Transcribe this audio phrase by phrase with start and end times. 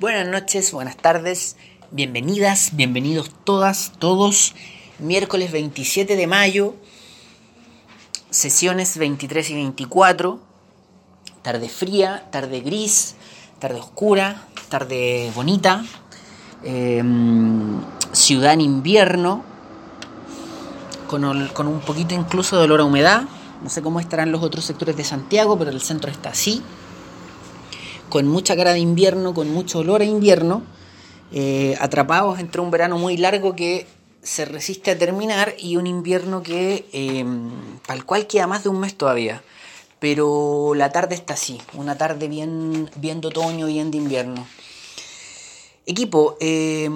[0.00, 1.56] Buenas noches, buenas tardes,
[1.90, 4.54] bienvenidas, bienvenidos todas, todos.
[4.98, 6.74] Miércoles 27 de mayo,
[8.30, 10.40] sesiones 23 y 24,
[11.42, 13.16] tarde fría, tarde gris,
[13.58, 15.84] tarde oscura, tarde bonita,
[16.64, 17.82] em,
[18.12, 19.44] ciudad en invierno,
[21.08, 23.24] con, con un poquito incluso de olor a humedad.
[23.62, 26.62] No sé cómo estarán los otros sectores de Santiago, pero el centro está así
[28.10, 30.62] con mucha cara de invierno, con mucho olor a invierno,
[31.32, 33.86] eh, atrapados entre un verano muy largo que
[34.22, 37.24] se resiste a terminar y un invierno que eh,
[37.86, 39.42] tal cual queda más de un mes todavía.
[40.00, 44.46] Pero la tarde está así, una tarde bien, bien de otoño, bien de invierno.
[45.86, 46.88] Equipo, eh,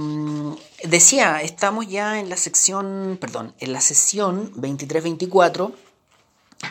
[0.85, 5.73] decía, estamos ya en la sección, perdón, en la sesión 23-24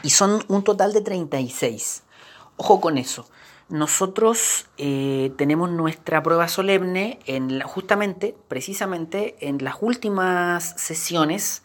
[0.03, 2.03] y son un total de 36.
[2.57, 3.27] Ojo con eso
[3.69, 11.63] nosotros eh, tenemos nuestra prueba solemne en justamente, precisamente, en las últimas sesiones,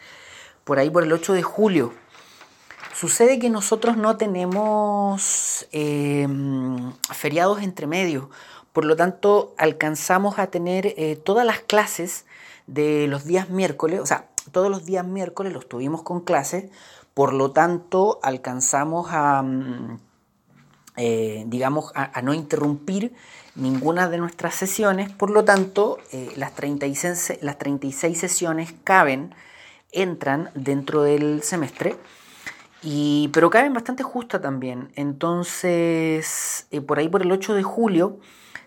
[0.65, 1.93] por ahí por el 8 de julio.
[2.95, 8.31] Sucede que nosotros no tenemos em, feriados entre medio,
[8.73, 12.27] por lo tanto alcanzamos a tener eh, todas las clases
[12.67, 16.71] de los días miércoles, o sea, todos los días miércoles los tuvimos con clases,
[17.15, 19.43] por lo tanto alcanzamos a...
[19.43, 20.08] Mm,
[20.99, 23.15] eh, digamos, a, no interrumpir
[23.55, 29.33] ninguna de nuestras sesiones, por lo tanto, eh, las, 36, las 36 sesiones caben,
[29.93, 31.97] entran dentro del semestre,
[32.83, 34.91] y, pero caben bastante justa también.
[34.97, 38.19] Entonces, eh, por ahí por el 8 de julio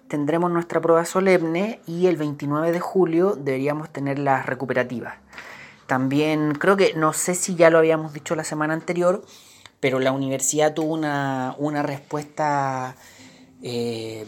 [0.07, 5.15] tendremos nuestra prueba solemne y el 29 de julio deberíamos tener las recuperativas.
[5.85, 9.23] También creo que, no sé si ya lo habíamos dicho la semana anterior,
[9.81, 12.95] pero la universidad tuvo una, respuesta,
[13.61, 14.25] eh,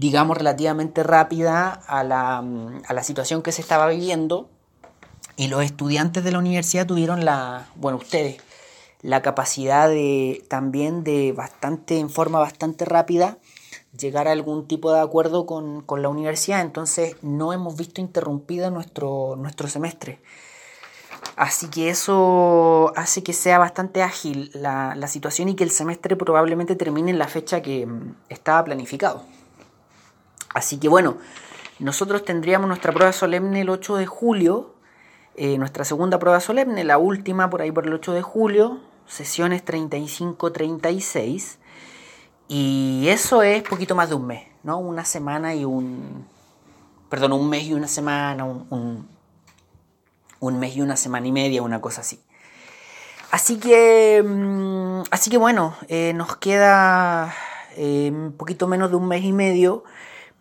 [0.00, 4.48] digamos, relativamente rápida a la, a la situación que se estaba viviendo
[5.36, 8.36] y los estudiantes de la universidad tuvieron la, bueno, ustedes,
[9.02, 13.38] la capacidad de también de bastante, en forma bastante rápida,
[13.98, 16.60] llegar a algún tipo de acuerdo con, con la universidad.
[16.60, 20.20] Entonces no hemos visto interrumpido nuestro, nuestro semestre.
[21.36, 26.76] Así que eso hace que sea bastante ágil la, situación y que el semestre probablemente
[26.76, 29.24] termine en la fecha que mm, estaba planificado.
[30.54, 31.16] Así que bueno,
[31.80, 34.74] nosotros tendríamos nuestra prueba solemne el 8 de julio,
[35.34, 39.64] eh, nuestra segunda prueba solemne, la última por ahí por el 8 de julio, sesiones
[39.64, 41.56] 35-36,
[42.46, 44.78] y eso es poquito más de un mes, ¿no?
[44.78, 46.26] Una semana y un...
[47.08, 49.13] Perdón, un mes y una semana, un
[50.52, 52.20] mes y una semana y media, una cosa así.
[53.34, 57.34] Así que, mm, así que bueno, eh, nos queda
[57.76, 59.82] eh, un poquito menos de un mes y medio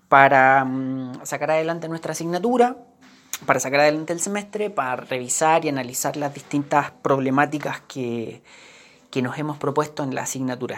[0.09, 2.77] para mm, sacar adelante nuestra asignatura,
[3.47, 8.43] para sacar adelante el semestre, para revisar y analizar las distintas problemáticas que,
[9.23, 10.77] nos hemos propuesto en la asignatura.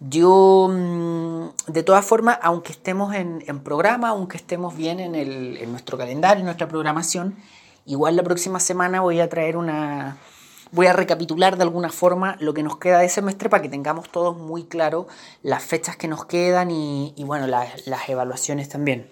[0.00, 5.96] Yo, mm, de todas formas, aunque estemos en, programa, aunque estemos bien en, en nuestro
[5.96, 7.36] calendario, en nuestra programación,
[7.86, 10.18] Igual la próxima semana voy a traer una...
[10.72, 14.08] Voy a recapitular de alguna forma lo que nos queda de semestre para que tengamos
[14.10, 15.06] todos muy claro
[15.42, 19.06] las fechas que nos quedan y, bueno, las evaluaciones también.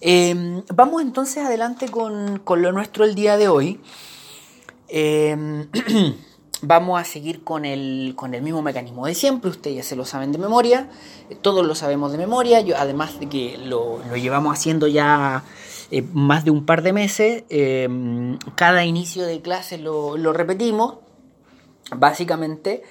[0.00, 3.80] Em, vamos entonces adelante con, lo nuestro el día de hoy.
[4.88, 5.68] Em,
[6.62, 10.04] vamos a seguir con el, con el mismo mecanismo de siempre, ustedes ya se lo
[10.04, 10.88] saben de memoria,
[11.42, 15.44] todos lo sabemos de memoria, yo, además de que lo, lo llevamos haciendo ya
[15.90, 17.44] eh, más de un par de meses.
[17.48, 20.96] Em, cada inicio de clase lo, repetimos.
[21.96, 22.82] Básicamente,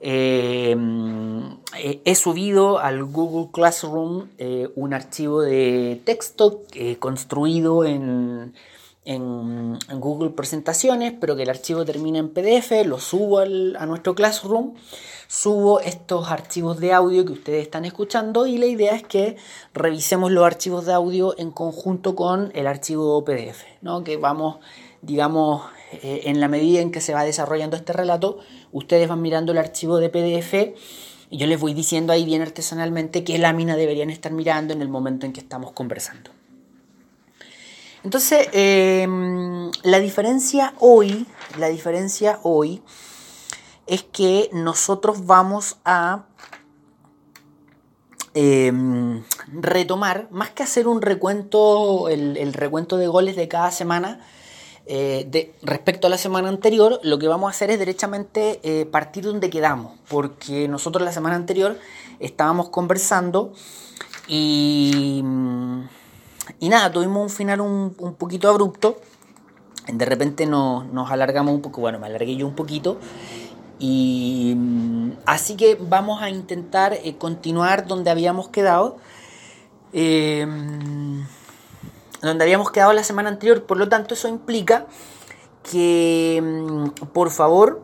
[0.00, 1.56] em,
[2.04, 8.52] he subido al Google Classroom eh, un archivo de texto eh, construido en,
[9.04, 14.74] en, Google Presentaciones, pero que el archivo termina en PDF, lo subo a nuestro Classroom
[15.32, 19.36] subo estos archivos de audio que ustedes están escuchando y la idea es que
[19.72, 24.04] revisemos los archivos de audio en conjunto con el archivo PDF, ¿no?
[24.04, 24.58] que vamos,
[25.00, 25.62] digamos,
[26.02, 28.40] eh, en la medida en que se va desarrollando este relato,
[28.72, 30.76] ustedes van mirando el archivo de PDF
[31.30, 34.90] y yo les voy diciendo ahí bien artesanalmente qué lámina deberían estar mirando en el
[34.90, 36.30] momento en que estamos conversando.
[38.04, 41.26] Entonces, em, la diferencia hoy,
[41.58, 42.82] la diferencia hoy
[43.86, 46.24] es que nosotros vamos a
[48.34, 54.20] em, retomar, más que hacer un recuento, el, recuento de goles de cada semana,
[54.86, 58.86] eh, de, respecto a la semana anterior, lo que vamos a hacer es derechamente eh,
[58.86, 61.78] partir donde quedamos, porque nosotros la semana anterior
[62.18, 63.52] estábamos conversando
[64.28, 65.22] Y,
[66.60, 68.98] y nada, tuvimos un final un, un poquito abrupto.
[69.92, 72.98] De repente nos alargamos un poco, bueno, me alargué yo un poquito.
[73.84, 74.56] Y
[75.26, 78.96] así que vamos a intentar eh, continuar donde habíamos quedado.
[79.92, 80.46] Eh,
[82.22, 83.64] donde habíamos quedado la semana anterior.
[83.66, 84.86] Por lo tanto, eso implica
[85.68, 87.82] que, mm, por favor,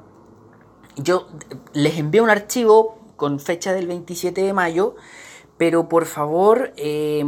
[0.95, 1.27] yo
[1.73, 4.95] les envío un archivo con fecha del 27 de mayo,
[5.57, 7.25] pero por favor, eh,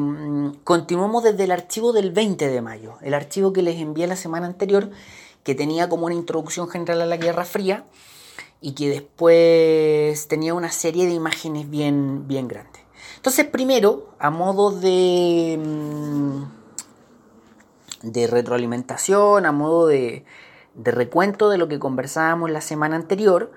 [0.63, 4.47] continuemos desde el archivo del 20 de mayo, el archivo que les envié la semana
[4.47, 4.91] anterior,
[5.43, 7.85] que tenía como una introducción general a la Guerra Fría
[8.61, 12.83] y que después tenía una serie de imágenes bien, bien grandes.
[13.17, 15.59] Entonces, primero, a modo de...
[15.63, 16.61] Mm,
[18.03, 20.25] de retroalimentación, a modo de,
[20.75, 23.53] recuento de lo que conversábamos la semana anterior.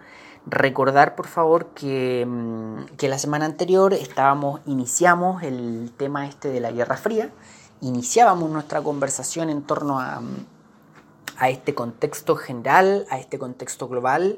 [0.45, 6.59] Recordar por favor que, mm, que, la semana anterior estábamos, iniciamos el tema este de
[6.59, 7.29] la Guerra Fría,
[7.79, 10.45] iniciábamos nuestra conversación en torno a, mm,
[11.37, 14.37] a este contexto general, a este contexto global,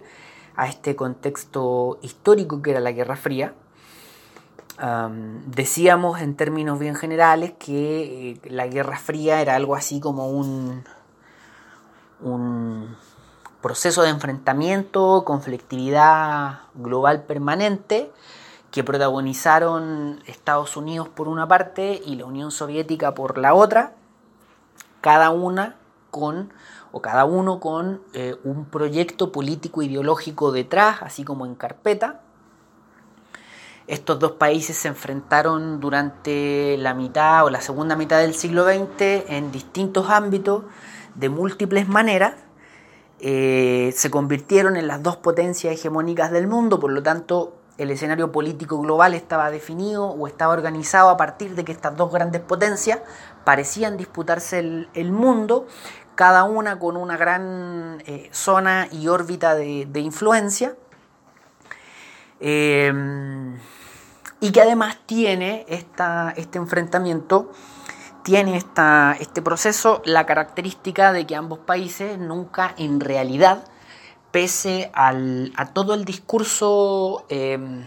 [0.56, 3.54] a este contexto histórico que era la Guerra Fría.
[5.48, 10.84] Decíamos en términos bien generales que eh, la Guerra Fría era algo así como un,
[12.22, 12.98] un
[13.62, 18.12] proceso de enfrentamiento, conflictividad global permanente
[18.70, 23.94] que protagonizaron Estados Unidos por una parte y la Unión Soviética por la otra,
[25.00, 25.78] cada una
[26.12, 26.52] con
[26.96, 32.22] o cada uno con eh, un proyecto político ideológico detrás, así como en carpeta,
[33.86, 39.28] estos dos países se enfrentaron durante la mitad o la segunda mitad del siglo XX
[39.28, 40.64] en distintos ámbitos
[41.16, 42.36] de múltiples maneras.
[43.20, 48.32] Eh, se convirtieron en las dos potencias hegemónicas del mundo, por lo tanto el escenario
[48.32, 53.00] político global estaba definido o estaba organizado a partir de que estas dos grandes potencias
[53.44, 55.68] parecían disputarse el, mundo,
[56.16, 60.76] cada una con una gran eh, zona y órbita de, influencia.
[62.40, 62.92] Eh,
[64.40, 67.52] y que además tiene esta, este enfrentamiento,
[68.24, 73.64] tiene esta, este proceso la característica de que ambos países nunca en realidad,
[74.32, 77.86] pese al, a todo el discurso, em,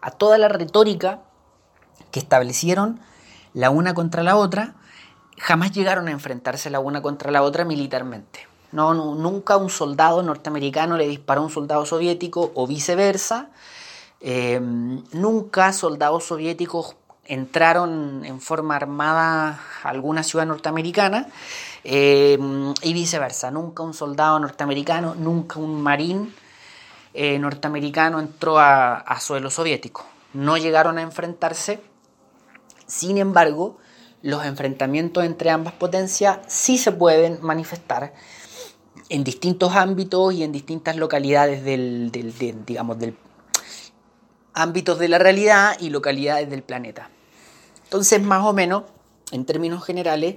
[0.00, 1.20] a toda la retórica
[2.10, 3.00] que establecieron
[3.52, 4.74] la una contra la otra,
[5.38, 8.46] jamás llegaron a enfrentarse la una contra la otra militarmente.
[8.72, 13.50] No, nunca un soldado norteamericano le disparó a un soldado soviético o viceversa,
[14.26, 16.96] Em, nunca soldados soviéticos
[17.26, 21.28] entraron en forma armada a alguna ciudad norteamericana
[21.84, 23.50] em, y viceversa.
[23.50, 26.34] Nunca un soldado norteamericano, nunca un marín
[27.12, 30.06] eh, norteamericano entró a, a suelo soviético.
[30.32, 31.82] No llegaron a enfrentarse.
[32.86, 33.76] Sin embargo,
[34.24, 38.14] los enfrentamientos entre ambas potencias sí se pueden manifestar
[39.10, 43.14] en distintos ámbitos y en distintas localidades del, del digamos, del,
[44.54, 47.10] ámbitos de la realidad y localidades del planeta.
[47.82, 48.84] Entonces, más o menos,
[49.30, 50.36] en términos generales,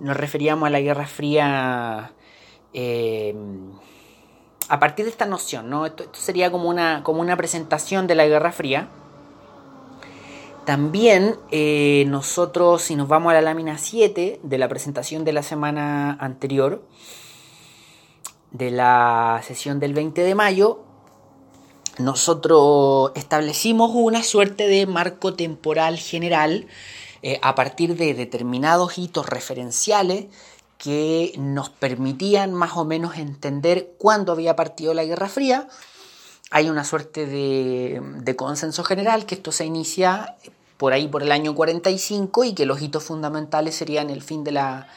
[0.00, 2.12] nos referíamos a la Guerra Fría
[2.74, 3.36] eh,
[4.68, 5.86] a partir de esta noción, ¿no?
[5.86, 8.88] Esto, sería como una, como una presentación de la Guerra Fría.
[10.64, 15.42] También eh, nosotros, si nos vamos a la lámina 7 de la presentación de la
[15.42, 16.82] semana anterior,
[18.52, 20.84] de la sesión del 20 de mayo,
[21.98, 26.66] nosotros establecimos una suerte de marco temporal general
[27.22, 30.26] eh, a partir de determinados hitos referenciales
[30.78, 35.68] que nos permitían más o menos entender cuándo había partido la Guerra Fría.
[36.52, 40.36] Hay una suerte de, consenso general que esto se inicia
[40.76, 44.52] por ahí por el año 45 y que los hitos fundamentales serían el fin de
[44.52, 44.88] la,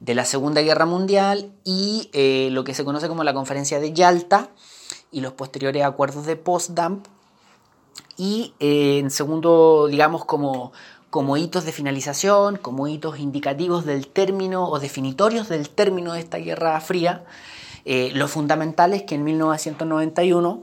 [0.00, 3.92] de la Segunda Guerra Mundial y eh, lo que se conoce como la Conferencia de
[3.92, 4.50] Yalta,
[5.12, 7.02] y los posteriores acuerdos de Potsdam.
[8.16, 10.72] Y eh, en segundo, digamos, como,
[11.10, 16.38] como hitos de finalización, como hitos indicativos del término o definitorios del término de esta
[16.38, 17.24] Guerra Fría,
[17.84, 20.62] eh, lo fundamental es que en 1991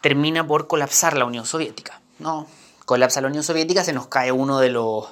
[0.00, 2.00] termina por colapsar la Unión Soviética.
[2.18, 2.46] ¿no?
[2.84, 5.08] Colapsa la Unión Soviética, se nos cae uno de los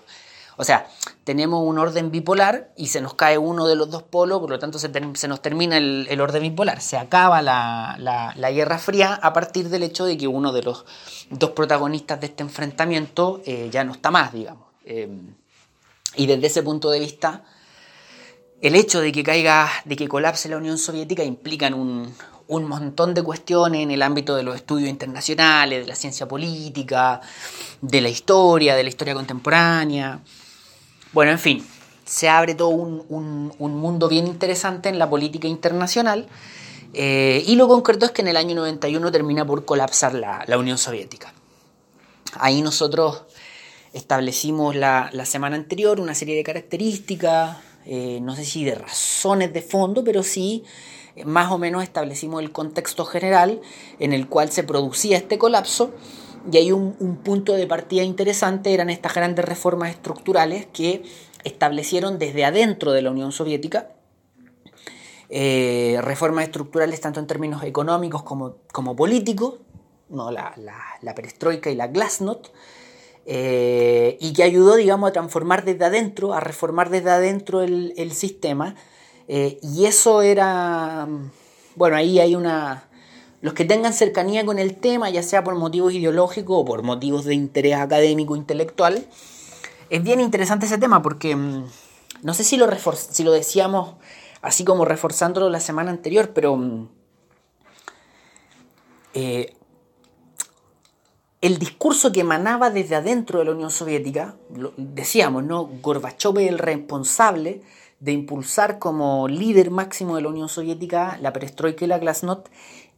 [0.60, 0.88] o sea,
[1.22, 4.58] tenemos un orden bipolar y se nos cae uno de los dos polos, por lo
[4.58, 4.88] tanto se,
[5.28, 6.80] nos termina el, orden bipolar.
[6.80, 10.84] Se acaba la, Guerra Fría a partir del hecho de que uno de los
[11.30, 14.66] dos protagonistas de este enfrentamiento eh, ya no está más, digamos.
[14.84, 15.08] Eh,
[16.16, 17.44] y desde ese punto de vista,
[18.60, 22.12] el hecho de que caiga, de que colapse la Unión Soviética implica un,
[22.48, 27.20] un montón de cuestiones en el ámbito de los estudios internacionales, de la ciencia política,
[27.82, 30.20] de la historia, de la historia contemporánea.
[31.12, 31.66] Bueno, en fin,
[32.04, 36.26] se abre todo un, mundo bien interesante en la política internacional.
[36.94, 40.78] Eh, y lo concreto es que en el año 91 termina por colapsar la, Unión
[40.78, 41.34] Soviética.
[42.32, 43.24] Ahí nosotros
[43.92, 49.60] establecimos la, semana anterior una serie de características, eh, no sé si de razones de
[49.60, 50.64] fondo, pero sí
[51.24, 53.60] más o menos establecimos el contexto general
[53.98, 55.92] en el cual se producía este colapso
[56.50, 61.02] y ahí un, punto de partida interesante eran estas grandes reformas estructurales que
[61.44, 63.90] establecieron desde adentro de la Unión Soviética
[65.30, 69.56] eh, reformas estructurales tanto en términos económicos como, como políticos,
[70.08, 70.30] ¿no?
[70.30, 70.54] la,
[71.02, 72.46] la, perestroika y la glasnost,
[73.26, 78.12] eh, y que ayudó, digamos, a transformar desde adentro, a reformar desde adentro el, el
[78.12, 78.74] sistema,
[79.28, 81.06] eh, y eso era,
[81.76, 82.84] bueno, ahí hay una...
[83.40, 87.24] Los que tengan cercanía con el tema, ya sea por motivos ideológicos o por motivos
[87.24, 89.06] de interés académico, intelectual,
[89.90, 91.66] es bien interesante ese tema porque mm,
[92.22, 93.94] no sé si lo, si lo decíamos
[94.42, 96.88] así como reforzándolo la semana anterior, pero mm,
[99.14, 99.54] eh,
[101.40, 104.34] el discurso que emanaba desde adentro de la Unión Soviética,
[104.76, 105.64] decíamos, ¿no?
[105.80, 107.62] Gorbachev es el responsable
[108.00, 112.46] de impulsar como líder máximo de la Unión Soviética la perestroika y la glasnost,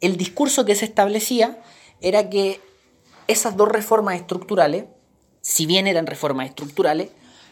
[0.00, 1.62] el discurso que se establecía
[2.00, 2.60] era que
[3.28, 4.84] esas dos reformas estructurales,
[5.40, 7.10] si bien eran reformas estructurales,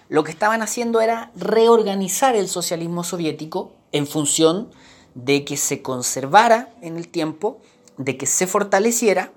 [0.08, 4.70] lo que estaban haciendo era reorganizar el socialismo soviético en función
[5.14, 7.60] de que se conservara en el tiempo,
[7.96, 9.32] de que se fortaleciera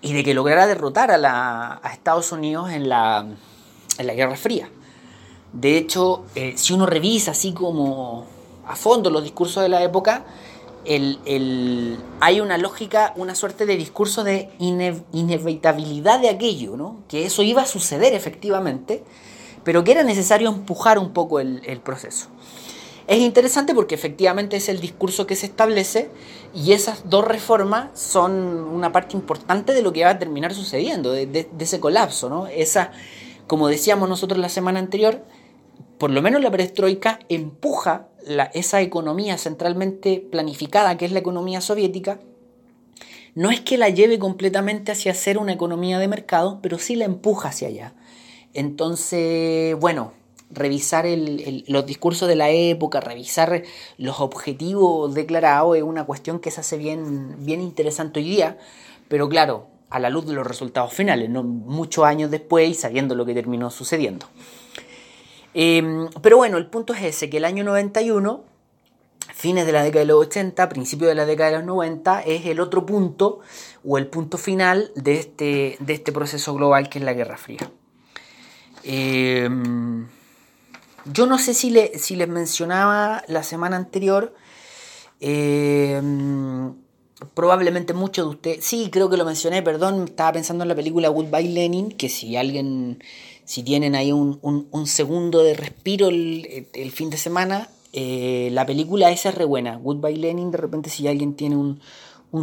[0.00, 3.26] y de que lograra derrotar a, Estados Unidos en la,
[3.98, 4.70] en la Guerra Fría.
[5.52, 8.26] De hecho, eh, si uno revisa así como
[8.66, 10.24] a fondo los discursos de la época,
[12.20, 17.02] hay una lógica, una suerte de discurso de inevitabilidad de aquello, ¿no?
[17.08, 19.02] que eso iba a suceder efectivamente,
[19.64, 22.28] pero que era necesario empujar un poco el, proceso.
[23.06, 26.10] Es interesante porque efectivamente es el discurso que se establece
[26.54, 31.12] y esas dos reformas son una parte importante de lo que va a terminar sucediendo,
[31.12, 32.28] de, de ese colapso.
[32.28, 32.46] ¿no?
[32.46, 32.92] Esa,
[33.46, 35.22] como decíamos nosotros la semana anterior,
[35.98, 38.08] por lo menos la perestroika empuja
[38.54, 42.20] esa economía centralmente planificada, que es la economía soviética,
[43.34, 47.04] no es que la lleve completamente hacia ser una economía de mercado, pero sí la
[47.04, 47.94] empuja hacia allá.
[48.54, 50.12] Entonces, bueno,
[50.50, 51.06] revisar
[51.66, 53.62] los discursos de la época, revisar
[53.96, 58.58] los objetivos declarados es una cuestión que se hace bien, bien interesante hoy día,
[59.08, 63.14] pero claro, a la luz de los resultados finales, no muchos años después y sabiendo
[63.14, 64.26] lo que terminó sucediendo.
[65.60, 68.44] Em, pero bueno, el punto es ese, que el año 91,
[69.34, 72.46] fines de la década de los 80, principios de la década de los 90, es
[72.46, 73.40] el otro punto
[73.84, 77.72] o el punto final de este, de este proceso global que es la Guerra Fría.
[78.84, 80.06] Em,
[81.12, 84.36] yo no sé si, le, si les mencionaba la semana anterior,
[85.18, 86.72] em,
[87.34, 91.08] probablemente muchos de ustedes, sí, creo que lo mencioné, perdón, estaba pensando en la película
[91.08, 93.02] Goodbye Lenin, que si alguien
[93.48, 99.30] si tienen ahí un, segundo de respiro el, fin de semana, eh, la película esa
[99.30, 99.76] es re buena.
[99.76, 101.80] Goodbye Lenin, de repente si alguien tiene un,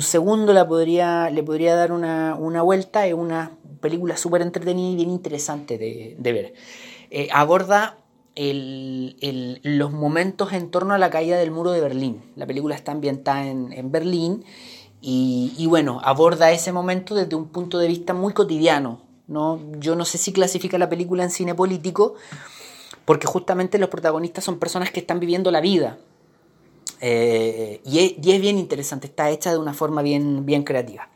[0.02, 2.34] segundo la podría, le podría dar una,
[2.64, 3.06] vuelta.
[3.06, 6.56] Es una película súper entretenida y bien interesante de, ver.
[7.12, 8.00] Eh, aborda
[8.36, 12.24] los momentos en torno a la caída del muro de Berlín.
[12.36, 14.44] La película está ambientada en, Berlín
[15.02, 19.96] y, y, bueno, aborda ese momento desde un punto de vista muy cotidiano, no, yo
[19.96, 22.16] no sé si clasifica la película en cine político,
[23.06, 25.98] porque justamente los protagonistas son personas que están viviendo la vida.
[27.02, 31.10] Eh, y, es, bien interesante, está hecha de una forma bien, bien creativa.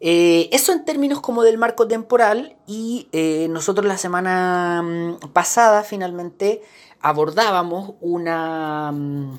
[0.00, 5.82] Eh, eso en términos como del marco temporal y eh, nosotros la semana mm, pasada
[5.82, 6.62] finalmente
[7.00, 9.38] abordábamos una, mm,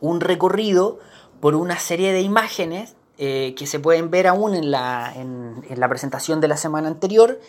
[0.00, 0.98] un recorrido
[1.40, 5.88] por una serie de imágenes eh, que se pueden ver aún en la, en, la
[5.88, 7.40] presentación de la semana anterior,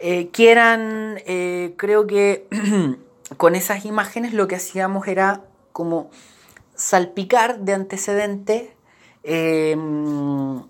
[0.00, 2.46] eh, que eran, eh, creo que
[3.36, 6.10] con esas imágenes lo que hacíamos era como
[6.74, 8.74] salpicar de antecedente
[9.22, 10.62] em,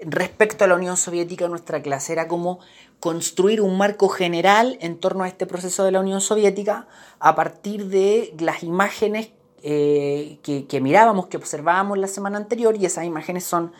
[0.00, 2.60] respecto a la Unión Soviética nuestra clase, era como
[3.00, 6.86] construir un marco general en torno a este proceso de la Unión Soviética
[7.18, 9.30] a partir de las imágenes
[9.62, 13.72] eh, que, mirábamos, que observábamos la semana anterior y esas imágenes son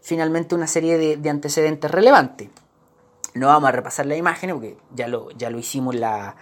[0.00, 2.48] finalmente una serie de, antecedentes relevantes.
[3.34, 6.36] No vamos a repasar las imágenes porque ya lo, ya lo hicimos, la,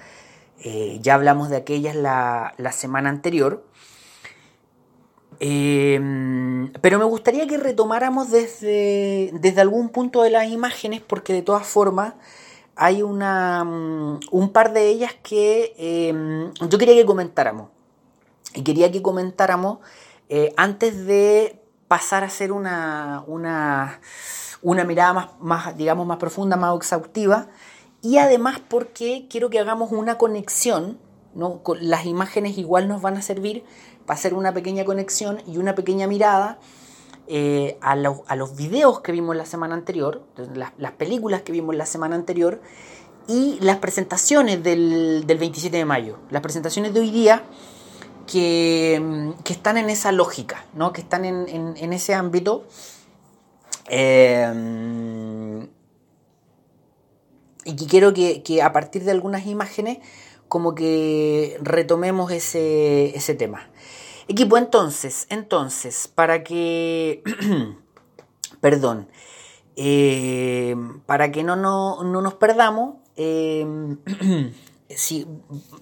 [0.62, 3.64] eh, ya hablamos de aquellas la, semana anterior.
[5.38, 11.42] Em, pero me gustaría que retomáramos desde, desde algún punto de las imágenes, porque de
[11.42, 12.14] todas formas
[12.76, 17.68] hay una, mm, un par de ellas que em, yo quería que comentáramos.
[18.54, 19.78] Y quería que comentáramos
[20.28, 24.00] eh, antes de pasar a hacer una, una,
[24.62, 27.48] una mirada más, más, digamos, más profunda, más exhaustiva.
[28.02, 30.98] Y además porque quiero que hagamos una conexión,
[31.34, 31.60] ¿no?
[31.80, 33.64] las imágenes igual nos van a servir
[34.06, 36.58] para hacer una pequeña conexión y una pequeña mirada
[37.26, 41.76] eh, a, a, los videos que vimos la semana anterior, las, las, películas que vimos
[41.76, 42.60] la semana anterior
[43.28, 46.18] y las presentaciones del, del 27 de mayo.
[46.30, 47.44] Las presentaciones de hoy día
[48.30, 50.92] que, que están en esa lógica, ¿no?
[50.92, 52.64] que están en, en, ese ámbito.
[53.88, 55.66] Eh,
[57.64, 59.98] y que quiero que, que, a partir de algunas imágenes
[60.48, 63.68] como que retomemos ese, ese tema.
[64.28, 67.22] Equipo, entonces, entonces, para que,
[68.60, 69.08] perdón,
[69.76, 73.66] eh, para que no, no, no, nos perdamos, eh,
[74.88, 75.26] si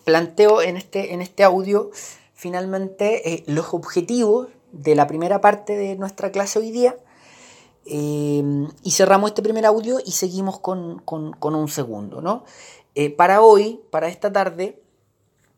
[0.04, 1.90] planteo en este, en este audio
[2.38, 6.96] finalmente eh, los objetivos de la primera parte de nuestra clase hoy día.
[7.84, 8.44] Eh,
[8.84, 12.20] y cerramos este primer audio y seguimos con, con, un segundo.
[12.20, 12.44] ¿no?
[12.94, 14.80] Eh, para hoy, para esta tarde,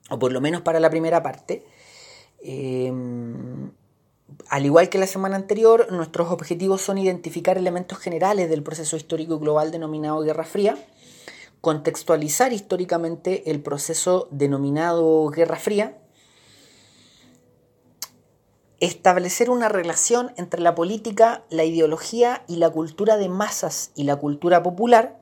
[0.08, 1.66] o por lo menos para la primera parte,
[4.48, 9.38] al igual que la semana anterior, nuestros objetivos son identificar elementos generales del proceso histórico
[9.38, 10.78] global denominado Guerra Fría,
[11.60, 15.98] contextualizar históricamente el proceso denominado Guerra Fría,
[18.80, 24.16] establecer una relación entre la política, la ideología y la cultura de masas y la
[24.16, 25.20] cultura popular,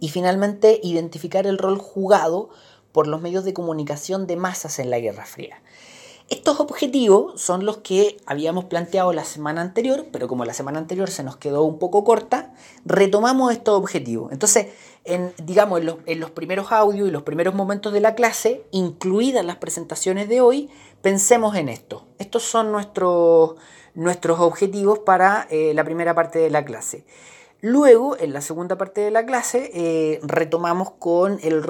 [0.00, 2.50] y finalmente identificar el rol jugado
[2.92, 5.62] por los medios de comunicación de masas en la Guerra Fría.
[6.30, 11.10] Estos objetivos son los que habíamos planteado la semana anterior, pero como la semana anterior
[11.10, 12.54] se nos quedó un poco corta,
[12.86, 14.32] retomamos estos objetivos.
[14.32, 14.68] Entonces,
[15.04, 19.56] en, digamos, en los, primeros audios y los primeros momentos de la clase, incluidas las
[19.56, 20.70] presentaciones de hoy,
[21.02, 22.06] pensemos en esto.
[22.18, 23.56] Estos son nuestros,
[23.94, 27.04] nuestros objetivos para eh, la primera parte de la clase.
[27.60, 31.62] Luego, en la segunda parte de la clase, eh, retomamos con el,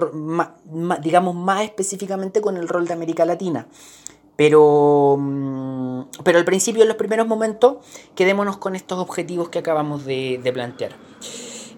[1.00, 3.66] digamos, más específicamente con el rol de América Latina.
[4.36, 7.76] Pero, mm, pero al principio, en los primeros momentos,
[8.14, 10.96] quedémonos con estos objetivos que acabamos de, plantear.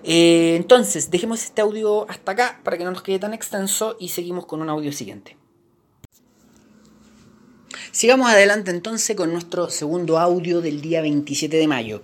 [0.05, 4.09] Eh, entonces, dejemos este audio hasta acá para que no nos quede tan extenso y
[4.09, 5.37] seguimos con un audio siguiente.
[7.97, 12.03] Sigamos adelante entonces con nuestro segundo audio del día 27 de mayo.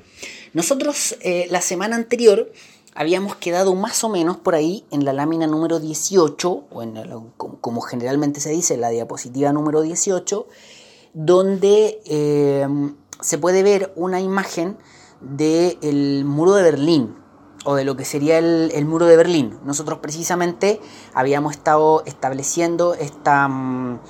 [0.55, 2.51] Nosotros eh, la semana anterior
[2.95, 6.95] habíamos quedado más o menos por ahí en la lámina número 18, o en
[7.37, 10.47] como, generalmente se dice, la diapositiva número 18,
[11.15, 12.67] donde eh,
[13.21, 14.77] se puede ver una imagen
[15.21, 17.17] del muro de Berlín,
[17.65, 19.59] o de lo que sería el, el, muro de Berlín.
[19.65, 20.81] Nosotros precisamente
[21.15, 24.01] habíamos estado estableciendo esta, mm,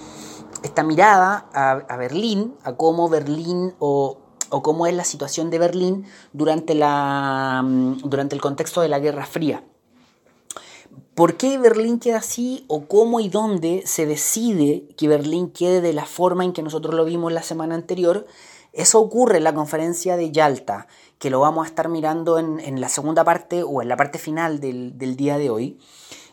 [0.62, 4.21] esta mirada a, a, Berlín, a cómo Berlín o,
[4.52, 8.98] o, cómo es la situación de Berlín durante, la, mm, durante el contexto de la
[8.98, 9.64] Guerra Fría.
[11.14, 15.92] ¿Por qué Berlín queda así o cómo y dónde se decide que Berlín quede de
[15.92, 18.26] la forma en que nosotros lo vimos la semana anterior?
[18.72, 20.86] Eso ocurre en la conferencia de Yalta,
[21.18, 24.18] que lo vamos a estar mirando en, en la segunda parte o en la parte
[24.18, 25.78] final del, del día de hoy.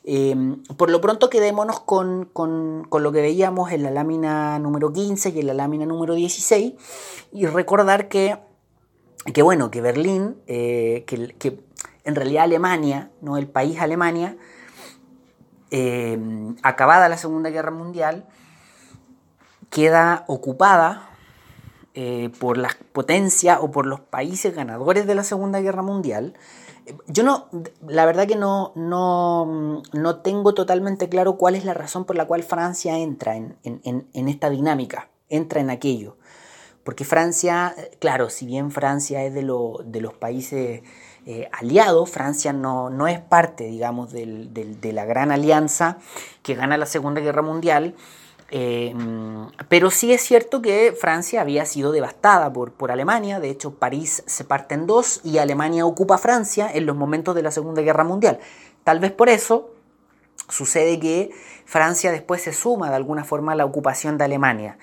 [0.04, 0.36] Eh,
[0.78, 5.30] por lo pronto quedémonos con, con, con, lo que veíamos en la lámina número 15
[5.30, 6.74] y en la lámina número 16
[7.34, 8.38] y recordar que,
[9.34, 11.60] que bueno, que Berlín, eh, que, que,
[12.06, 14.38] en realidad Alemania, no el país Alemania,
[15.72, 16.18] eh,
[16.64, 18.26] acabada la Segunda Guerra Mundial,
[19.70, 21.10] queda ocupada
[21.94, 26.34] eh, por las potencias o por los países ganadores de la Segunda Guerra Mundial.
[27.08, 27.48] Yo no,
[27.88, 32.26] la verdad que no, no, no tengo totalmente claro cuál es la razón por la
[32.26, 36.18] cual Francia entra en, en, en esta dinámica, entra en aquello.
[36.84, 40.82] Porque Francia, claro, si bien Francia es de, lo, de los países
[41.26, 45.98] eh, aliados, Francia no, no, es parte, digamos, del, del, de la gran alianza
[46.42, 47.96] que gana la Segunda Guerra Mundial,
[48.52, 48.96] eh,
[49.68, 54.24] pero sí es cierto que Francia había sido devastada por, por, Alemania, de hecho París
[54.26, 58.04] se parte en dos y Alemania ocupa Francia en los momentos de la Segunda Guerra
[58.04, 58.40] Mundial.
[58.84, 59.70] Tal vez por eso
[60.50, 61.32] sucede que
[61.66, 64.78] Francia después se suma de alguna forma a la ocupación de Alemania.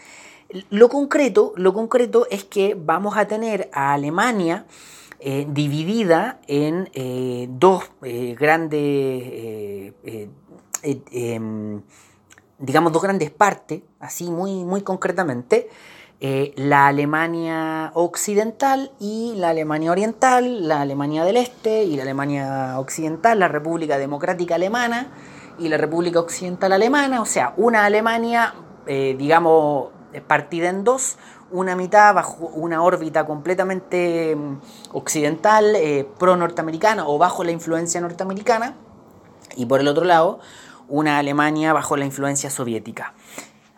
[0.70, 4.64] Lo concreto, lo concreto es que vamos a tener a Alemania
[5.18, 9.92] eh, dividida en eh, dos eh, grandes
[10.83, 11.83] em,
[12.58, 15.68] digamos, dos grandes partes, así muy, muy concretamente.
[16.20, 22.78] eh, la Alemania occidental y la Alemania oriental, la Alemania del Este y la Alemania
[22.78, 25.08] occidental, la República Democrática Alemana
[25.58, 28.54] y la República Occidental Alemana, o sea, una Alemania,
[28.86, 29.88] eh, digamos,
[30.26, 31.18] partida en dos,
[31.50, 34.60] una mitad bajo una órbita completamente mm,
[34.92, 38.74] occidental, eh, pro-norteamericana o bajo la influencia norteamericana,
[39.54, 40.40] y por el otro lado,
[40.88, 43.14] una Alemania bajo la influencia soviética.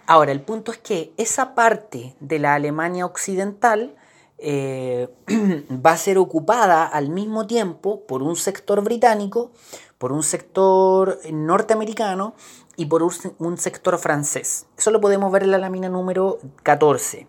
[0.06, 3.94] Ahora, el punto es que esa parte de la Alemania occidental
[4.38, 5.08] eh,
[5.86, 9.50] va a ser ocupada al mismo tiempo por un sector británico,
[9.98, 12.34] por un sector norteamericano
[12.76, 14.66] y por un, sector francés.
[14.78, 17.26] Eso lo podemos ver en la lámina número 14.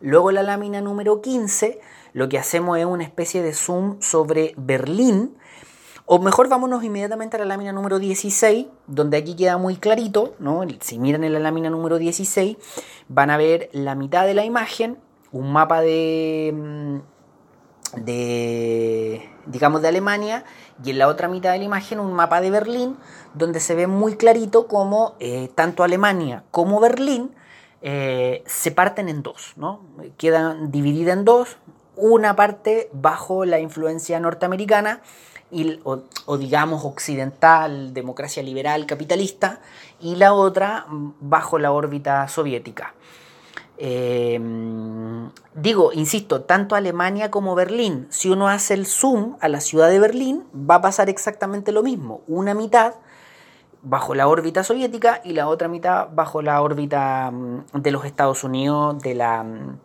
[0.00, 1.80] Luego en la lámina número 15
[2.12, 5.37] lo que hacemos es una especie de zoom sobre Berlín
[6.10, 10.62] o mejor vámonos inmediatamente a la lámina número 16, donde aquí queda muy clarito, ¿no?
[10.80, 12.56] Si miran en la lámina número 16,
[13.08, 14.96] van a ver la mitad de la imagen,
[15.32, 20.44] un mapa de, mm, de digamos, de Alemania,
[20.82, 22.96] y en la otra mitad de la imagen un mapa de Berlín,
[23.34, 27.34] donde se ve muy clarito cómo eh, tanto Alemania como Berlín
[27.82, 29.82] eh, se parten en dos, ¿no?
[30.16, 31.58] Quedan divididas en dos,
[31.96, 35.02] una parte bajo la influencia norteamericana
[35.84, 39.60] o, digamos occidental, democracia liberal, capitalista,
[40.00, 40.86] y la otra
[41.20, 42.94] bajo la órbita soviética.
[43.80, 49.88] Em, digo, insisto, tanto Alemania como Berlín, si uno hace el zoom a la ciudad
[49.88, 52.22] de Berlín, va a pasar exactamente lo mismo.
[52.26, 52.94] Una mitad
[53.82, 58.42] bajo la órbita soviética y la otra mitad bajo la órbita mm, de los Estados
[58.42, 59.78] Unidos, de la, mm,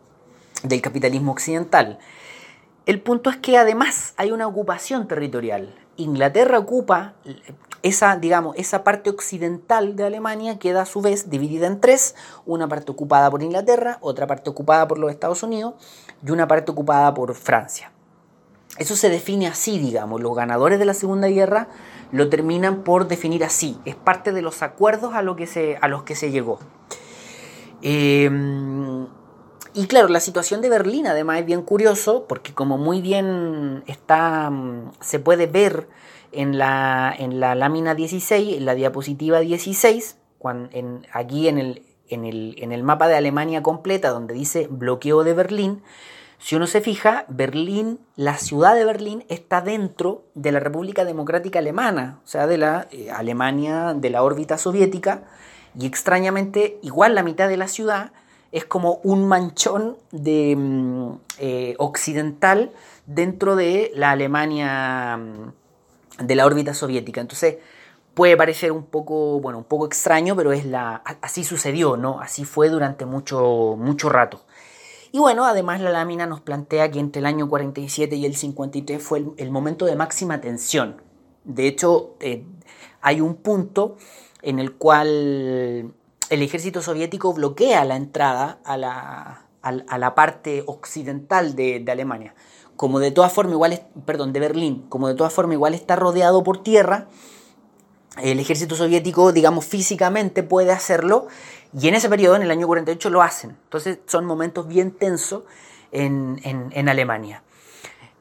[0.64, 1.98] del capitalismo occidental.
[2.86, 5.74] El punto es que además hay una ocupación territorial.
[5.96, 7.14] Inglaterra ocupa
[7.82, 12.68] esa, digamos, esa parte occidental de Alemania queda a su vez dividida en tres, una
[12.68, 15.74] parte ocupada por Inglaterra, otra parte ocupada por los Estados Unidos
[16.26, 17.90] y una parte ocupada por Francia.
[18.76, 21.68] Eso se define así, digamos, los ganadores de la Segunda Guerra
[22.10, 26.02] lo terminan por definir así, es parte de los acuerdos a, que se, a los
[26.02, 26.58] que se llegó.
[27.82, 28.28] Eh,
[29.74, 34.48] y claro, la situación de Berlín además es bien curioso porque como muy bien está,
[34.50, 35.88] mm, se puede ver
[36.32, 41.82] en la, en la lámina 16, en la diapositiva 16, cuando, en, aquí en el,
[42.08, 45.82] en, el, en el mapa de Alemania completa donde dice bloqueo de Berlín,
[46.38, 51.60] si uno se fija, Berlín, la ciudad de Berlín está dentro de la República Democrática
[51.60, 55.24] Alemana, o sea, de la eh, Alemania de la órbita soviética,
[55.78, 58.12] y extrañamente igual la mitad de la ciudad
[58.54, 62.70] es como un manchón de, mm, eh, occidental
[63.04, 67.20] dentro de la Alemania mm, de la órbita soviética.
[67.20, 67.56] Entonces
[68.14, 72.20] puede parecer un poco, bueno, un poco extraño, pero es la, así sucedió, ¿no?
[72.20, 74.44] Así fue durante mucho, mucho rato.
[75.10, 79.02] Y bueno, además la lámina nos plantea que entre el año 47 y el 53
[79.02, 81.02] fue el, momento de máxima tensión.
[81.42, 82.46] De hecho, eh,
[83.00, 83.96] hay un punto
[84.42, 85.92] en el cual
[86.34, 92.34] el ejército soviético bloquea la entrada a la, parte occidental de, Alemania.
[92.76, 96.42] Como de todas formas igual, perdón, de Berlín, como de todas formas igual está rodeado
[96.42, 97.06] por tierra,
[98.22, 101.28] el ejército soviético, digamos, físicamente puede hacerlo,
[101.78, 103.50] y en ese periodo, en el año 48, lo hacen.
[103.64, 105.42] Entonces son momentos bien tensos
[105.90, 107.42] en, Alemania.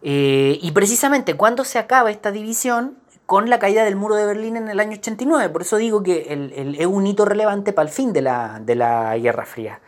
[0.02, 4.58] Eh, y precisamente cuando se acaba esta división, con la caída del muro de Berlín
[4.58, 5.50] en el año 89.
[5.50, 6.28] Por eso digo que
[6.78, 9.80] es un hito relevante para el fin de la, Guerra Fría.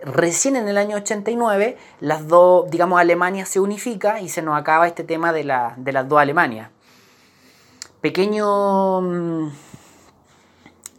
[0.00, 4.86] Recién en el año 89, las dos, digamos, Alemania se unifica y se nos acaba
[4.86, 6.70] este tema de, las dos Alemanias.
[8.00, 9.50] Pequeño, mm,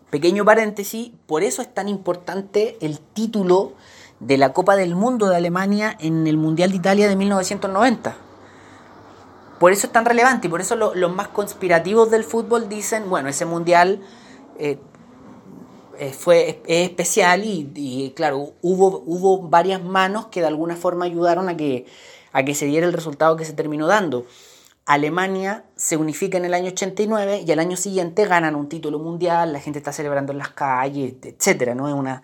[0.09, 3.73] pequeño paréntesis, por eso es tan importante el título
[4.19, 8.26] de la Copa del Mundo de Alemania en el Mundial de Italia de 1990
[9.59, 13.29] por eso es tan relevante y por eso los más conspirativos del fútbol dicen, bueno,
[13.29, 14.01] ese mundial
[14.59, 14.77] eh,
[15.97, 21.57] eh, fue especial y, claro, hubo, hubo varias manos que de alguna forma ayudaron a
[21.57, 21.85] que,
[22.33, 24.27] a que se diera el resultado que se terminó dando.
[24.85, 29.53] Alemania se unifica en el año 89 y al año siguiente ganan un título mundial,
[29.53, 31.73] la gente está celebrando en las calles, etc.
[31.75, 31.87] ¿no?
[31.87, 32.21] Es, una,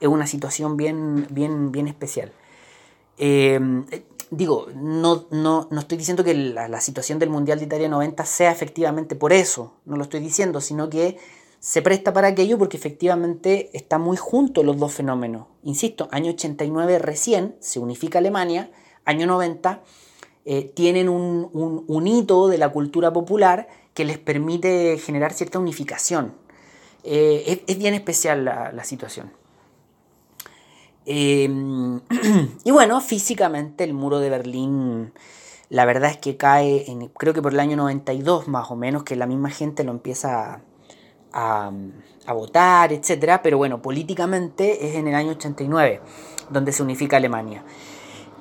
[0.00, 2.32] es una situación bien, bien, bien especial.
[3.18, 3.58] Eh,
[4.30, 8.50] digo, no, no, no estoy diciendo que la, situación del Mundial de Italia 90 sea
[8.50, 11.18] efectivamente por eso, no lo estoy diciendo, sino que
[11.60, 15.46] se presta para aquello porque efectivamente están muy juntos los dos fenómenos.
[15.62, 18.70] Insisto, año 89 recién se unifica Alemania,
[19.04, 19.82] año 90
[20.44, 26.34] eh, tienen un, hito de la cultura popular que les permite generar cierta unificación.
[27.02, 29.30] Eh, es, bien especial la situación.
[31.06, 32.00] Em,
[32.64, 35.12] y bueno, físicamente el muro de Berlín,
[35.70, 36.84] la verdad es que cae,
[37.16, 40.62] creo que por el año 92 más o menos, que la misma gente lo empieza
[41.32, 41.70] a,
[42.26, 43.40] a, votar, etc.
[43.42, 46.00] Pero bueno, políticamente es en el año 89
[46.50, 47.64] donde se unifica Alemania.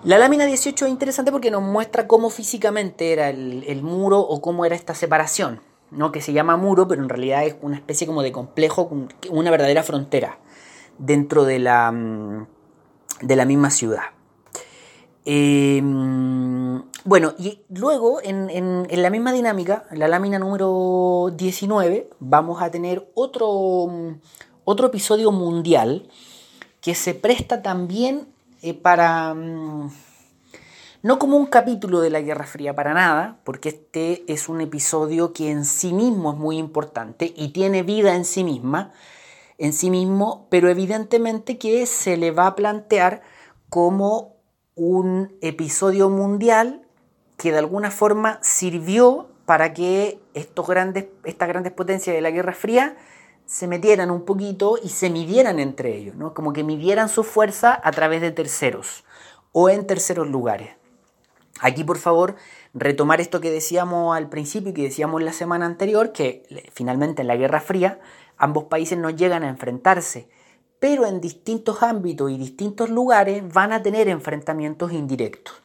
[0.03, 4.41] La lámina 18 es interesante porque nos muestra cómo físicamente era el, el muro o
[4.41, 6.11] cómo era esta separación, ¿no?
[6.11, 8.89] que se llama muro, pero en realidad es una especie como de complejo,
[9.31, 10.37] una verdadera frontera
[10.99, 12.47] dentro de la, mm,
[13.21, 14.03] de la misma ciudad.
[15.25, 22.69] Em, bueno, y luego en, la misma dinámica, en la lámina número 19, vamos a
[22.69, 23.87] tener otro,
[24.63, 26.07] otro episodio mundial
[26.79, 28.27] que se presta también
[28.61, 29.33] eh, para...
[29.33, 29.89] Mm,
[31.01, 35.33] no como un capítulo de la Guerra Fría para nada, porque este es un episodio
[35.33, 38.91] que en sí mismo es muy importante y tiene vida en sí misma,
[39.57, 43.21] en sí mismo, pero evidentemente que se le va a plantear
[43.69, 44.35] como
[44.75, 46.85] un episodio mundial
[47.37, 52.53] que de alguna forma sirvió para que estos grandes, estas grandes potencias de la Guerra
[52.53, 52.95] Fría
[53.45, 56.33] se metieran un poquito y se midieran entre ellos, ¿no?
[56.33, 59.05] como que midieran su fuerza a través de terceros
[59.51, 60.71] o en terceros lugares.
[61.61, 62.35] Aquí, por favor,
[62.73, 67.29] retomar esto que decíamos al principio y que decíamos la semana anterior, que finalmente en
[67.29, 67.99] la Guerra Fría
[68.37, 70.29] ambos países no llegan a enfrentarse,
[70.79, 75.55] pero en distintos ámbitos y distintos lugares van a tener enfrentamientos indirectos.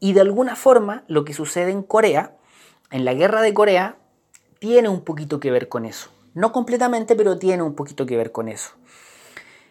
[0.00, 2.36] Y de alguna forma lo que sucede en Corea,
[2.90, 3.96] en la Guerra de Corea,
[4.58, 6.10] tiene un poquito que ver con eso.
[6.34, 8.70] No completamente, pero tiene un poquito que ver con eso.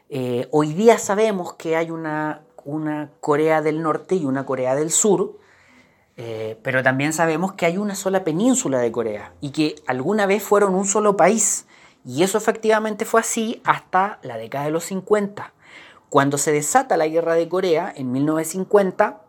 [0.10, 4.92] Eh, hoy día sabemos que hay una, una Corea del Norte y una Corea del
[4.92, 5.38] Sur,
[6.18, 10.44] eh, pero también sabemos que hay una sola península de Corea y que alguna vez
[10.44, 11.66] fueron un solo país.
[12.06, 15.54] Y eso efectivamente fue así hasta la década de los 50.
[16.10, 19.22] Cuando se desata la guerra de Corea en 1950,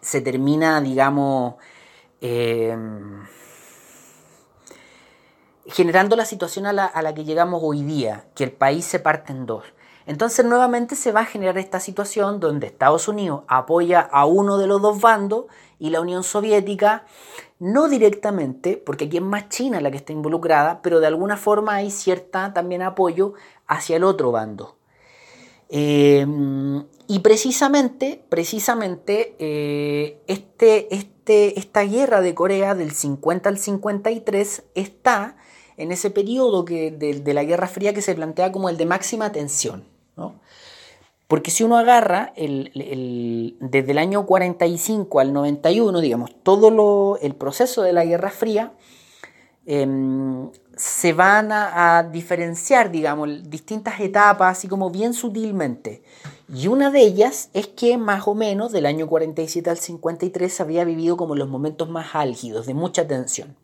[0.00, 1.56] se termina, digamos,
[2.20, 2.76] eh,
[5.66, 9.00] generando la situación a la, a la que llegamos hoy día, que el país se
[9.00, 9.64] parte en dos.
[10.06, 14.66] Entonces nuevamente se va a generar esta situación donde Estados Unidos apoya a uno de
[14.66, 15.46] los dos bandos
[15.82, 17.04] y la Unión Soviética,
[17.58, 21.74] no directamente, porque aquí es más China la que está involucrada, pero de alguna forma
[21.74, 23.34] hay cierta también apoyo
[23.66, 24.76] hacia el otro bando.
[25.70, 26.24] Eh,
[27.08, 35.36] y precisamente, precisamente eh, este, este, esta guerra de Corea del 50 al 53 está
[35.76, 39.32] en ese periodo que, de, la Guerra Fría que se plantea como el de máxima
[39.32, 39.84] tensión.
[41.32, 47.80] Porque si uno agarra el, desde el año 45 al 91, digamos, todo el proceso
[47.80, 48.74] de la Guerra Fría,
[49.64, 56.02] em, se van a, diferenciar, digamos, distintas etapas, así como bien sutilmente.
[56.54, 60.62] Y una de ellas es que más o menos del año 47 al 53 se
[60.62, 63.56] había vivido como los momentos más álgidos, de mucha tensión.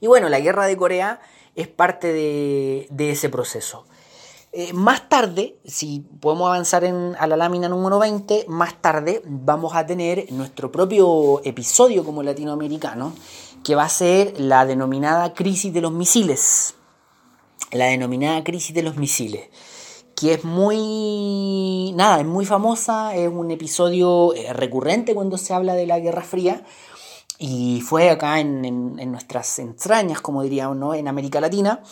[0.00, 1.18] Y bueno, la guerra de Corea
[1.56, 3.84] es parte de ese proceso.
[4.58, 9.84] Eh, más tarde, si podemos avanzar a la lámina número 20, más tarde vamos a
[9.84, 13.12] tener nuestro propio episodio como latinoamericano,
[13.62, 16.74] que va a ser la denominada crisis de los misiles.
[17.70, 19.50] La denominada crisis de los misiles
[20.14, 25.74] que es muy, nada, es muy famosa, es un episodio eh, recurrente cuando se habla
[25.74, 26.64] de la Guerra Fría
[27.38, 30.94] y fue acá en, en, nuestras entrañas, como diríamos, ¿no?
[30.94, 31.82] en América Latina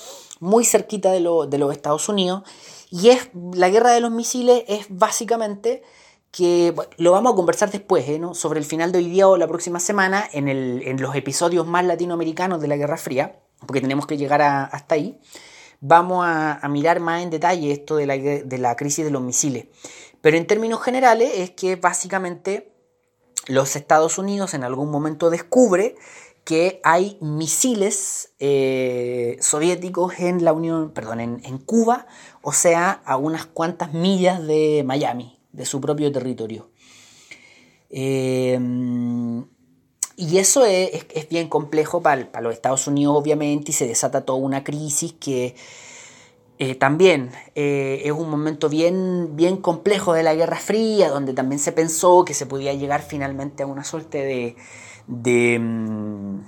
[0.45, 2.43] muy cerquita de, de los Estados Unidos.
[2.91, 5.83] Y es la guerra de los misiles es básicamente
[6.31, 8.21] que lo vamos a conversar después, ¿eh?
[8.35, 12.61] sobre el final de hoy día o la próxima semana, en, los episodios más latinoamericanos
[12.61, 15.19] de la Guerra Fría, porque tenemos que llegar hasta ahí,
[15.81, 19.23] vamos a, a, mirar más en detalle esto de la, de la crisis de los
[19.23, 19.67] misiles.
[20.21, 22.73] Pero en términos generales es que básicamente
[23.47, 25.95] los Estados Unidos en algún momento descubre
[26.45, 32.07] que hay misiles eh, soviéticos en la Unión, perdón, en, Cuba,
[32.43, 36.69] o sea, a unas cuantas millas de Miami, de su propio territorio.
[37.89, 38.59] Eh,
[40.17, 44.63] y eso es, bien complejo para, los Estados Unidos, obviamente, y se desata toda una
[44.63, 45.57] crisis que
[46.59, 51.73] eh, también es un momento bien, bien complejo de la Guerra Fría, donde también se
[51.73, 54.57] pensó que se podía llegar finalmente a una suerte de,
[55.07, 56.39] de, mm,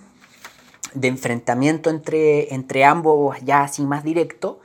[0.95, 4.61] de enfrentamiento entre, entre ambos ya así más directo,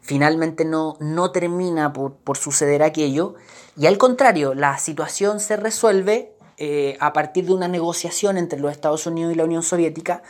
[0.00, 3.34] finalmente no, no termina por, suceder aquello
[3.76, 8.72] y al contrario, la situación se resuelve eh, a partir de una negociación entre los
[8.72, 10.22] Estados Unidos y la Unión Soviética,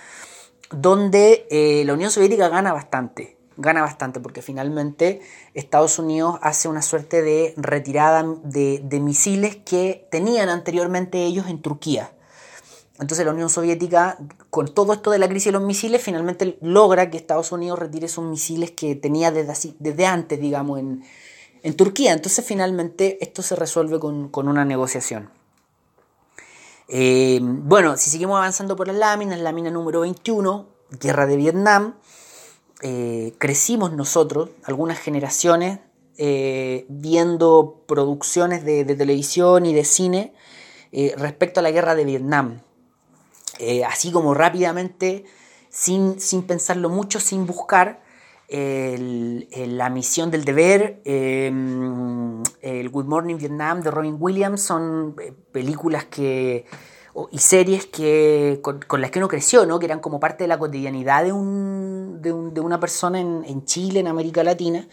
[0.71, 5.21] donde eh, la Unión Soviética gana bastante gana bastante, porque finalmente
[5.53, 11.61] Estados Unidos hace una suerte de retirada de, de misiles que tenían anteriormente ellos en
[11.61, 12.13] Turquía.
[13.01, 14.19] Entonces la Unión Soviética,
[14.51, 18.07] con todo esto de la crisis de los misiles, finalmente logra que Estados Unidos retire
[18.07, 21.05] esos misiles que tenía desde, desde antes, digamos, en,
[21.77, 22.13] Turquía.
[22.13, 25.31] Entonces finalmente esto se resuelve con, una negociación.
[26.89, 30.67] Eh, bueno, si seguimos avanzando por las láminas, lámina número 21,
[30.99, 31.95] Guerra de Vietnam,
[32.81, 35.81] eh, crecimos nosotros, algunas generaciones,
[36.17, 40.33] eh, viendo producciones de, televisión y de cine
[41.17, 42.63] respecto a la guerra de Vietnam.
[43.87, 45.25] Así como rápidamente,
[45.69, 48.01] sin, sin, pensarlo mucho, sin buscar,
[48.51, 55.15] la misión del deber, el Good Morning Vietnam de Robin Williams, son
[55.53, 56.65] películas que
[57.31, 59.79] y series que, con, las que uno creció, ¿no?
[59.79, 63.45] que eran como parte de la cotidianidad de, un, de, un, de una persona en,
[63.47, 64.87] en, Chile, en América Latina,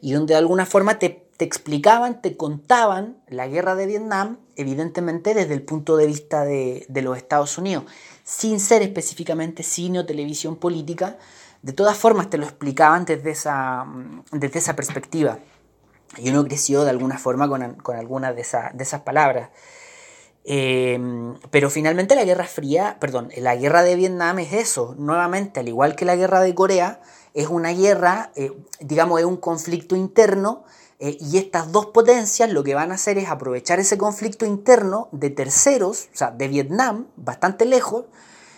[0.00, 5.34] y donde de alguna forma te, te, explicaban, te contaban la guerra de Vietnam, evidentemente
[5.34, 7.84] desde el punto de vista de, los Estados Unidos,
[8.22, 11.18] sin ser específicamente cine o televisión política,
[11.62, 13.86] de todas formas te lo explicaban desde esa,
[14.32, 15.38] desde esa perspectiva.
[16.18, 19.50] Y uno creció de alguna forma con, con algunas de, esa, de esas palabras.
[20.44, 21.00] Eh,
[21.50, 25.96] pero finalmente la Guerra Fría, perdón, la Guerra de Vietnam es eso, nuevamente, al igual
[25.96, 27.00] que la Guerra de Corea,
[27.32, 30.64] es una guerra, eh, digamos, es un conflicto interno
[30.98, 35.08] eh, y estas dos potencias lo que van a hacer es aprovechar ese conflicto interno
[35.12, 38.04] de terceros, o sea, de Vietnam, bastante lejos,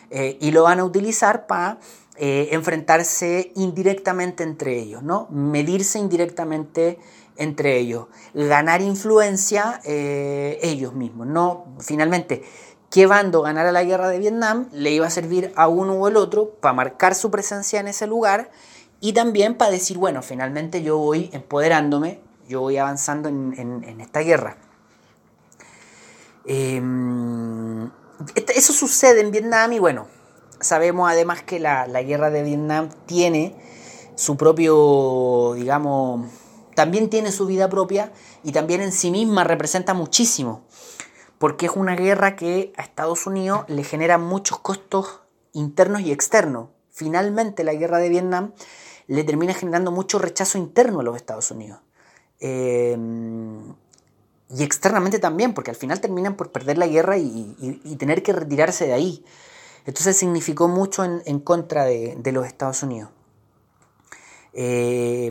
[0.08, 1.80] y lo van a utilizar para
[2.16, 5.26] enfrentarse indirectamente entre ellos, ¿no?
[5.32, 7.00] Medirse indirectamente
[7.36, 11.26] entre ellos, ganar influencia eh, ellos mismos.
[11.26, 12.42] No, finalmente,
[12.90, 16.16] qué bando ganara la guerra de Vietnam le iba a servir a uno o el
[16.16, 18.50] otro para marcar su presencia en ese lugar
[19.00, 24.56] y también para decir, bueno, finalmente yo voy empoderándome, yo voy avanzando en, esta guerra.
[26.44, 27.90] Em,
[28.54, 30.06] eso sucede en Vietnam y bueno,
[30.60, 33.54] sabemos además que la, la guerra de Vietnam tiene
[34.14, 36.26] su propio, digamos,
[36.74, 40.64] también tiene su vida propia y también en sí misma representa muchísimo,
[41.38, 45.20] porque es una guerra que a Estados Unidos le genera muchos costos
[45.52, 46.68] internos y externos.
[46.90, 48.52] Finalmente la guerra de Vietnam
[49.08, 51.80] le termina generando mucho rechazo interno a los Estados Unidos.
[52.40, 52.96] Eh,
[54.48, 58.86] y externamente también, porque al final terminan por perder la guerra y, tener que retirarse
[58.86, 59.24] de ahí.
[59.86, 63.10] Entonces significó mucho en, contra de los Estados Unidos.
[64.58, 65.30] Eh,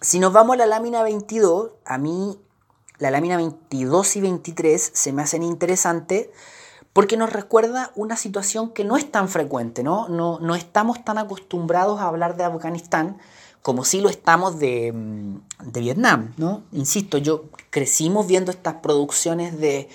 [0.00, 2.38] si nos vamos a la lámina 22, a mí
[2.98, 6.28] la lámina 22 y 23 se me hacen interesantes
[6.94, 10.08] porque nos recuerda una situación que no es tan frecuente, ¿no?
[10.08, 13.18] No, estamos tan acostumbrados a hablar de Afganistán
[13.60, 14.94] como si lo estamos de,
[15.64, 16.62] de Vietnam, ¿no?
[16.72, 19.88] Insisto, yo crecimos viendo estas producciones de,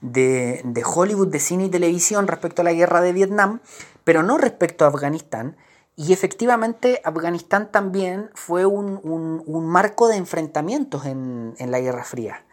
[0.00, 3.60] de, de Hollywood, de cine y televisión respecto a la guerra de Vietnam,
[4.04, 5.56] pero no respecto a Afganistán.
[5.98, 12.44] Y efectivamente Afganistán también fue un, marco de enfrentamientos en, la Guerra Fría.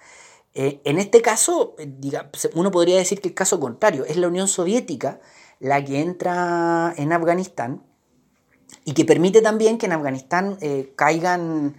[0.58, 1.91] Eh, en este caso, eh,
[2.54, 5.20] uno podría decir que el caso contrario, es la Unión Soviética
[5.60, 7.84] la que entra en Afganistán
[8.86, 11.76] y que permite también que en Afganistán eh, caigan,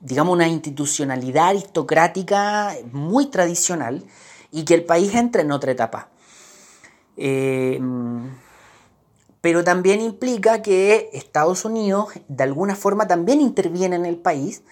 [0.00, 4.04] digamos, una institucionalidad aristocrática muy tradicional
[4.50, 6.08] y que el país entre en otra etapa.
[9.40, 14.62] Pero también implica que Estados Unidos de alguna forma también interviene en el país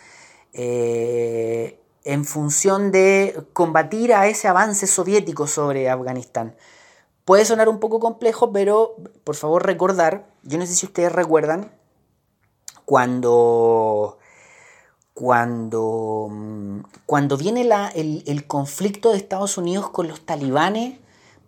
[2.04, 6.56] en función de combatir a ese avance soviético sobre Afganistán.
[7.24, 11.72] Puede sonar un poco complejo, pero por favor recordar, yo no sé si ustedes recuerdan,
[12.84, 14.18] cuando,
[15.14, 16.28] cuando,
[17.06, 20.98] cuando viene la, el, el conflicto de Estados Unidos con los talibanes,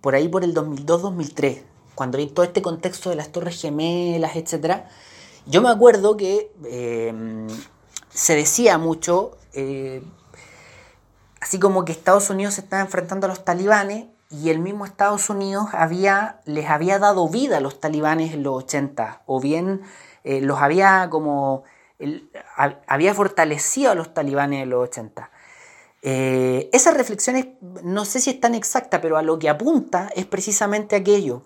[0.01, 1.63] por ahí por el 2002-2003,
[1.95, 4.85] cuando hay todo este contexto de las Torres Gemelas, etc.,
[5.47, 7.13] yo me acuerdo que eh,
[8.11, 10.03] se decía mucho, eh,
[11.43, 15.29] así como que Estados Unidos se estaba enfrentando a los talibanes y el mismo Estados
[15.29, 15.67] Unidos
[16.45, 19.83] les había dado vida a los talibanes en los 80, o bien
[20.23, 21.65] eh, los había como,
[22.87, 25.31] había fortalecido a los talibanes en los 80.
[26.01, 27.49] esas reflexiones
[27.83, 31.43] no sé si es tan exacta, pero a lo que apunta es precisamente aquello,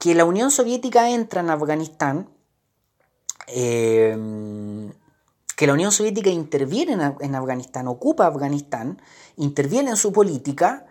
[0.00, 2.28] que la Unión Soviética entra en Afganistán,
[3.46, 4.18] eh,
[5.62, 9.00] que la Unión Soviética interviene en, Afganistán, ocupa Afganistán,
[9.36, 10.86] interviene en su política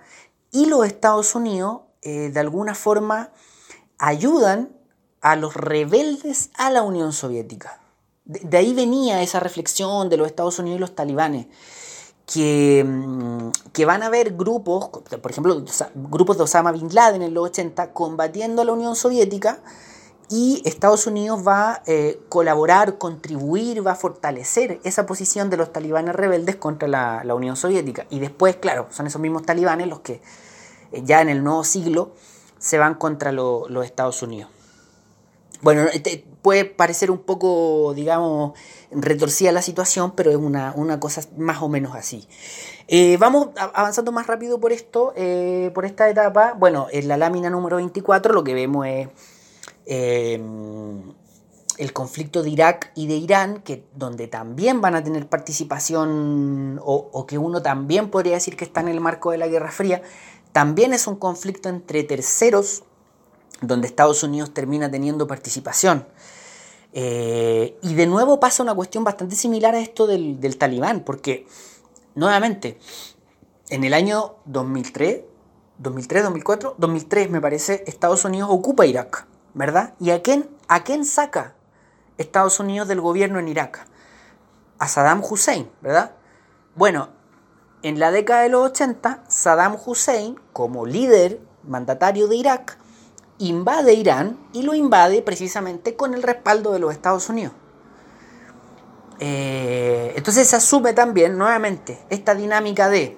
[0.50, 3.32] y los Estados Unidos eh, de alguna forma
[3.98, 4.70] ayudan
[5.20, 7.82] a los rebeldes a la Unión Soviética.
[8.24, 11.48] De, ahí venía esa reflexión de los Estados Unidos y los talibanes,
[12.26, 15.66] que, mm, que van a haber grupos, por ejemplo,
[15.96, 19.60] grupos de Osama Bin Laden en los 80, combatiendo a la Unión Soviética
[20.32, 25.74] y Estados Unidos va a eh, colaborar, contribuir, va a fortalecer esa posición de los
[25.74, 28.06] talibanes rebeldes contra la, Unión Soviética.
[28.10, 30.22] Y después, claro, son esos mismos talibanes los que
[30.94, 32.14] eh, ya en el nuevo siglo
[32.60, 34.50] se van contra los Estados Unidos.
[35.62, 35.86] Bueno,
[36.42, 38.54] puede parecer un poco, digamos,
[38.90, 42.28] retorcida la situación, pero es una, cosa más o menos así.
[42.88, 45.14] Eh, vamos avanzando más rápido por esto,
[45.74, 46.54] por esta etapa.
[46.58, 49.10] Bueno, en la lámina número 24 lo que vemos es
[49.86, 51.14] Em,
[51.78, 57.26] el conflicto de Irak y de Irán, que, donde también van a tener participación o,
[57.26, 60.04] que uno también podría decir que está en el marco de la Guerra Fría,
[60.52, 62.84] también es un conflicto entre terceros
[63.62, 66.06] donde Estados Unidos termina teniendo participación.
[66.94, 71.48] Eh, y de nuevo pasa una cuestión bastante similar a esto del, del talibán, porque
[72.14, 72.78] nuevamente,
[73.70, 75.22] en el año 2003,
[75.80, 79.31] 2003, 2004, 2003 me parece, Estados Unidos ocupa Irak.
[79.54, 79.94] ¿Verdad?
[80.00, 81.56] ¿Y a quién, a quién saca
[82.18, 83.86] Estados Unidos del gobierno en Irak?
[84.80, 86.12] A Saddam Hussein, ¿verdad?
[86.76, 87.10] Bueno,
[87.84, 92.78] en la década de los 80, Saddam Hussein, como líder mandatario de Irak,
[93.38, 97.54] invade Irán y lo invade precisamente con el respaldo de los Estados Unidos.
[99.20, 103.18] Eh, entonces se asume también nuevamente esta dinámica de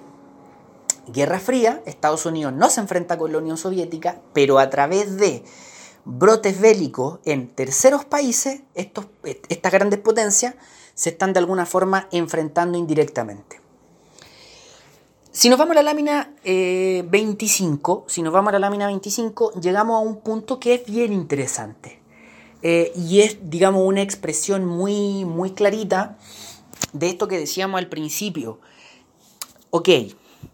[1.06, 5.44] Guerra Fría, Estados Unidos no se enfrenta con la Unión Soviética, pero a través de
[6.04, 10.54] brotes bélicos en terceros países, estas grandes potencias
[10.94, 13.60] se están de alguna forma enfrentando indirectamente.
[15.32, 19.60] Si nos vamos a la lámina 25, eh, si nos vamos a la lámina 25,
[19.60, 22.00] llegamos a un punto que es bien interesante.
[22.62, 26.18] Eh, y es, digamos, una expresión muy, muy clarita
[26.92, 28.60] de esto que decíamos al principio.
[29.70, 29.88] Ok,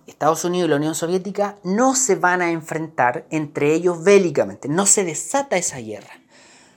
[0.07, 4.87] Estados Unidos y la Unión Soviética no se van a enfrentar entre ellos bélicamente, no
[4.87, 6.21] se desata esa guerra.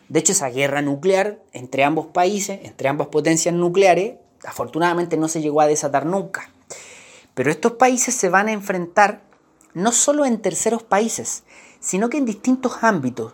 [0.09, 5.41] De hecho, esa guerra nuclear entre ambos países, entre ambas potencias nucleares, afortunadamente no se
[5.41, 6.49] llegó a desatar nunca.
[7.33, 9.23] Pero estos países se van a enfrentar
[9.73, 11.43] no solo en terceros países,
[11.79, 13.33] sino que en distintos ámbitos,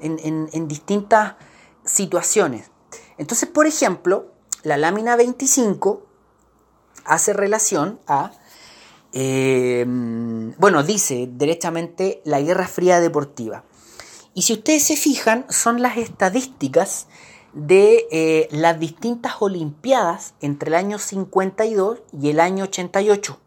[0.00, 1.34] en, en distintas
[1.84, 2.70] situaciones.
[3.18, 6.04] Entonces, por ejemplo, la lámina 25
[7.04, 8.32] hace relación a
[9.18, 13.64] Em, bueno, dice directamente la Guerra Fría Deportiva.
[14.34, 17.06] Y si ustedes se fijan, son las estadísticas
[17.54, 23.40] de eh, las distintas Olimpiadas entre el año 52 y el año 88.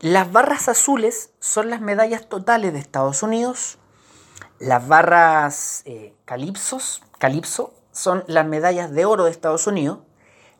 [0.00, 3.76] Las barras azules son las medallas totales de Estados Unidos.
[4.58, 9.98] Las barras eh, calipso son las medallas de oro de Estados Unidos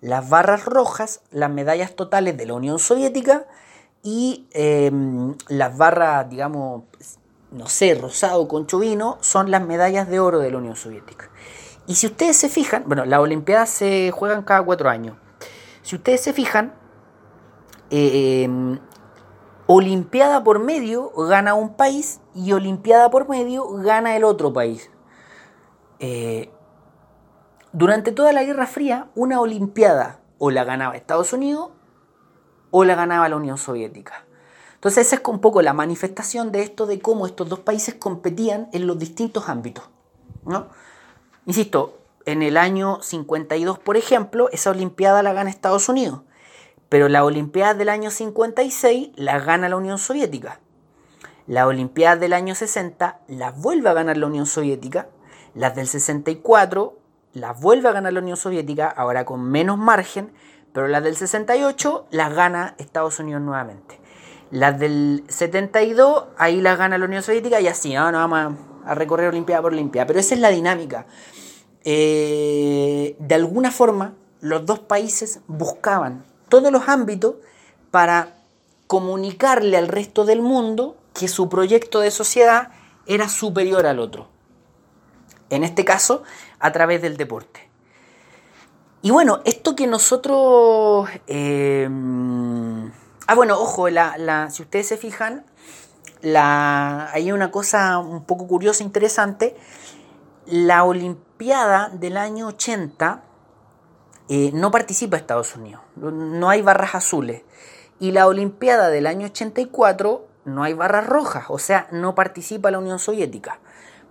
[0.03, 3.47] las barras rojas, las medallas totales de la Unión Soviética
[4.03, 6.83] y em, las barras, digamos,
[7.53, 11.31] no sé, rosado con chuvino, son las medallas de oro de la Unión Soviética.
[11.87, 15.17] Y si ustedes se fijan, bueno, las Olimpiadas se juegan cada cuatro años.
[15.83, 16.75] Si ustedes se fijan,
[17.91, 18.81] em,
[19.67, 24.91] Olimpiada por medio gana un país y Olimpiada por medio gana el otro país.
[26.01, 26.51] Eh,
[27.73, 31.71] durante toda la Guerra Fría, una Olimpiada o la ganaba Estados Unidos
[32.71, 34.25] o la ganaba la Unión Soviética.
[34.75, 38.69] Entonces esa es un poco la manifestación de esto de cómo estos dos países competían
[38.73, 39.89] en los distintos ámbitos.
[40.45, 40.69] ¿no?
[41.47, 46.23] Insisto, en el año 52, por ejemplo, esa Olimpiada la gana Estados Unidos,
[46.89, 50.61] pero la Olimpiada del año 56 la gana la Unión Soviética.
[51.47, 55.09] La Olimpiada del año 60 la vuelve a ganar la Unión Soviética.
[55.55, 57.02] Las del 64
[57.35, 60.33] las vuelve a ganar la Unión Soviética, ahora con menos margen,
[60.73, 64.01] pero las del 68 las gana Estados Unidos nuevamente.
[64.51, 68.11] Las del 72, ahí las gana la Unión Soviética y así, ¿no?
[68.13, 70.07] vamos a, recorrer Olimpiada por Olimpiada.
[70.07, 71.07] Pero esa es la dinámica.
[71.85, 77.37] Eh, de alguna forma, los dos países buscaban todos los ámbitos
[77.91, 78.35] para
[78.87, 82.71] comunicarle al resto del mundo que su proyecto de sociedad
[83.07, 84.29] era superior al otro.
[85.49, 86.23] En este caso,
[86.63, 87.69] a través del deporte.
[89.03, 91.09] Y bueno, esto que nosotros...
[91.27, 91.89] Eh,
[93.27, 95.45] ah, bueno, ojo, la, si ustedes se fijan,
[96.23, 99.57] la, hay una cosa un poco curiosa, interesante.
[100.47, 103.25] La Olimpiada del año 80
[104.29, 107.43] eh, no participa Estados Unidos, no hay barras azules.
[107.99, 112.79] Y la Olimpiada del año 84 no hay barras rojas, o sea, no participa la
[112.79, 113.59] Unión Soviética.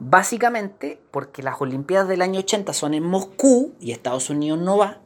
[0.03, 4.97] Básicamente porque las Olimpiadas del año 80 son en Moscú y Estados Unidos no va.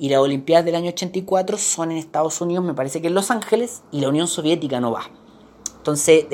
[0.00, 3.30] Y las Olimpiadas del año 84 son en Estados Unidos, me parece que en Los
[3.30, 5.04] Ángeles, y la Unión Soviética no va.
[5.76, 6.26] Entonces,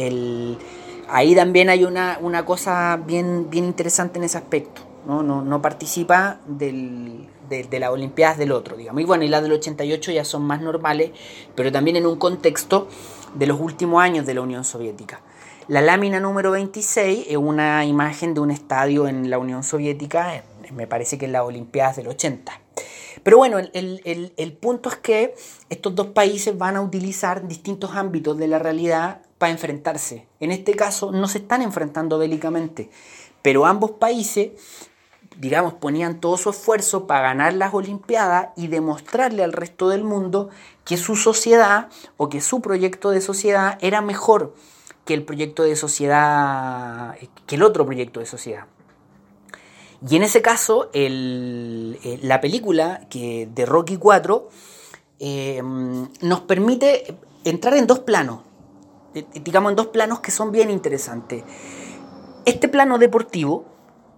[1.11, 4.81] ahí también hay una, cosa bien, bien interesante en ese aspecto.
[5.07, 9.03] No, no, no participa del, de, las Olimpiadas del otro, digamos.
[9.03, 11.11] Y bueno, y las del 88 ya son más normales,
[11.55, 12.89] pero también en un contexto
[13.35, 15.21] de los últimos años de la Unión Soviética.
[15.69, 20.43] La lámina número 26 es una imagen de un estadio en la Unión Soviética,
[20.73, 22.59] me parece que en las Olimpiadas del 80.
[23.23, 25.35] Pero bueno, el, punto es que
[25.69, 30.27] estos dos países van a utilizar distintos ámbitos de la realidad para enfrentarse.
[30.41, 32.89] En este caso no se están enfrentando bélicamente,
[33.43, 34.53] pero ambos países
[35.37, 40.49] digamos, ponían todo su esfuerzo para ganar las Olimpiadas y demostrarle al resto del mundo
[40.87, 44.55] que su sociedad o que su proyecto de sociedad era mejor
[45.09, 48.67] que el proyecto de sociedad, que el otro proyecto de sociedad.
[50.07, 54.51] Y en ese caso, eh, la película que, de Rocky 4
[55.19, 58.41] eh, nos permite entrar en dos planos,
[59.15, 61.43] eh, digamos en dos planos que son bien interesantes.
[62.45, 63.65] Este plano deportivo,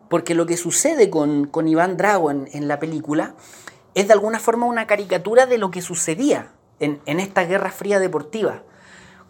[0.09, 3.37] porque lo que sucede con, Iván Drago en, la película
[3.95, 8.01] es de alguna forma una caricatura de lo que sucedía en, en esta guerra fría
[8.01, 8.65] deportiva.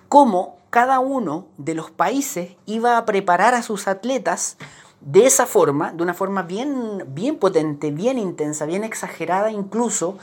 [0.09, 4.57] Cómo cada uno de los países iba a preparar a sus atletas
[5.01, 10.19] de esa forma, de una forma bien, bien potente, bien intensa, bien exagerada incluso,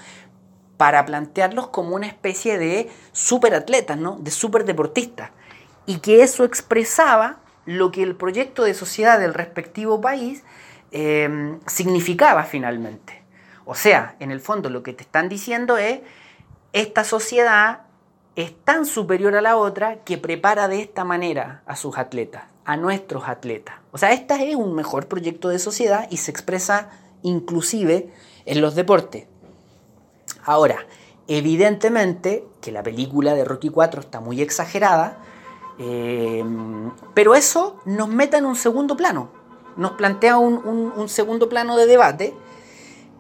[0.78, 4.18] para plantearlos como una especie de superatletas, ¿no?
[4.20, 5.32] de superdeportistas.
[5.86, 10.44] Y que eso expresaba lo que el proyecto de sociedad del respectivo país
[10.92, 13.24] eh, significaba finalmente.
[13.66, 16.00] O sea, en el fondo lo que te están diciendo es,
[16.74, 17.87] esta sociedad
[18.38, 22.78] es tan superior a la otra que prepara de esta manera a sus atletas, a
[22.78, 23.76] nuestros atletas.
[23.92, 26.90] O sea, este es un mejor proyecto de sociedad y se expresa
[27.22, 28.14] inclusive
[28.46, 29.26] en los deportes.
[30.46, 30.78] Ahora,
[31.28, 35.18] evidentemente que la película de Rocky 4 está muy exagerada,
[35.80, 39.30] Em, pero eso nos mete en un segundo plano,
[39.76, 42.34] nos plantea un, segundo plano de debate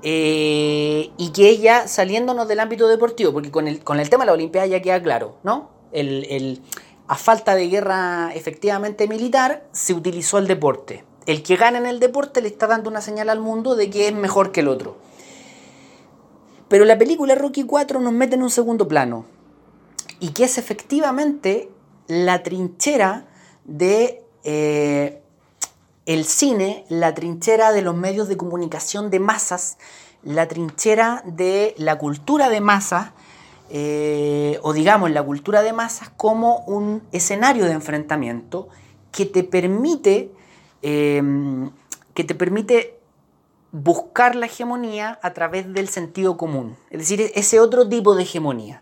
[0.04, 4.28] eh, y que ella, saliéndonos del ámbito deportivo, porque con el, con el tema de
[4.28, 5.70] la Olimpiada ya queda claro, ¿no?
[5.91, 6.62] El,
[7.08, 11.04] a falta de guerra efectivamente militar, se utilizó el deporte.
[11.26, 14.08] El que gana en el deporte le está dando una señal al mundo de que
[14.08, 14.98] es mejor que el otro.
[16.68, 19.26] Pero la película Rocky 4 nos mete en un segundo plano.
[20.20, 21.70] Y que es efectivamente
[22.08, 23.28] la trinchera
[23.66, 25.22] de eh,
[26.08, 29.78] el cine, la trinchera de los medios de comunicación de masas,
[30.24, 33.12] la trinchera de la cultura de masas,
[33.70, 38.70] eh, o digamos la cultura de masas como un escenario de enfrentamiento
[39.12, 40.32] que te permite,
[40.82, 41.72] em,
[42.14, 42.97] que te permite
[43.74, 48.82] buscar la hegemonía a través del sentido común, es decir, ese otro tipo de hegemonía.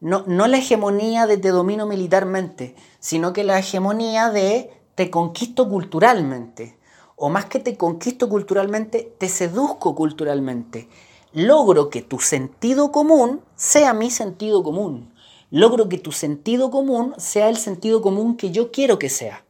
[0.00, 6.76] No, la hegemonía de te domino militarmente, sino que la hegemonía de te conquisto culturalmente.
[7.14, 10.88] O más que te conquisto culturalmente, te seduzco culturalmente.
[11.32, 15.14] Logro que tu sentido común sea mi sentido común.
[15.50, 19.44] Logro que tu sentido común sea el sentido común que yo quiero que sea.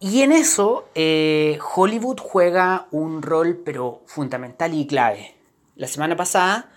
[0.00, 5.36] Y en eso eh, Hollywood juega un rol pero fundamental y clave.
[5.76, 6.70] La semana pasada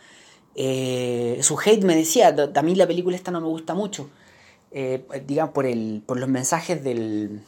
[0.59, 4.09] eh, su hate me decía, a mí la película esta no me gusta mucho,
[4.71, 7.41] eh, digamos, por, el, por los mensajes del,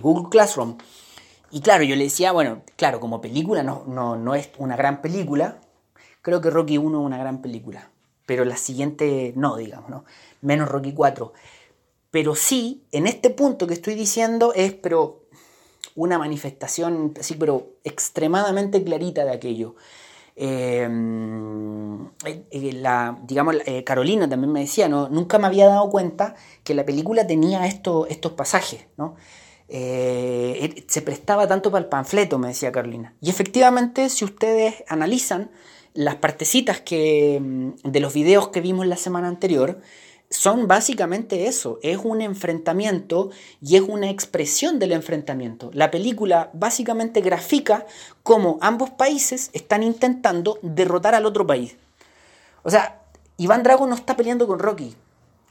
[0.00, 0.78] Google Classroom.
[1.50, 5.60] Y claro, yo le decía, bueno, claro, como película no, no, es una gran película,
[6.22, 7.90] creo que Rocky 1 es una gran película,
[8.26, 10.04] pero la siguiente no, digamos, ¿no?
[10.42, 11.32] Menos Rocky 4.
[12.10, 15.28] Pero sí, en este punto que estoy diciendo es, pero
[15.94, 19.74] una manifestación, así, pero extremadamente clarita de aquello.
[20.40, 25.08] Em, eh, eh, la, digamos, eh, Carolina también me decía, ¿no?
[25.08, 29.16] nunca me había dado cuenta que la película tenía esto, estos pasajes, ¿no?
[29.68, 33.14] se prestaba tanto para el panfleto, me decía Carolina.
[33.20, 35.50] Y efectivamente, si ustedes analizan
[35.92, 39.80] las partecitas que, mm, de los videos que vimos la semana anterior,
[40.30, 43.30] son básicamente eso, es un enfrentamiento
[43.62, 45.70] y es una expresión del enfrentamiento.
[45.72, 47.86] La película básicamente grafica
[48.22, 51.76] cómo ambos países están intentando derrotar al otro país.
[52.62, 53.00] O sea,
[53.38, 54.94] Iván Drago no está peleando con Rocky.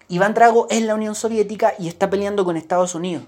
[0.10, 3.24] Iván Drago es la Unión Soviética y está peleando con Estados Unidos.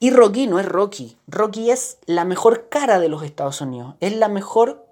[0.00, 1.16] Y Rocky no es Rocky.
[1.26, 3.94] Rocky es la mejor cara de los Estados Unidos.
[4.00, 4.86] Es la mejor,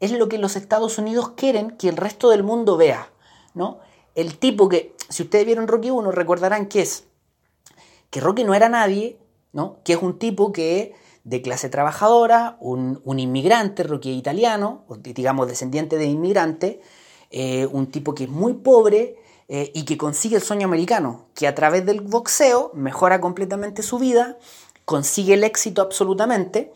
[0.00, 3.10] es lo que los Estados Unidos quieren que el resto del mundo vea,
[3.54, 3.78] ¿no?
[4.18, 7.04] El tipo que, si ustedes vieron Rocky 1, recordarán que es
[8.10, 9.16] que Rocky no era nadie
[9.52, 9.78] ¿no?
[9.84, 10.92] que es un tipo que
[11.22, 16.80] de clase trabajadora, un, inmigrante, Rocky italiano, digamos descendiente de inmigrante,
[17.30, 19.14] eh, un tipo que es muy pobre
[19.46, 24.00] eh, y que consigue el sueño americano, que a través del boxeo mejora completamente su
[24.00, 24.36] vida,
[24.84, 26.72] consigue el éxito absolutamente,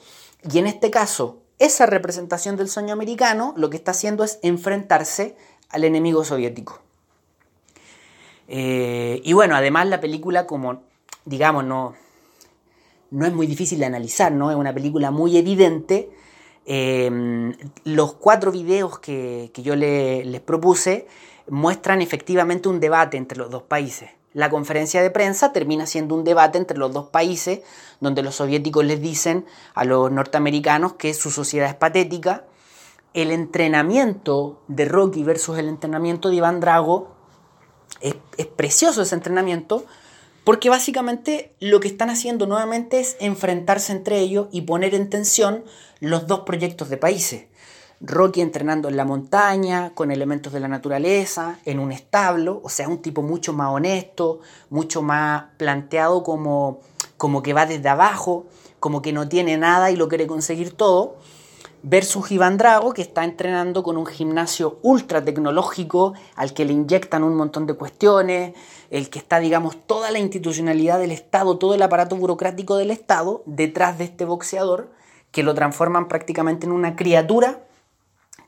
[0.48, 5.34] y en este caso, esa representación del sueño americano lo que está haciendo es enfrentarse
[5.70, 6.78] al enemigo soviético.
[8.54, 10.82] Eh, y bueno, además la película, como
[11.24, 11.94] digamos, no,
[13.10, 14.50] no es muy difícil de analizar, ¿no?
[14.50, 16.10] Es una película muy evidente.
[16.66, 21.06] Em, los cuatro videos que, yo les propuse
[21.48, 24.10] muestran efectivamente un debate entre los dos países.
[24.34, 27.60] La conferencia de prensa termina siendo un debate entre los dos países,
[28.00, 32.44] donde los soviéticos les dicen a los norteamericanos que su sociedad es patética.
[33.14, 37.21] El entrenamiento de Rocky versus el entrenamiento de Iván Drago
[38.02, 39.84] es, precioso ese entrenamiento,
[40.44, 45.64] porque básicamente lo que están haciendo nuevamente es enfrentarse entre ellos y poner en tensión
[46.00, 47.44] los dos proyectos de países.
[48.00, 52.88] Rocky entrenando en la montaña, con elementos de la naturaleza, en un establo, o sea,
[52.88, 54.40] un tipo mucho más honesto,
[54.70, 56.80] mucho más planteado como,
[57.16, 58.46] como que va desde abajo,
[58.80, 61.18] como que no tiene nada y lo quiere conseguir todo
[61.82, 67.24] versus Iván Drago, que está entrenando con un gimnasio ultra tecnológico al que le inyectan
[67.24, 68.54] un montón de cuestiones,
[68.90, 73.42] el que está, digamos, toda la institucionalidad del Estado, todo el aparato burocrático del Estado
[73.46, 74.92] detrás de este boxeador,
[75.32, 77.64] que lo transforman prácticamente en una criatura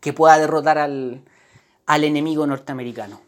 [0.01, 1.24] que pueda derrotar al,
[1.87, 3.20] enemigo norteamericano.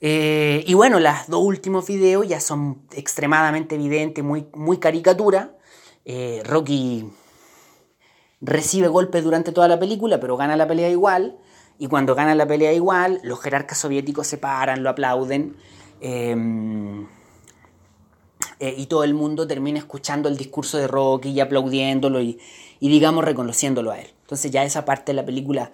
[0.00, 5.56] Eh, y bueno, los dos últimos videos ya son extremadamente evidentes, muy, muy caricatura.
[6.04, 7.08] Eh, Rocky
[8.44, 11.36] recibe golpes durante toda la película, pero gana la pelea igual.
[11.78, 15.56] Y cuando gana la pelea igual, los jerarcas soviéticos se paran, lo aplauden.
[16.00, 17.06] Em,
[18.60, 22.38] eh, y todo el mundo termina escuchando el discurso de Rocky y aplaudiéndolo y,
[22.80, 24.12] digamos reconociéndolo a él.
[24.22, 25.72] Entonces ya esa parte de la película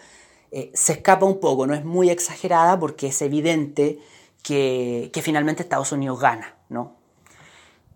[0.51, 3.99] eh, se escapa un poco, no es muy exagerada porque es evidente
[4.43, 6.57] que, que finalmente Estados Unidos gana,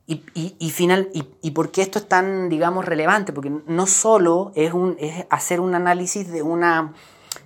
[0.07, 0.15] ¿no?
[0.35, 3.33] Y, final, y, por qué esto es tan, digamos, relevante?
[3.33, 6.93] Porque no solo es, un, es hacer un análisis de una,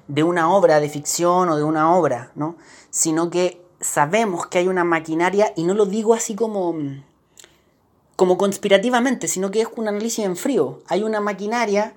[0.09, 2.57] de una obra de ficción o de una obra, ¿no?
[2.91, 6.75] sino que sabemos que hay una maquinaria, y no lo digo así como,
[8.17, 10.83] como conspirativamente, sino que es un análisis en frío.
[10.89, 11.95] Hay una maquinaria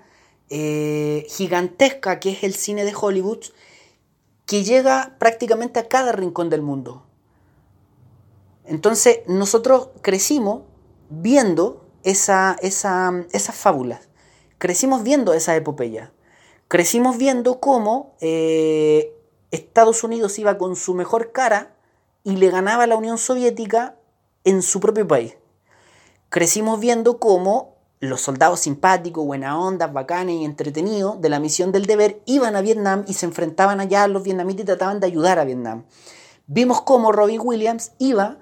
[0.50, 3.46] eh, gigantesca que es el cine de Hollywood
[4.46, 7.04] que llega prácticamente a cada rincón del mundo.
[8.66, 10.64] Entonces nosotros crecimos
[11.10, 14.10] viendo esa, esas fábulas,
[14.58, 16.12] crecimos viendo esa epopeya,
[16.68, 19.14] crecimos viendo cómo eh,
[19.52, 21.76] Estados Unidos iba con su mejor cara
[22.24, 23.96] y le ganaba a la Unión Soviética
[24.44, 25.36] en su propio país.
[26.30, 31.86] Crecimos viendo cómo los soldados simpáticos, buena onda, bacanes y entretenidos de la misión del
[31.86, 35.38] deber iban a Vietnam y se enfrentaban allá a los vietnamitas y trataban de ayudar
[35.38, 35.84] a Vietnam.
[36.48, 38.40] Vimos cómo Robin Williams iba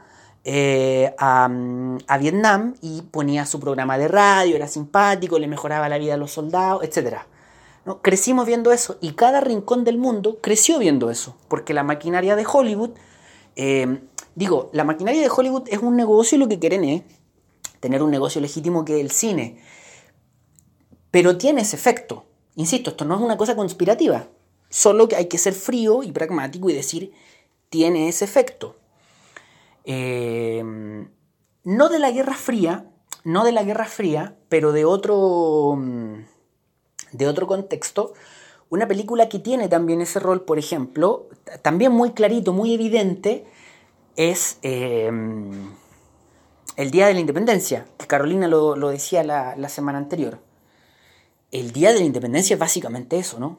[0.51, 1.47] eh, a,
[2.19, 6.31] Vietnam y ponía su programa de radio, era simpático, le mejoraba la vida a los
[6.31, 7.17] soldados, etc.
[7.85, 8.01] ¿No?
[8.01, 12.47] Crecimos viendo eso y cada rincón del mundo creció viendo eso, porque la maquinaria de
[12.51, 12.89] Hollywood,
[13.57, 13.99] eh,
[14.33, 17.03] digo, la maquinaria de Hollywood es un negocio y lo que quieren es
[17.79, 19.61] tener un negocio legítimo que el cine,
[21.11, 22.25] pero tiene ese efecto.
[22.55, 24.25] Insisto, esto no es una cosa conspirativa,
[24.71, 27.13] solo que hay que ser frío y pragmático y decir,
[27.69, 28.78] tiene ese efecto.
[29.91, 30.63] Eh,
[31.63, 32.85] no de la Guerra Fría,
[33.23, 36.25] no de la Guerra Fría, pero de otro, mm,
[37.13, 38.13] de otro contexto.
[38.69, 41.27] Una película que tiene también ese rol, por ejemplo,
[41.63, 43.47] también muy clarito, muy evidente,
[44.15, 45.09] es eh,
[46.75, 50.37] el Día de la Independencia, que Carolina lo, decía la, la, semana anterior.
[51.49, 53.57] El Día de la Independencia es básicamente eso, ¿no?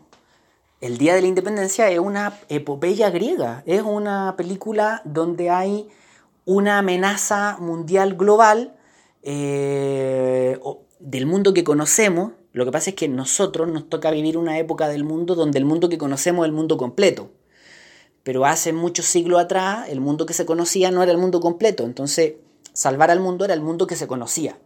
[0.81, 5.91] El Día de la Independencia es una epopeya griega, es una película donde hay
[6.51, 8.75] una amenaza mundial global
[9.23, 10.59] eh,
[10.99, 12.33] del mundo que conocemos.
[12.53, 15.65] Lo que pasa es que nosotros nos toca vivir una época del mundo donde el
[15.65, 17.31] mundo que conocemos es el mundo completo.
[18.25, 21.85] Pero hace muchos siglos atrás el mundo que se conocía no era el mundo completo.
[21.85, 22.35] Entonces,
[22.73, 24.59] salvar al mundo era el mundo que se conocía.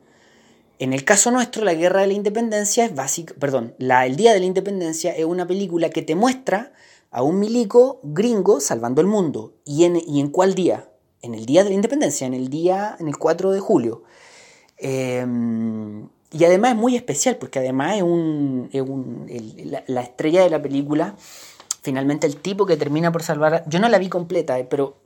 [0.78, 4.32] En el caso nuestro, la Guerra de la Independencia es básica, perdón, la, el Día
[4.32, 6.72] de la Independencia es una película que te muestra
[7.10, 9.52] a un milico gringo salvando el mundo.
[9.66, 10.88] ¿Y en, y en cuál día?
[11.24, 14.02] En el día de la independencia, en el día, en el 4 de julio.
[14.76, 18.68] Em, y además es muy especial porque además es, un,
[19.86, 21.14] la, estrella de la película,
[21.82, 24.96] finalmente el tipo que termina por salvar, yo no la vi completa, eh, pero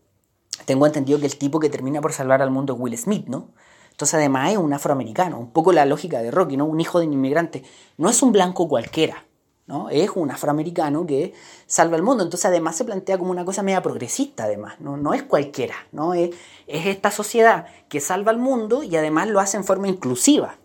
[0.65, 3.51] tengo entendido que el tipo que termina por salvar al mundo es Will Smith, ¿no?
[3.91, 6.67] Entonces además es un afroamericano, un poco la lógica de Rocky, ¿no?
[6.67, 7.65] Un hijo de un inmigrante.
[7.97, 9.25] No es un blanco cualquiera,
[9.69, 9.91] ¿no?
[9.91, 11.35] Es un afroamericano que
[11.67, 12.25] salva el mundo.
[12.25, 16.15] Entonces además se plantea como una cosa media progresista, además, no, no es cualquiera, ¿no?
[16.15, 16.31] Es,
[16.67, 20.57] es esta sociedad que salva el mundo y además lo hace en forma inclusiva.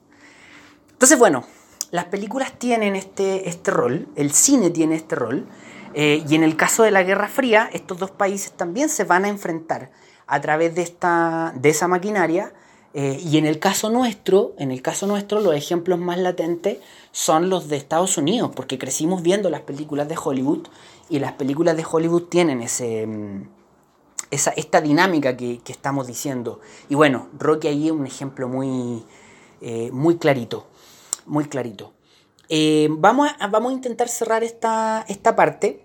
[0.93, 1.43] Entonces, bueno,
[1.91, 5.47] las películas tienen este, este rol, el cine tiene este rol,
[5.93, 9.25] eh, y en el caso de la Guerra Fría, estos dos países también se van
[9.25, 9.91] a enfrentar
[10.25, 12.53] a través de, esta, de esa maquinaria.
[12.93, 16.77] Eh, y en el caso nuestro, en el caso nuestro, los ejemplos más latentes
[17.11, 20.67] son los de Estados Unidos, porque crecimos viendo las películas de Hollywood
[21.09, 23.49] y las películas de Hollywood tienen ese, mm,
[24.29, 26.59] esa, esta dinámica que, que estamos diciendo.
[26.87, 29.03] Y bueno, Rocky ahí es un ejemplo muy,
[29.61, 30.67] eh, muy clarito,
[31.25, 31.93] muy clarito.
[32.89, 35.82] vamos, a, vamos a intentar cerrar esta, esta parte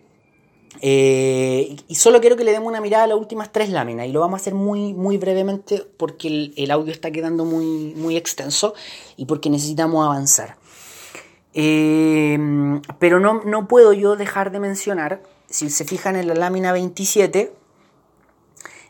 [0.80, 4.12] eh, y solo quiero que le demos una mirada a las últimas tres láminas y
[4.12, 8.74] lo vamos a hacer muy, muy brevemente porque el, audio está quedando muy, muy extenso
[9.16, 10.56] y porque necesitamos avanzar.
[11.54, 12.38] Eh,
[12.98, 17.52] pero no, no, puedo yo dejar de mencionar, si se fijan en la lámina 27,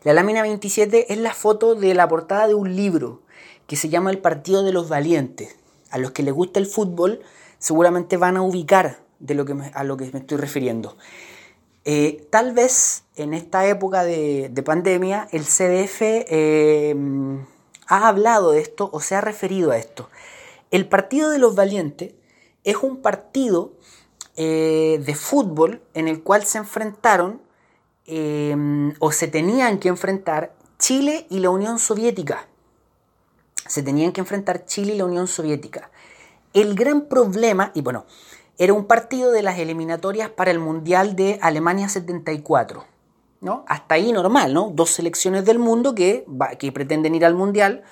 [0.04, 3.22] la lámina 27 es la foto de la portada de un libro
[3.66, 5.56] que se llama El Partido de los Valientes.
[5.90, 7.20] A los que les gusta el fútbol
[7.58, 10.96] seguramente van a ubicar de lo que a lo que me estoy refiriendo.
[11.90, 16.94] Eh, tal vez en esta época de, pandemia el CDF eh,
[17.86, 20.10] ha hablado de esto o se ha referido a esto.
[20.70, 22.12] El Partido de los Valientes
[22.62, 23.72] es un partido
[24.36, 27.40] eh, de fútbol en el cual se enfrentaron
[29.00, 32.48] o se tenían que enfrentar Chile y la Unión Soviética.
[33.66, 35.90] Se tenían que enfrentar Chile y la Unión Soviética.
[36.52, 38.04] El gran problema, y bueno,
[38.58, 42.84] era un partido de las eliminatorias para el Mundial de Alemania 74.
[43.40, 43.64] ¿no?
[43.68, 44.72] Hasta ahí normal, ¿no?
[44.74, 46.26] Dos selecciones del mundo que,
[46.58, 47.84] que pretenden ir al Mundial,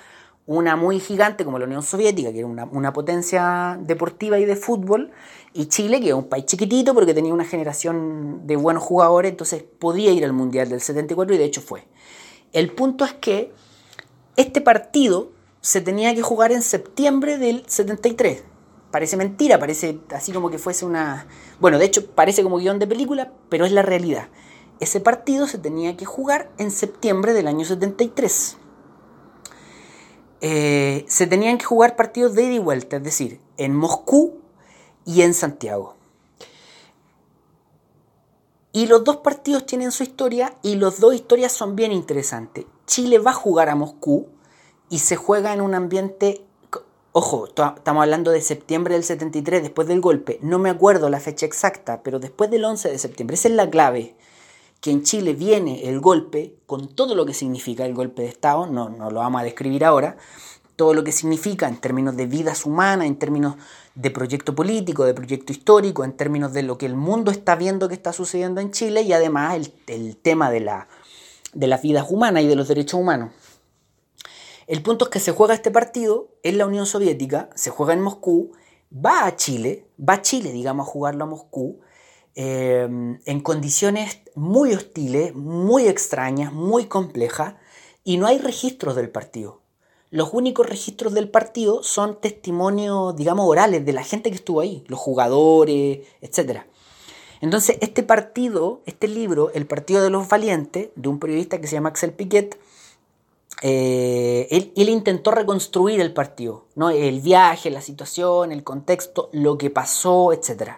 [0.45, 5.11] una muy gigante como la Unión Soviética, que era una, potencia deportiva y de fútbol,
[5.53, 9.63] y Chile, que era un país chiquitito porque tenía una generación de buenos jugadores, entonces
[9.63, 11.87] podía ir al Mundial del 74 y de hecho fue.
[12.51, 13.53] El punto es que
[14.35, 18.43] este partido se tenía que jugar en septiembre del 73
[18.91, 21.27] parece mentira, parece así como que fuese una...
[21.59, 24.29] Bueno, de hecho parece como guion de película, pero es la realidad.
[24.79, 28.57] Ese partido se tenía que jugar en septiembre del año 73.
[30.41, 34.39] Eh, se tenían que jugar partidos de ida y vuelta, es decir, en Moscú
[35.05, 35.95] y en Santiago.
[38.71, 42.65] Y los dos partidos tienen su historia y los dos historias son bien interesantes.
[42.85, 44.27] Chile va a jugar a Moscú
[44.89, 46.45] y se juega en un ambiente
[47.19, 50.37] Ojo, estamos hablando de septiembre del 73, después del golpe.
[50.43, 53.33] No me acuerdo la fecha exacta, pero después del 11 de septiembre.
[53.33, 54.15] Esa es la clave.
[54.81, 58.67] Que en Chile viene el golpe, con todo lo que significa el golpe de Estado,
[58.67, 60.17] no, no lo vamos a describir ahora,
[60.75, 63.55] todo lo que significa en términos de vidas humanas, en términos
[63.95, 67.87] de proyecto político, de proyecto histórico, en términos de lo que el mundo está viendo
[67.87, 70.87] que está sucediendo en Chile y además el, tema de, la,
[71.51, 73.31] de las vidas humanas y de los derechos humanos.
[74.67, 78.01] El punto es que se juega este partido en la Unión Soviética, se juega en
[78.01, 78.51] Moscú,
[78.93, 81.79] va a Chile, va a Chile, digamos, a jugarlo a Moscú,
[82.35, 82.85] eh,
[83.25, 87.55] en condiciones muy hostiles, muy extrañas, muy complejas,
[88.03, 89.61] y no hay registros del partido.
[90.09, 94.83] Los únicos registros del partido son testimonios, digamos, orales de la gente que estuvo ahí,
[94.87, 96.63] los jugadores, etc.
[97.39, 101.75] Entonces, este partido, este libro, El Partido de los Valientes, de un periodista que se
[101.75, 102.57] llama Axel Piquet,
[103.61, 106.89] eh, él, intentó reconstruir el partido, ¿no?
[106.91, 110.73] el viaje, la situación, el contexto, lo que pasó, etc.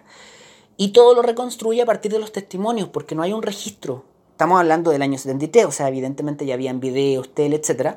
[0.76, 4.04] Y todo lo reconstruye a partir de los testimonios, porque no hay un registro.
[4.30, 7.96] Estamos hablando del año 73, o sea, evidentemente ya habían videos, tele, etc.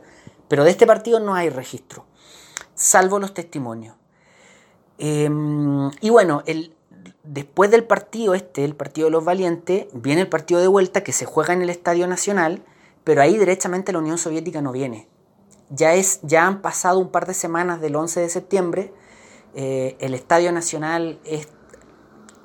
[0.49, 2.05] Pero de este partido no hay registro,
[2.75, 3.95] salvo los testimonios.
[4.97, 6.75] Em, y bueno, el,
[7.23, 11.13] después del partido este, el partido de los valientes, viene el partido de vuelta que
[11.13, 12.61] se juega en el Estadio Nacional
[13.03, 15.07] pero ahí derechamente la Unión Soviética no viene.
[15.69, 18.93] Ya, es, ya han pasado un par de semanas del 11 de septiembre,
[19.55, 21.47] eh, el Estadio Nacional es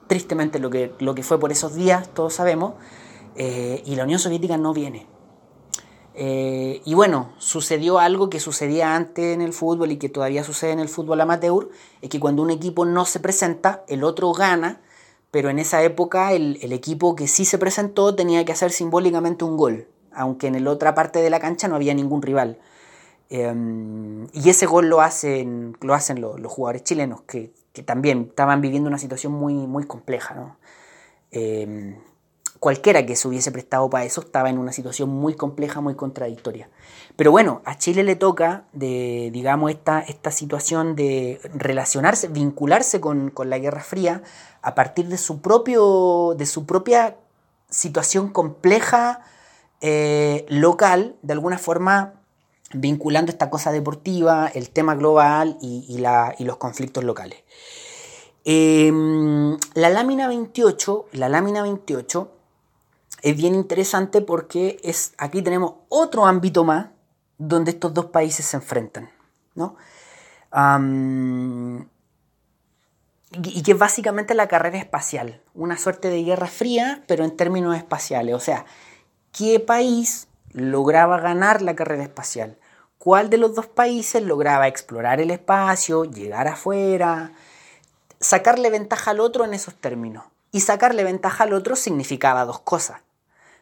[0.09, 2.75] tristemente lo que, lo que fue por esos días, todos sabemos,
[3.37, 5.07] eh, y la Unión Soviética no viene.
[6.15, 10.73] Eh, y bueno, sucedió algo que sucedía antes en el fútbol y que todavía sucede
[10.73, 11.71] en el fútbol amateur,
[12.03, 14.81] es que cuando un equipo no se presenta, el otro gana,
[15.31, 19.45] pero en esa época el, el equipo que sí se presentó tenía que hacer simbólicamente
[19.45, 19.87] un gol
[20.19, 22.59] aunque en la otra parte de la cancha no había ningún rival.
[23.31, 27.53] Em, y ese gol lo hacen, lo hacen los, jugadores chilenos, que,
[27.85, 30.57] también estaban viviendo una situación muy, muy compleja.
[31.31, 31.97] Em,
[32.59, 36.69] cualquiera que se hubiese prestado para eso estaba en una situación muy compleja, muy contradictoria.
[37.15, 43.33] Pero bueno, a Chile le toca, de, digamos, esta, esta situación de relacionarse, vincularse con,
[43.45, 44.23] la Guerra Fría
[44.63, 47.17] a partir de su, propio, de su propia
[47.71, 49.21] situación compleja
[49.81, 52.15] eh, local, de alguna forma
[52.73, 55.99] vinculando esta cosa deportiva, el tema global y,
[56.41, 57.43] los conflictos locales.
[58.45, 62.31] Em, la lámina 28, la lámina 28
[63.23, 66.89] es bien interesante porque es, aquí tenemos otro ámbito más
[67.39, 69.11] donde estos dos países se enfrentan.
[69.55, 69.77] ¿no?
[73.33, 77.77] y que es básicamente la carrera espacial, una suerte de guerra fría, pero en términos
[77.77, 78.35] espaciales.
[78.35, 78.65] O sea,
[79.33, 82.57] ¿qué país lograba ganar la carrera espacial?
[82.99, 87.33] ¿Cuál de los dos países lograba explorar el espacio, llegar afuera,
[88.21, 90.25] sacarle ventaja al otro en esos términos?
[90.51, 93.01] Y sacarle ventaja al otro significaba dos cosas.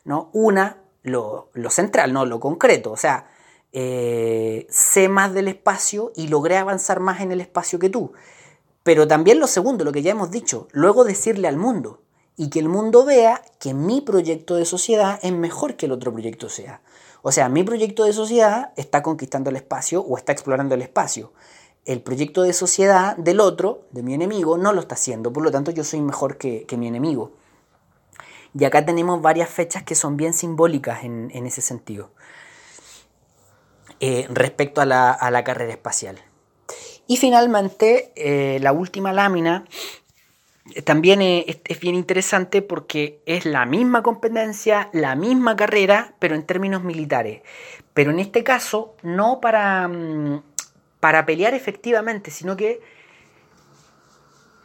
[0.05, 0.31] ¿no?
[0.33, 2.93] Una, lo, central, no lo concreto.
[2.93, 3.29] O sea,
[3.73, 8.13] eh, sé más del espacio y logré avanzar más en el espacio que tú.
[8.83, 12.01] Pero también lo segundo, lo que ya hemos dicho, luego decirle al mundo
[12.37, 16.13] y que el mundo vea que mi proyecto de sociedad es mejor que el otro
[16.13, 16.81] proyecto sea.
[17.23, 21.33] O sea, mi proyecto de sociedad está conquistando el espacio o está explorando el espacio.
[21.85, 25.33] El proyecto de sociedad del otro, de mi enemigo, no lo está haciendo.
[25.33, 27.33] Por lo tanto, yo soy mejor que mi enemigo.
[28.59, 32.11] Y acá tenemos varias fechas que son bien simbólicas en, ese sentido,
[34.01, 36.19] eh, respecto a la, carrera espacial.
[37.07, 39.67] Y finalmente, eh, la última lámina
[40.85, 46.83] también es, bien interesante porque es la misma competencia, la misma carrera, pero en términos
[46.83, 47.43] militares.
[47.95, 50.43] Pero en este caso, no para, mm,
[51.01, 52.81] para pelear efectivamente, sino que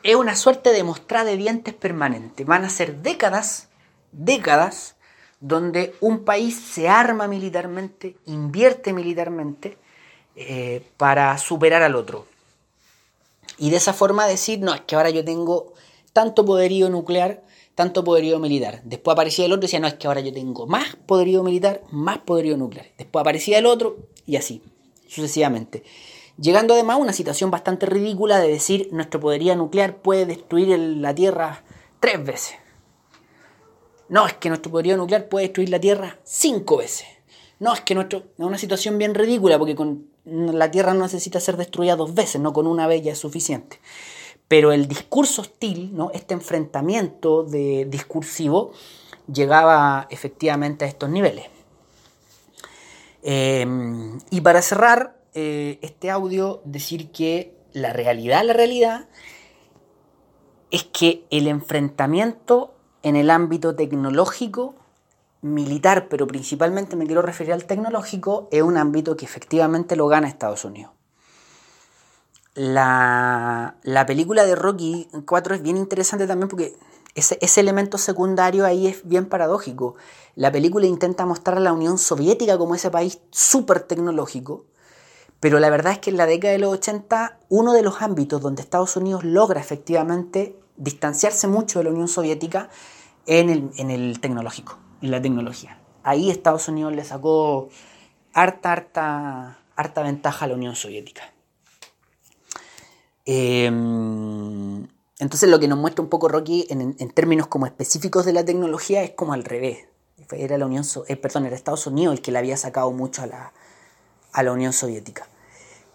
[0.03, 2.43] es una suerte de mostrada de dientes permanente.
[2.43, 3.69] Van a ser décadas
[4.11, 4.95] décadas
[5.39, 9.77] donde un país se arma militarmente, invierte militarmente
[10.35, 12.27] eh, para superar al otro.
[13.57, 15.73] Y de esa forma decir, no, es que ahora yo tengo
[16.13, 17.43] tanto poderío nuclear,
[17.75, 18.81] tanto poderío militar.
[18.83, 21.83] Después aparecía el otro y decía, no, es que ahora yo tengo más poderío militar,
[21.91, 22.87] más poderío nuclear.
[22.97, 24.61] Después aparecía el otro y así,
[25.07, 25.83] sucesivamente.
[26.39, 31.13] Llegando además a una situación bastante ridícula de decir, nuestro poderío nuclear puede destruir la
[31.13, 31.63] Tierra
[31.99, 32.55] tres veces.
[34.09, 37.07] No, es que nuestro poderío nuclear puede destruir la Tierra cinco veces.
[37.59, 38.19] No, es que nuestro.
[38.19, 42.41] Es una situación bien ridícula porque con la Tierra no necesita ser destruida dos veces,
[42.41, 43.79] no con una vez ya es suficiente.
[44.51, 46.11] Pero el discurso hostil, ¿no?
[46.13, 48.73] este enfrentamiento de, discursivo,
[49.31, 51.45] llegaba efectivamente a estos niveles.
[53.23, 59.07] Em, y para cerrar eh, este audio, decir que la realidad, la realidad,
[60.69, 64.75] es que el enfrentamiento en el ámbito tecnológico,
[65.39, 70.27] militar, pero principalmente me quiero referir al tecnológico, es un ámbito que efectivamente lo gana
[70.27, 70.91] Estados Unidos.
[72.53, 73.77] La,
[74.07, 76.75] película de Rocky 4 es bien interesante también porque
[77.15, 79.95] ese, ese, elemento secundario ahí es bien paradójico.
[80.35, 84.65] La película intenta mostrar a la Unión Soviética como ese país súper tecnológico,
[85.39, 88.41] pero la verdad es que en la década de los 80 uno de los ámbitos
[88.41, 92.69] donde Estados Unidos logra efectivamente distanciarse mucho de la Unión Soviética
[93.25, 95.79] en el, tecnológico, en la tecnología.
[96.03, 97.69] Ahí Estados Unidos le sacó
[98.33, 101.23] harta, harta, harta ventaja a la Unión Soviética.
[103.25, 104.87] Em,
[105.19, 109.03] entonces lo que nos muestra un poco Rocky en, términos como específicos de la tecnología
[109.03, 109.85] es como al revés.
[110.31, 113.27] Era la Unión, eh, perdón, era Estados Unidos el que le había sacado mucho a
[113.27, 113.53] la,
[114.31, 115.27] a la Unión Soviética.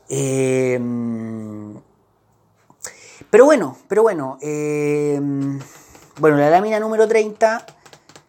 [0.09, 0.79] Eh,
[3.31, 4.39] pero bueno, pero bueno.
[4.41, 5.20] Eh,
[6.18, 7.66] bueno, la lámina número 30,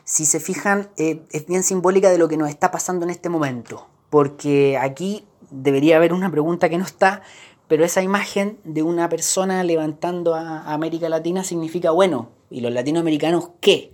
[0.04, 3.30] si se fijan, eh, es bien simbólica de lo que nos está pasando en este
[3.30, 3.88] momento.
[4.10, 7.22] Porque aquí debería haber una pregunta que no está,
[7.68, 13.50] pero esa imagen de una persona levantando a América Latina significa, bueno, ¿y los latinoamericanos
[13.60, 13.94] qué?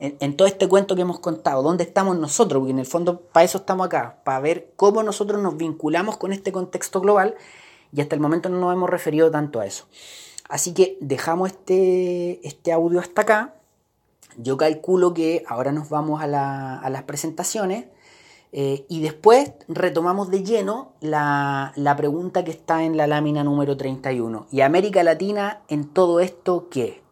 [0.00, 2.60] En, todo este cuento que hemos contado, ¿dónde estamos nosotros?
[2.60, 6.32] Porque en el fondo para eso estamos acá, para ver cómo nosotros nos vinculamos con
[6.32, 7.36] este contexto global
[7.92, 9.86] y hasta el momento no nos hemos referido tanto a eso.
[10.48, 13.54] Así que dejamos este, este audio hasta acá.
[14.36, 17.86] Yo calculo que ahora nos vamos a, las presentaciones
[18.56, 24.46] eh, y después retomamos de lleno la, pregunta que está en la lámina número 31.
[24.52, 27.02] ¿Y América Latina en todo esto qué?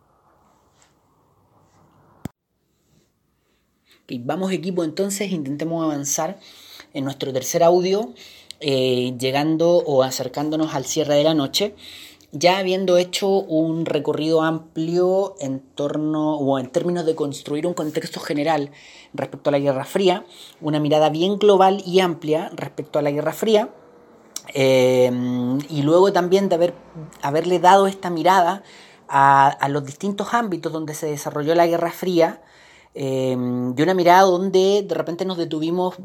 [4.21, 6.39] vamos equipo entonces, intentemos avanzar
[6.93, 8.13] en nuestro tercer audio,
[8.61, 11.75] eh, llegando o acercándonos al cierre de la noche.
[12.33, 18.21] Ya habiendo hecho un recorrido amplio en torno o en términos de construir un contexto
[18.21, 18.71] general
[19.13, 20.25] respecto a la Guerra Fría,
[20.63, 23.69] una mirada bien global y amplia respecto a la Guerra Fría,
[24.55, 25.13] eh,
[25.69, 26.75] y luego también de haber,
[27.21, 28.63] haberle dado esta mirada
[29.09, 32.41] a, los distintos ámbitos donde se desarrolló la Guerra Fría,
[32.95, 35.97] eh, de una mirada donde de repente nos detuvimos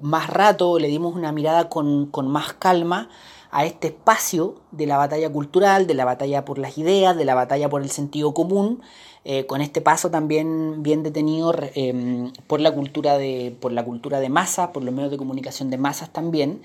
[0.00, 3.10] más rato, le dimos una mirada con, con más calma
[3.54, 7.36] a este espacio de la batalla cultural, de la batalla por las ideas, de la
[7.36, 8.82] batalla por el sentido común,
[9.24, 14.18] eh, con este paso también bien detenido em, por, la cultura de, por la cultura
[14.18, 16.62] de masa, por los medios de comunicación de masas también,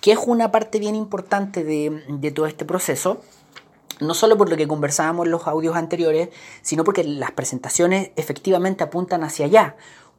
[0.00, 3.20] que es una parte bien importante de, de todo este proceso
[4.00, 6.30] no solo por lo que conversábamos en los audios anteriores,
[6.62, 9.76] sino porque las presentaciones efectivamente apuntan hacia allá.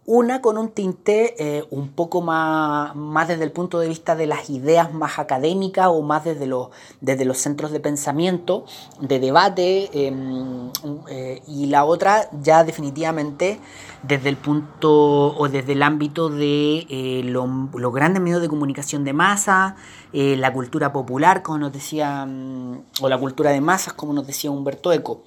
[0.08, 4.26] Una con un tinte eh, un poco más, más desde el punto de vista de
[4.26, 6.70] las ideas más académicas o más desde los,
[7.02, 8.66] desde los centros de pensamiento,
[8.99, 10.72] de debate, em,
[11.08, 13.60] eh, y la otra ya definitivamente
[14.02, 19.14] desde el punto o desde el ámbito de eh, los grandes medios de comunicación de
[19.14, 19.76] masa,
[20.14, 24.49] la cultura popular, como nos decía, mm, o la cultura de masas, como nos decía
[24.49, 25.22] Humberto Eco.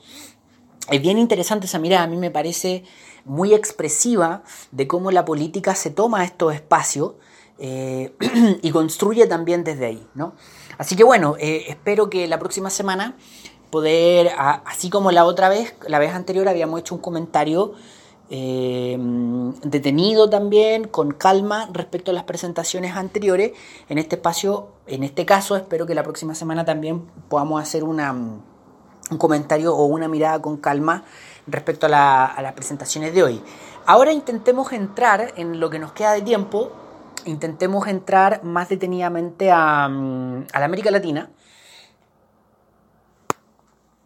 [0.91, 2.85] Es bien interesante esa mirada, a mí me parece
[3.25, 7.13] muy expresiva de cómo la política se toma estos espacios
[7.59, 8.15] eh,
[8.63, 10.07] y construye también desde ahí.
[10.15, 10.35] ¿no?
[10.79, 13.17] Así que bueno, eh, espero que la próxima semana
[13.71, 17.73] poder, así como la otra vez, la vez anterior habíamos hecho un comentario
[18.31, 18.97] eh,
[19.65, 23.53] detenido también, con calma respecto a las presentaciones anteriores,
[23.89, 28.13] en este espacio, en este caso, espero que la próxima semana también podamos hacer una,
[28.13, 31.05] un comentario o una mirada con calma
[31.47, 31.89] respecto a,
[32.41, 33.43] las presentaciones de hoy.
[33.87, 36.73] Ahora intentemos entrar en lo que nos queda de tiempo,
[37.25, 41.31] intentemos entrar más detenidamente a, mm, la América Latina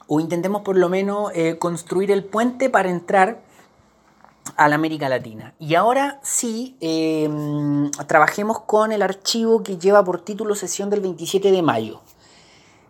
[0.07, 3.43] o intentemos por lo menos eh, construir el puente para entrar
[4.57, 5.55] a la América Latina.
[5.59, 11.53] Y ahora sí, em, trabajemos con el archivo que lleva por título sesión del 27
[11.53, 12.01] de mayo.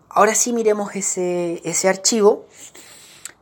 [0.08, 2.46] Ahora sí miremos ese, ese archivo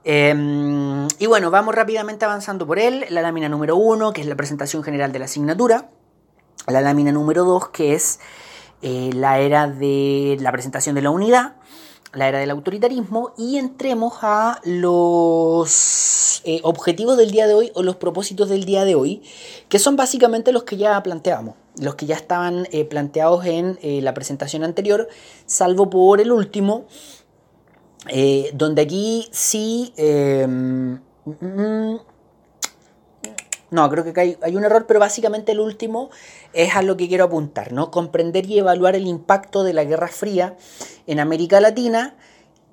[0.08, 3.06] Em, y bueno, vamos rápidamente avanzando por él.
[3.10, 5.90] La lámina número 1, que es la presentación general de la asignatura.
[6.68, 8.20] La lámina número 2, que es
[8.82, 11.56] eh, la era de la presentación de la unidad,
[12.12, 13.34] la era del autoritarismo.
[13.36, 18.84] Y entremos a los eh, objetivos del día de hoy o los propósitos del día
[18.84, 19.24] de hoy,
[19.68, 24.14] que son básicamente los que ya planteamos, los que ya estaban eh, planteados en la
[24.14, 25.08] presentación anterior,
[25.46, 26.86] salvo por el último
[28.08, 29.92] eh, donde aquí sí...
[29.96, 31.96] Em, mm,
[33.70, 36.10] no, creo que hay, hay, un error, pero básicamente el último
[36.52, 37.90] es a lo que quiero apuntar, ¿no?
[37.90, 40.56] Comprender y evaluar el impacto de la Guerra Fría
[41.06, 42.14] en América Latina.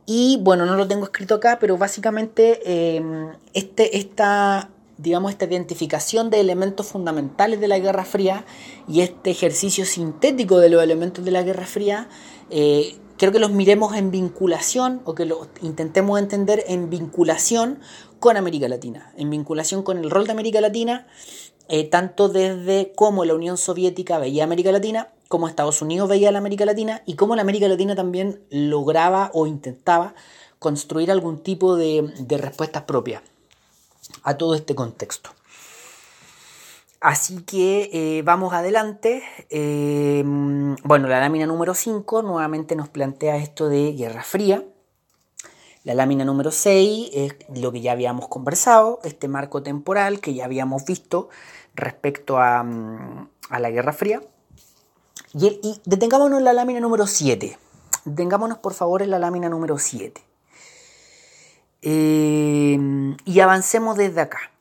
[0.05, 6.29] Y bueno, no lo tengo escrito acá, pero básicamente em, este, esta, digamos, esta identificación
[6.29, 8.45] de elementos fundamentales de la Guerra Fría
[8.87, 12.07] y este ejercicio sintético de los elementos de la Guerra Fría
[12.49, 17.79] eh, Quiero que los miremos en vinculación o que los intentemos entender en vinculación
[18.19, 21.07] con América Latina, en vinculación con el rol de América Latina,
[21.67, 26.39] eh, tanto desde cómo la Unión Soviética veía América Latina, cómo Estados Unidos veía la
[26.39, 30.15] América Latina y cómo la América Latina también lograba o intentaba
[30.57, 33.21] construir algún tipo de, de respuestas propias
[34.23, 35.29] a todo este contexto.
[37.03, 39.23] Así que eh, vamos adelante.
[39.49, 40.23] Eh,
[40.85, 44.63] bueno, la lámina número 5 nuevamente nos plantea esto de Guerra Fría.
[45.83, 50.45] La lámina número 6 es lo que ya habíamos conversado, este marco temporal que ya
[50.45, 51.27] habíamos visto
[51.75, 54.21] respecto a, mm, la Guerra Fría.
[55.33, 57.57] Y, detengámonos en la lámina número 7.
[58.05, 60.23] Detengámonos por favor en la lámina número 7.
[61.81, 62.79] Eh,
[63.25, 64.52] y avancemos desde acá.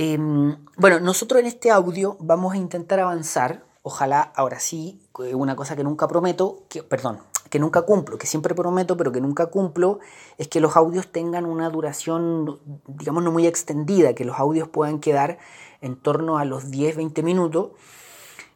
[0.00, 5.00] Em, bueno, nosotros en este audio vamos a intentar avanzar, ojalá ahora sí,
[5.34, 7.18] una cosa que nunca prometo, que, perdón,
[7.50, 9.98] que nunca cumplo, que siempre prometo, pero que nunca cumplo,
[10.36, 15.00] es que los audios tengan una duración, digamos, no muy extendida, que los audios puedan
[15.00, 15.38] quedar
[15.80, 17.70] en torno a los 10-20 minutos.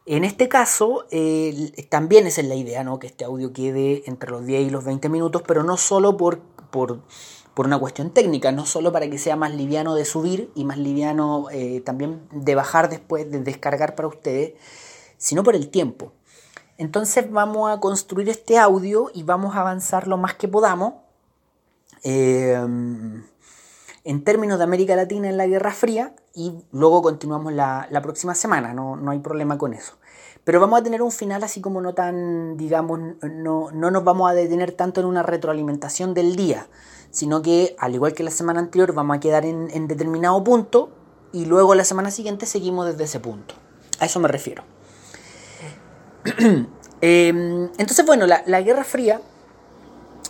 [0.05, 1.07] En este caso,
[1.89, 2.99] también esa es la idea, ¿no?
[2.99, 6.39] que este audio quede entre los 10 y los 20 minutos, pero no solo por,
[6.71, 7.01] por
[7.53, 10.77] por una cuestión técnica, no solo para que sea más liviano de subir y más
[10.77, 14.53] liviano eh, también de bajar después, de descargar para ustedes,
[15.17, 16.13] sino por el tiempo.
[16.77, 20.95] Entonces vamos a construir este audio y vamos a avanzar lo más que podamos.
[22.03, 22.59] Eh,
[24.05, 28.73] en términos de América Latina en la Guerra Fría y luego continuamos la, próxima semana,
[28.73, 29.93] no, no hay problema con eso.
[30.43, 34.29] pero vamos a tener un final así como no tan, digamos, no, no nos vamos
[34.29, 36.67] a detener tanto en una retroalimentación del día,
[37.13, 40.89] sino que al igual que la semana anterior vamos a quedar en, en determinado punto
[41.31, 43.55] y luego la semana siguiente seguimos desde ese punto.
[43.99, 44.63] A eso me refiero.
[47.05, 49.19] Em, entonces, bueno, la, Guerra Fría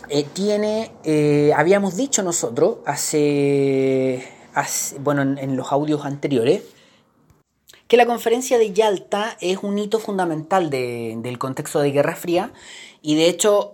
[0.08, 4.28] eh, tiene, eh, habíamos dicho nosotros hace,
[4.98, 6.64] bueno, en, los audios anteriores,
[7.86, 12.52] que la conferencia de Yalta es un hito fundamental del contexto de Guerra Fría
[13.02, 13.70] y de hecho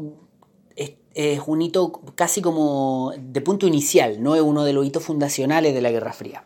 [1.15, 5.75] es, un hito casi como de punto inicial, no es uno de los hitos fundacionales
[5.75, 6.45] de la Guerra Fría.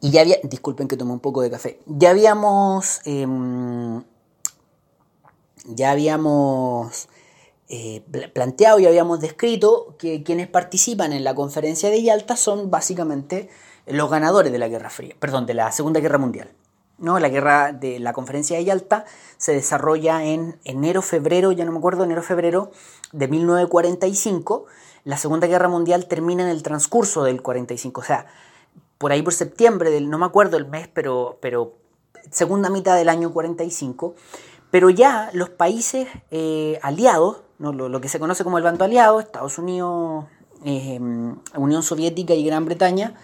[0.00, 4.02] Y ya había, disculpen que tomé un poco de café, ya habíamos, em,
[5.66, 7.08] ya habíamos
[7.68, 8.02] eh,
[8.34, 13.48] planteado y habíamos descrito que quienes participan en la conferencia de Yalta son básicamente
[13.86, 16.50] los ganadores de la Guerra Fría, perdón, de la Segunda Guerra Mundial.
[16.98, 17.18] ¿No?
[17.18, 19.04] La guerra de la conferencia de Yalta
[19.36, 22.70] se desarrolla en enero, febrero, ya no me acuerdo, enero, febrero
[23.12, 24.66] de 1945.
[25.04, 28.26] La Segunda Guerra Mundial termina en el transcurso del 45, o sea,
[28.98, 31.74] por ahí por septiembre, del, no me acuerdo el mes, pero, pero
[32.30, 34.14] segunda mitad del año 45,
[34.70, 39.58] pero ya los países eh, aliados, lo, que se conoce como el bando aliado, Estados
[39.58, 40.24] Unidos,
[40.64, 40.98] eh,
[41.56, 43.14] Unión Soviética y Gran Bretaña,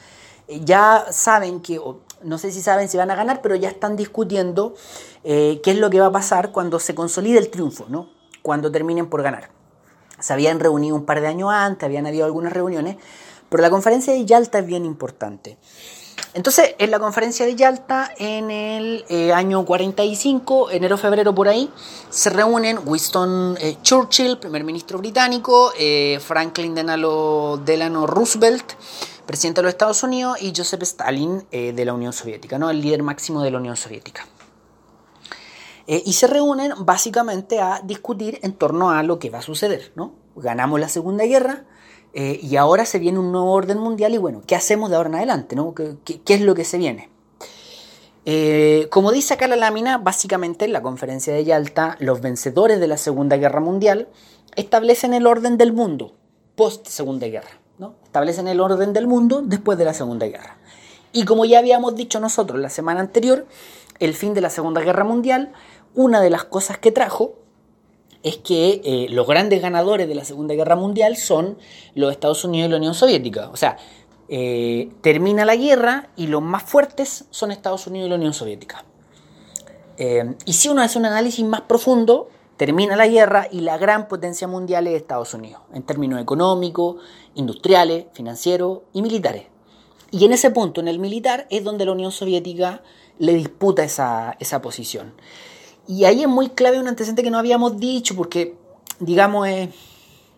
[0.48, 1.80] eh, ya saben que,
[2.22, 4.74] no sé si saben si van a ganar, pero ya están discutiendo
[5.22, 8.20] qué es lo que va a pasar cuando se consolide el triunfo, ¿no?
[8.42, 9.50] cuando terminen por ganar.
[10.18, 12.96] Se habían reunido un par de años antes, habían habido algunas reuniones,
[13.48, 15.58] pero la conferencia de Yalta es bien importante.
[16.32, 21.70] Entonces, en la conferencia de Yalta, en el eh, año 45, enero-febrero por ahí,
[22.08, 28.74] se reúnen Winston eh, Churchill, primer ministro británico, eh, Franklin Delano, Roosevelt,
[29.30, 32.68] presidente de los Estados Unidos, y Joseph Stalin de la Unión Soviética, ¿no?
[32.68, 34.26] el líder máximo de la Unión Soviética.
[35.86, 39.92] y se reúnen básicamente a discutir en torno a lo que va a suceder.
[39.94, 40.14] ¿no?
[40.34, 41.64] Ganamos la Segunda Guerra,
[42.12, 45.08] eh, y ahora se viene un nuevo orden mundial y bueno, ¿qué hacemos de ahora
[45.08, 45.54] en adelante?
[45.54, 45.74] ¿no?
[45.74, 47.08] ¿Qué, es lo que se viene?
[48.24, 52.88] Eh, como dice acá la lámina, básicamente en la conferencia de Yalta, los vencedores de
[52.88, 54.08] la Segunda Guerra Mundial
[54.56, 56.14] establecen el orden del mundo
[56.56, 57.59] post Segunda Guerra.
[58.10, 60.56] Establecen el orden del mundo después de la Segunda Guerra.
[61.12, 63.46] Y como ya habíamos dicho nosotros la semana anterior,
[64.00, 65.52] el fin de la Segunda Guerra Mundial,
[65.94, 67.36] una de las cosas que trajo
[68.24, 71.56] es que eh, los grandes ganadores de la Segunda Guerra Mundial son
[71.94, 73.48] los Estados Unidos y la Unión Soviética.
[73.50, 73.76] O sea,
[74.28, 78.84] eh, termina la guerra y los más fuertes son Estados Unidos y la Unión Soviética.
[79.98, 82.28] Eh, y si uno hace un análisis más profundo,
[82.60, 86.96] termina la guerra y la gran potencia mundial es Estados Unidos, en términos económicos,
[87.34, 89.44] industriales, financieros y militares.
[90.10, 92.82] Y en ese punto, en el militar, es donde la Unión Soviética
[93.18, 95.14] le disputa esa, esa posición.
[95.88, 98.58] Y ahí es muy clave un antecedente que no habíamos dicho, porque,
[98.98, 99.70] digamos, eh,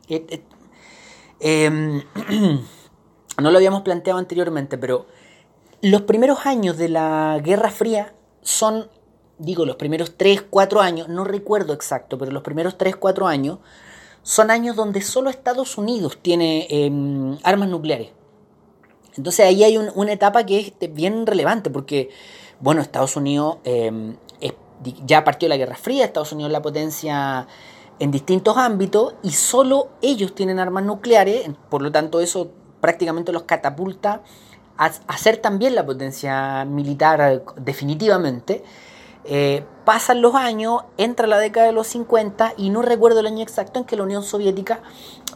[3.37, 5.07] no lo habíamos planteado anteriormente, pero
[5.81, 8.89] los primeros años de la Guerra Fría son,
[9.43, 13.59] digo, los primeros 3, 4 años, no recuerdo exacto, pero los primeros 3, 4 años
[14.23, 18.11] son años donde solo Estados Unidos tiene em, armas nucleares.
[19.17, 22.09] Entonces ahí hay una etapa que es bien relevante porque,
[22.61, 24.17] bueno, Estados Unidos em,
[25.05, 27.47] ya partió la Guerra Fría, Estados Unidos es la potencia
[27.99, 33.45] en distintos ámbitos y solo ellos tienen armas nucleares, por lo tanto eso prácticamente los
[33.45, 34.23] catapulta
[34.77, 38.65] a, ser también la potencia militar definitivamente.
[39.25, 43.43] Eh, pasan los años, entra la década de los 50 y no recuerdo el año
[43.43, 44.81] exacto en que la Unión Soviética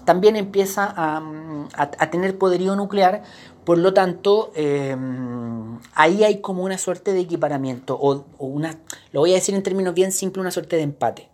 [0.04, 3.22] también empieza a tener poderío nuclear,
[3.66, 8.78] por lo tanto, em, ahí hay como una suerte de equiparamiento, o, una,
[9.10, 11.28] lo voy a decir en términos bien simples, una suerte de empate.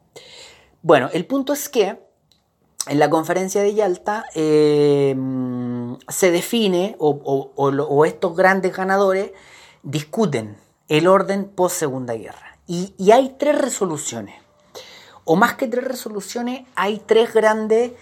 [0.80, 2.00] Bueno, el punto es que
[2.88, 9.32] en la conferencia de Yalta em, se define, o, estos grandes ganadores
[9.82, 10.56] discuten
[10.92, 12.58] el orden post Segunda Guerra.
[12.66, 14.34] Y, hay tres resoluciones,
[15.24, 17.92] o más que tres resoluciones, hay tres grandes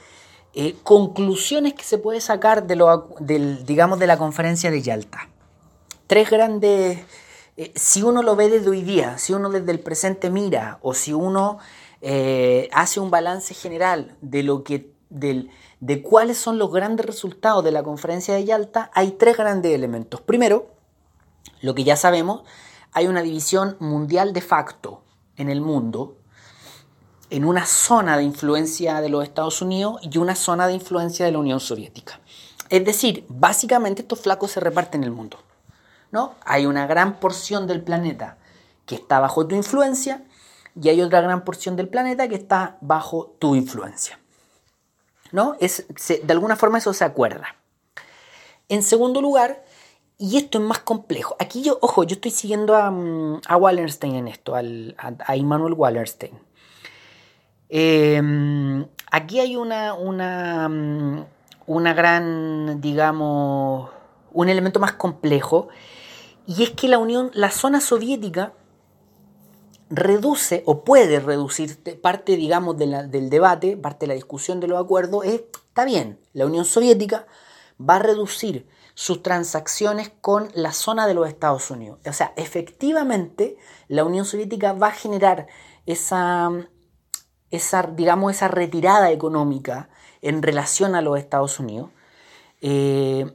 [0.54, 5.28] eh, conclusiones que se puede sacar de lo, digamos, de la conferencia de Yalta.
[6.08, 6.98] Tres grandes,
[7.56, 10.92] eh, si uno lo ve desde hoy día, si uno desde el presente mira, o
[10.92, 11.58] si uno
[12.00, 15.48] eh, hace un balance general de lo que, del,
[15.78, 20.20] de cuáles son los grandes resultados de la conferencia de Yalta, hay tres grandes elementos.
[20.20, 20.66] Primero,
[21.62, 22.42] lo que ya sabemos,
[22.92, 25.02] hay una división mundial de facto
[25.36, 26.16] en el mundo
[27.30, 31.32] en una zona de influencia de los Estados Unidos y una zona de influencia de
[31.32, 32.20] la Unión Soviética.
[32.68, 35.38] Es decir, básicamente estos flacos se reparten en el mundo.
[36.10, 36.34] ¿no?
[36.44, 38.36] Hay una gran porción del planeta
[38.84, 40.24] que está bajo tu influencia
[40.80, 44.18] y hay otra gran porción del planeta que está bajo tu influencia.
[45.32, 45.56] ¿No?
[45.60, 47.56] Es, de alguna forma eso se acuerda.
[48.68, 49.64] En segundo lugar,
[50.20, 54.16] y esto es más complejo, aquí yo, ojo, yo estoy siguiendo a, mm, a Wallerstein
[54.16, 56.38] en esto, al, a, Immanuel Wallerstein.
[57.70, 61.24] Em, aquí hay una, una, mm,
[61.66, 63.88] una gran, digamos,
[64.32, 65.68] un elemento más complejo,
[66.46, 68.52] y es que la Unión, la zona soviética
[69.88, 75.24] reduce o puede reducir parte, digamos, del debate, parte de la discusión de los acuerdos,
[75.24, 77.26] es, está bien, la Unión Soviética
[77.80, 81.98] va a reducir sus transacciones con la zona de los Estados Unidos.
[82.06, 83.56] O sea, efectivamente,
[83.88, 85.46] la Unión Soviética va a generar
[85.86, 86.50] esa,
[87.50, 89.88] esa digamos, esa retirada económica
[90.22, 91.90] en relación a los Estados Unidos.
[92.60, 93.32] Eh,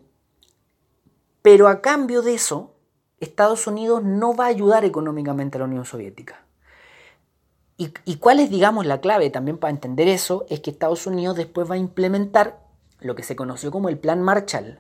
[1.42, 2.76] pero a cambio de eso,
[3.20, 6.46] Estados Unidos no va a ayudar económicamente a la Unión Soviética.
[7.78, 10.46] Y, cuál es, digamos, la clave también para entender eso?
[10.50, 12.66] Es que Estados Unidos después va a implementar
[13.00, 14.80] lo que se conoció como el Plan Marshall.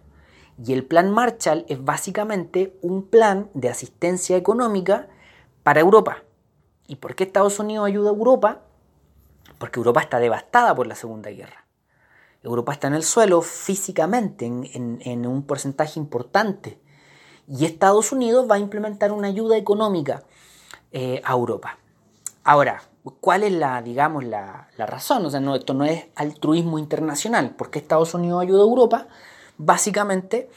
[0.63, 5.07] Y el Plan Marshall es básicamente un plan de asistencia económica
[5.63, 6.23] para Europa.
[6.87, 8.61] ¿Y por qué Estados Unidos ayuda a Europa?
[9.57, 11.65] Porque Europa está devastada por la Segunda Guerra.
[12.43, 16.79] Europa está en el suelo físicamente, en un porcentaje importante.
[17.47, 20.23] Y Estados Unidos va a implementar una ayuda económica
[20.91, 21.77] eh, a Europa.
[22.43, 22.81] Ahora,
[23.19, 25.25] ¿cuál es la, digamos, la, razón?
[25.25, 27.51] O sea, no, esto no es altruismo internacional.
[27.55, 29.07] ¿Por qué Estados Unidos ayuda a Europa?
[29.57, 30.49] Básicamente,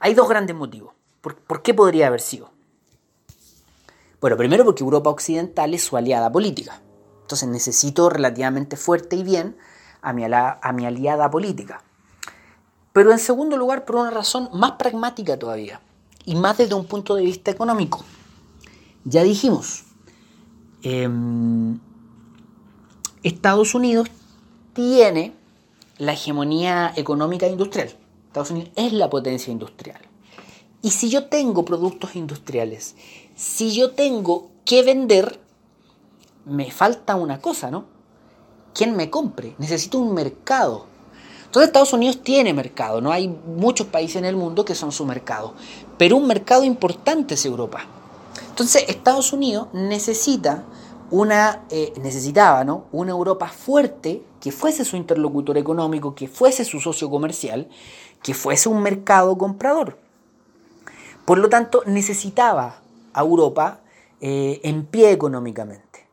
[0.00, 0.94] hay dos grandes motivos.
[1.20, 2.50] ¿Por, qué podría haber sido?
[4.20, 6.80] Bueno, primero porque Europa Occidental es su aliada política.
[7.22, 9.56] Entonces necesito relativamente fuerte y bien
[10.02, 11.82] a mi, aliada política.
[12.92, 15.80] Pero en segundo lugar, por una razón más pragmática todavía
[16.24, 18.04] y más desde un punto de vista económico.
[19.04, 19.84] Ya dijimos,
[20.82, 21.78] em,
[23.22, 24.08] Estados Unidos
[24.72, 25.34] tiene
[25.98, 28.01] la hegemonía económica e industrial.
[28.32, 30.00] Estados Unidos es la potencia industrial.
[30.80, 32.96] Y si yo tengo productos industriales,
[33.36, 35.38] si yo tengo que vender,
[36.46, 37.84] me falta una cosa, ¿no?
[38.72, 39.54] ¿Quién me compre?
[39.58, 40.86] Necesito un mercado.
[41.44, 45.04] Entonces Estados Unidos tiene mercado, no hay muchos países en el mundo que son su
[45.04, 45.52] mercado,
[45.98, 47.84] pero un mercado importante es Europa.
[48.48, 50.64] Entonces Estados Unidos necesita
[51.12, 52.86] una, eh, necesitaba ¿no?
[52.90, 57.68] una Europa fuerte que fuese su interlocutor económico, que fuese su socio comercial,
[58.22, 59.98] que fuese un mercado comprador.
[61.26, 62.80] Por lo tanto, necesitaba
[63.12, 63.80] a Europa
[64.22, 66.08] eh, en pie económicamente.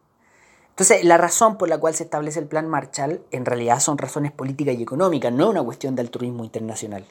[0.72, 4.34] Entonces, la razón por la cual se establece el Plan Marshall en realidad son razones
[4.34, 7.06] políticas y económicas, no es una cuestión de altruismo internacional.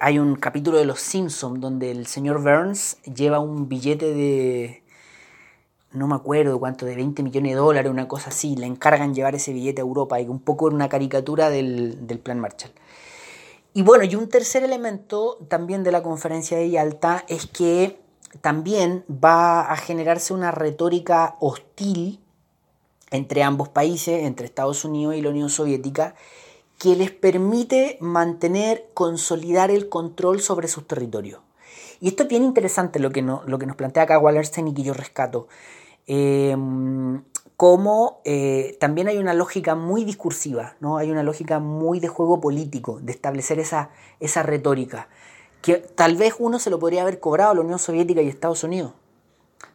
[0.00, 4.82] Hay un capítulo de Los Simpsons donde el señor Burns lleva un billete de,
[5.92, 9.34] no me acuerdo cuánto, de 20 millones de dólares, una cosa así, le encargan llevar
[9.34, 12.72] ese billete a Europa y un poco una caricatura del, del Plan Marshall.
[13.74, 17.98] Y bueno, y un tercer elemento también de la conferencia de Yalta es que
[18.40, 22.20] también va a generarse una retórica hostil
[23.10, 26.14] entre ambos países, entre Estados Unidos y la Unión Soviética,
[26.78, 31.40] que les permite mantener, consolidar el control sobre sus territorios.
[32.00, 34.82] Y esto es bien interesante lo que, lo que nos plantea acá Wallerstein y que
[34.82, 35.48] yo rescato.
[36.06, 37.22] Em,
[37.56, 40.98] como eh, también hay una lógica muy discursiva, ¿no?
[40.98, 43.90] hay una lógica muy de juego político, de establecer esa,
[44.20, 45.08] esa retórica
[45.66, 48.62] que tal vez uno se lo podría haber cobrado a la Unión Soviética y Estados
[48.62, 48.92] Unidos.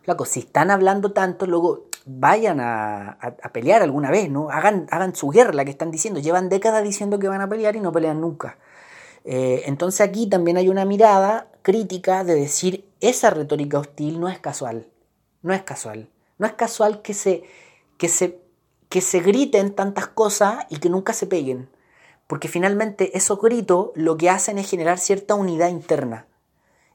[0.03, 3.18] Flaco, si están hablando tanto, luego vayan a,
[3.52, 4.49] pelear alguna vez, ¿no?
[4.49, 6.19] Hagan, hagan su guerra, la que están diciendo.
[6.19, 8.57] Llevan décadas diciendo que van a pelear y no pelean nunca.
[9.23, 14.40] Eh, entonces aquí también hay una mirada crítica de decir, esa retórica hostil no es
[14.40, 14.88] casual.
[15.41, 16.10] No es casual.
[16.38, 17.44] No es casual que se,
[17.98, 18.40] que se,
[18.90, 21.69] que se griten tantas cosas y que nunca se peguen
[22.32, 26.28] porque finalmente esos gritos lo que hacen es generar cierta unidad interna,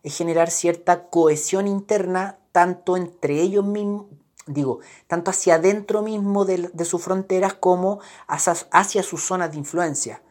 [0.02, 4.06] es generar cierta cohesión interna tanto entre ellos mismos,
[4.46, 10.22] digo, tanto hacia adentro mismo de, sus fronteras como hacia, sus zonas de influencia.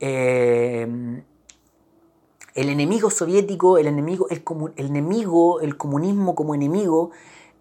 [0.00, 1.22] Eh,
[2.54, 4.44] el enemigo soviético, el enemigo, el,
[4.76, 7.10] el, enemigo, el comunismo como enemigo,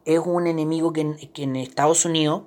[0.06, 2.44] es un enemigo que en, Estados Unidos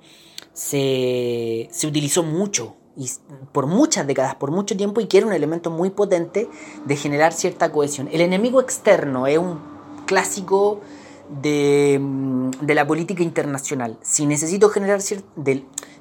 [0.52, 3.10] se, se utilizó mucho y
[3.52, 6.48] por muchas décadas, por mucho tiempo, y que era un elemento muy potente
[6.86, 8.08] de generar cierta cohesión.
[8.10, 9.60] El enemigo externo es un
[10.06, 10.80] clásico
[11.28, 13.98] de, mm, la política internacional.
[14.02, 15.00] Si necesito generar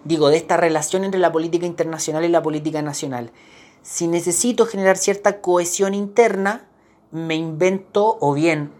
[0.03, 3.31] digo, de esta relación entre la política internacional y la política nacional,
[3.81, 6.67] si necesito generar cierta cohesión interna,
[7.11, 8.71] me invento, o bien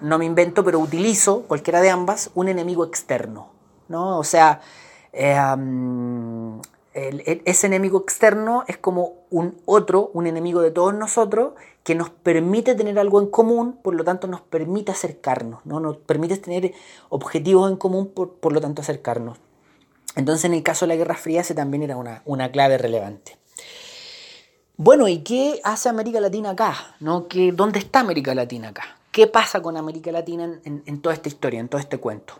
[0.00, 3.50] no me invento, pero utilizo, cualquiera de ambas, un enemigo externo.
[3.88, 4.18] ¿no?
[4.18, 4.60] O sea,
[5.12, 5.36] eh,
[7.44, 11.52] ese enemigo externo es como un otro, un enemigo de todos nosotros,
[11.84, 15.80] que nos permite tener algo en común, por lo tanto nos permite acercarnos, ¿no?
[15.80, 16.72] nos permite tener
[17.08, 19.38] objetivos en común, por, lo tanto acercarnos.
[20.16, 23.38] Entonces en el caso de la Guerra Fría ese también era una, clave relevante.
[24.76, 26.96] Bueno, ¿y qué hace América Latina acá?
[27.00, 27.26] ¿No?
[27.26, 28.98] ¿Qué, ¿Dónde está América Latina acá?
[29.10, 32.34] ¿Qué pasa con América Latina en, toda esta historia, en todo este cuento?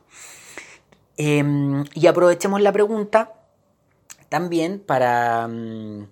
[1.17, 3.33] Em, y aprovechemos la pregunta
[4.29, 6.09] también para, mm,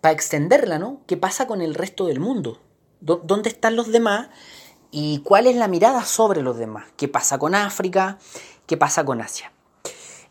[0.00, 1.00] para extenderla, ¿no?
[1.06, 2.58] ¿Qué pasa con el resto del mundo?
[3.00, 4.28] ¿Dónde están los demás?
[4.90, 6.84] ¿Y cuál es la mirada sobre los demás?
[6.96, 8.18] ¿Qué pasa con África?
[8.66, 9.52] ¿Qué pasa con Asia?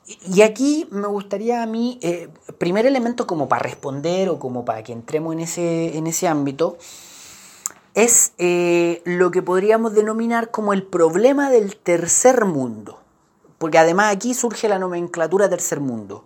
[0.06, 4.84] Y aquí me gustaría a mí, eh, primer elemento como para responder o como para
[4.84, 6.78] que entremos en ese, en ese ámbito,
[7.94, 13.00] es eh, lo que podríamos denominar como el problema del tercer mundo.
[13.58, 16.26] Porque además aquí surge la nomenclatura tercer mundo.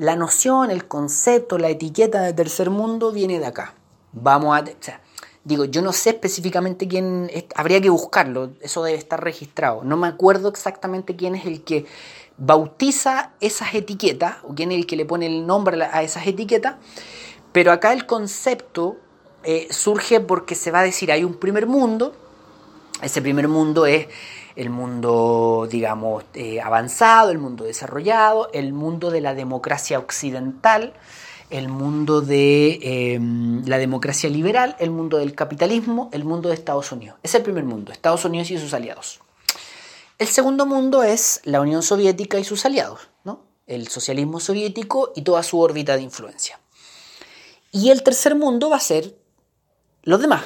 [0.00, 3.74] La noción, el concepto, la etiqueta de tercer mundo viene de acá.
[4.14, 4.64] Vamos a...
[5.44, 7.30] digo, yo no sé específicamente quién...
[7.54, 9.84] habría que buscarlo, eso debe estar registrado.
[9.84, 11.84] No me acuerdo exactamente quién es el que
[12.38, 16.76] bautiza esas etiquetas, o quién es el que le pone el nombre a esas etiquetas,
[17.52, 18.96] pero acá el concepto
[19.44, 22.14] eh, surge porque se va a decir, hay un primer mundo,
[23.02, 24.06] ese primer mundo es
[24.56, 30.92] el mundo, digamos, eh, avanzado, el mundo desarrollado, el mundo de la democracia occidental,
[31.50, 36.92] el mundo de em, la democracia liberal, el mundo del capitalismo, el mundo de Estados
[36.92, 37.18] Unidos.
[37.22, 39.20] Es el primer mundo, Estados Unidos y sus aliados.
[40.18, 43.44] El segundo mundo es la Unión Soviética y sus aliados, ¿no?
[43.66, 46.60] el socialismo soviético y toda su órbita de influencia.
[47.72, 49.16] Y el tercer mundo va a ser
[50.02, 50.44] los demás.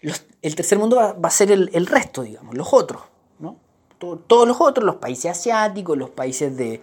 [0.42, 3.02] el tercer mundo va, a ser el resto, digamos, los otros
[3.98, 6.80] todos los otros, los países asiáticos, los países de,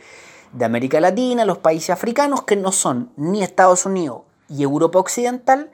[0.62, 5.72] América Latina, los países africanos, que no son ni Estados Unidos y Europa Occidental,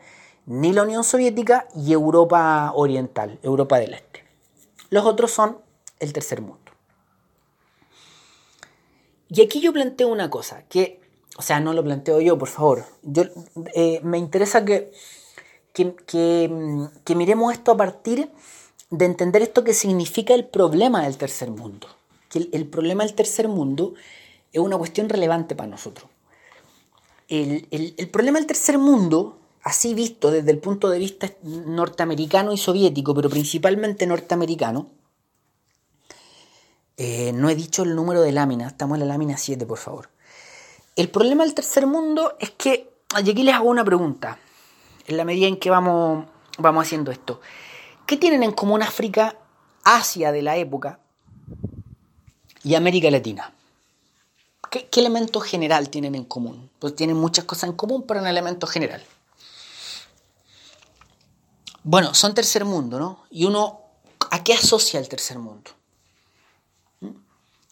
[0.48, 4.26] ni la Unión Soviética y Europa Oriental, Europa del Este.
[4.90, 5.60] Los otros son
[6.00, 6.60] el tercer mundo.
[9.30, 11.00] Y aquí yo planteo una cosa, que,
[11.38, 12.86] o sea, no lo planteo yo, por favor.
[13.04, 13.24] Yo,
[13.76, 14.92] eh, me interesa que,
[15.74, 15.96] que,
[17.06, 18.32] que miremos esto a partir
[18.92, 21.88] de entender esto que significa el problema del tercer mundo.
[22.30, 23.94] Que el, problema del tercer mundo
[24.54, 26.10] es una cuestión relevante para nosotros.
[27.30, 33.16] El, problema del tercer mundo, así visto desde el punto de vista norteamericano y soviético,
[33.16, 34.90] pero principalmente norteamericano,
[36.98, 40.10] eh, no he dicho el número de láminas, estamos en la lámina 7, por favor.
[40.98, 42.92] El problema del tercer mundo es que,
[43.24, 44.38] y aquí les hago una pregunta,
[45.08, 46.26] en la medida en que vamos,
[46.58, 47.40] vamos haciendo esto.
[48.06, 49.38] ¿Qué tienen en común África,
[49.84, 51.00] Asia de la época
[52.64, 53.54] y América Latina?
[54.70, 56.70] ¿Qué, elemento general tienen en común?
[56.80, 59.04] Pues tienen muchas cosas en común, pero un elemento general.
[61.84, 63.24] Bueno, son tercer mundo, ¿no?
[63.30, 63.82] Y uno,
[64.30, 65.72] ¿a qué asocia el tercer mundo?
[67.02, 67.10] ¿Mm?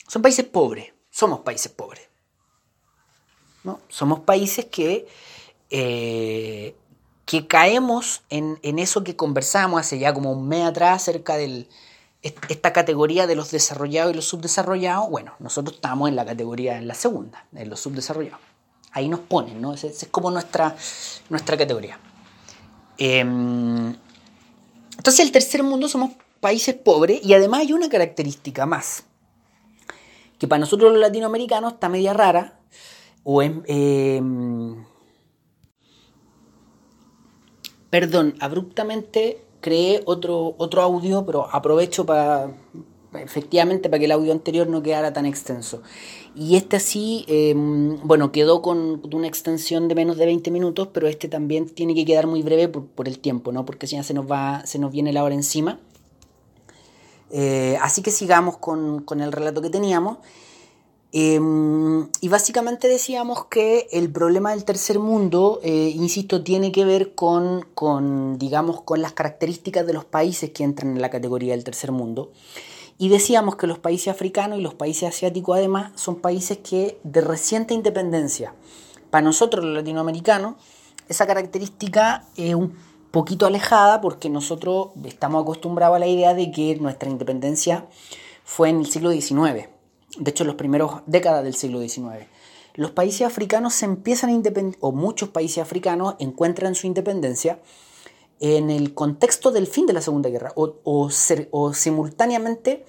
[0.07, 2.09] Son países pobres, somos países pobres.
[3.63, 3.81] ¿no?
[3.89, 5.07] Somos países que
[5.69, 6.75] eh,
[7.29, 11.67] que caemos en, eso que conversamos hace ya como un mes atrás acerca de
[12.23, 15.11] esta categoría de los desarrollados y los subdesarrollados.
[15.11, 18.39] Bueno, nosotros estamos en la categoría, en la segunda, en los subdesarrollados.
[18.93, 19.75] Ahí nos ponen, ¿no?
[19.75, 20.75] Esa es como nuestra,
[21.29, 21.99] nuestra categoría.
[22.97, 23.95] Em,
[24.97, 29.03] entonces, el tercer mundo somos países pobres y además hay una característica más,
[30.39, 32.59] que para nosotros los latinoamericanos está media rara,
[33.23, 34.83] o es, em,
[37.89, 42.51] Perdón, abruptamente creé otro, otro audio, pero aprovecho para
[43.13, 45.81] efectivamente para que el audio anterior no quedara tan extenso.
[46.35, 51.07] Y este así, em, bueno, quedó con una extensión de menos de 20 minutos, pero
[51.07, 53.65] este también tiene que quedar muy breve por, el tiempo, ¿no?
[53.65, 55.79] Porque si ya se nos va, se nos viene la hora encima.
[57.31, 60.19] Eh, así que sigamos con, con el relato que teníamos.
[61.11, 67.15] Em, y básicamente decíamos que el problema del tercer mundo, eh, insisto, tiene que ver
[67.15, 71.63] con, con, digamos, con las características de los países que entran en la categoría del
[71.63, 72.31] tercer mundo.
[72.99, 77.21] Y decíamos que los países africanos y los países asiáticos además son países que de
[77.21, 78.53] reciente independencia.
[79.09, 80.55] Para nosotros los latinoamericanos,
[81.07, 82.75] esa característica es un
[83.09, 87.87] poquito alejada porque nosotros estamos acostumbrados a la idea de que nuestra independencia
[88.43, 89.78] fue en el siglo XIX
[90.17, 92.27] de hecho en las primeras décadas del siglo XIX.
[92.75, 97.59] Los países africanos se empiezan a o muchos países africanos encuentran su independencia
[98.39, 101.09] en el contexto del fin de la Segunda Guerra o,
[101.73, 102.85] simultáneamente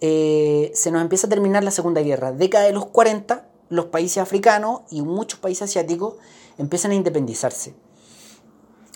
[0.00, 2.32] eh, se nos empieza a terminar la Segunda Guerra.
[2.32, 6.14] Década de los 40, los países africanos y muchos países asiáticos
[6.56, 7.74] empiezan a independizarse.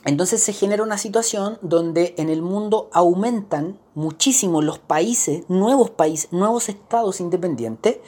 [0.04, 6.32] Entonces se genera una situación donde en el mundo aumentan muchísimo los países, nuevos países,
[6.32, 7.98] nuevos estados independientes,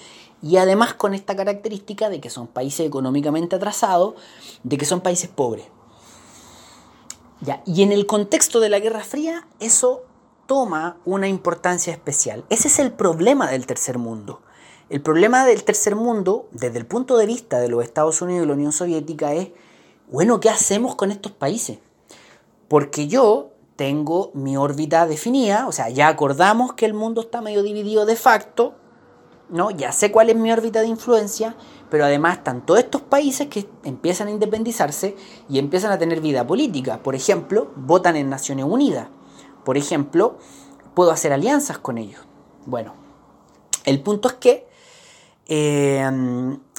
[0.43, 4.15] y además con esta característica de que son países económicamente atrasados,
[4.63, 5.67] de que son países pobres.
[7.41, 10.03] Ya, y en el contexto de la Guerra Fría, eso
[10.47, 12.45] toma una importancia especial.
[12.51, 14.43] Ese es el problema del tercer mundo.
[14.91, 18.49] El problema del tercer mundo, desde el punto de vista de los Estados Unidos y
[18.49, 19.49] la Unión Soviética, es,
[20.11, 21.79] bueno, ¿qué hacemos con estos países?
[22.69, 27.63] Porque yo tengo mi órbita definida, o sea, ya acordamos que el mundo está medio
[27.63, 28.75] dividido de facto,
[29.49, 29.71] ¿no?
[29.71, 31.57] Ya sé cuál es mi órbita de influencia,
[31.91, 35.17] pero además están todos estos países que empiezan a independizarse
[35.49, 37.03] y empiezan a tener vida política.
[37.03, 39.09] Por ejemplo, votan en Naciones Unidas.
[39.65, 40.39] Por ejemplo,
[40.95, 42.21] puedo hacer alianzas con ellos.
[42.67, 42.95] Bueno,
[43.85, 44.67] el punto es que
[45.47, 46.11] eh,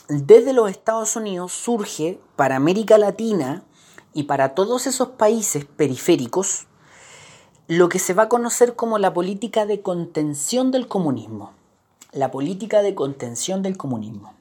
[0.07, 3.63] desde los Estados Unidos surge para América Latina
[4.15, 6.67] y para todos esos países periféricos
[7.67, 11.51] lo que se va a conocer como la política de contención del comunismo.
[12.13, 14.33] La política de contención del comunismo.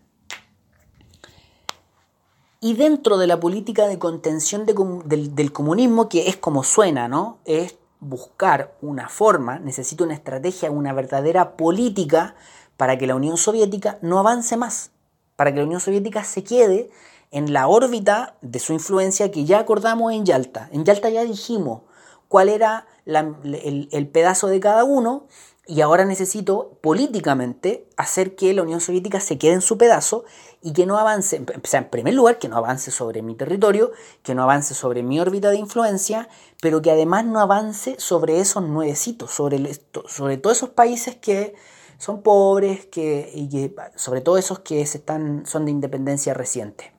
[2.61, 7.39] Y dentro de la política de contención del, comunismo, que es como suena, ¿no?
[7.45, 12.37] Es buscar una forma, necesita una estrategia, una verdadera política
[12.77, 14.93] para que la Unión Soviética no avance más,
[15.35, 16.91] para que la Unión Soviética se quede
[17.35, 20.69] en la órbita de su influencia que ya acordamos en Yalta.
[20.70, 21.82] En Yalta ya dijimos
[22.28, 25.27] cuál era el, pedazo de cada uno
[25.66, 30.24] y ahora necesito políticamente hacer que la Unión Soviética se quede en su pedazo
[30.62, 33.90] y que no avance, o sea, en primer lugar, que no avance sobre mi territorio,
[34.23, 36.28] que no avance sobre mi órbita de influencia,
[36.62, 41.56] pero que además no avance sobre esos nuevecitos, sobre, sobre todos esos países que
[41.98, 46.94] son pobres, que, y sobre todo esos que se están, son de independencia reciente.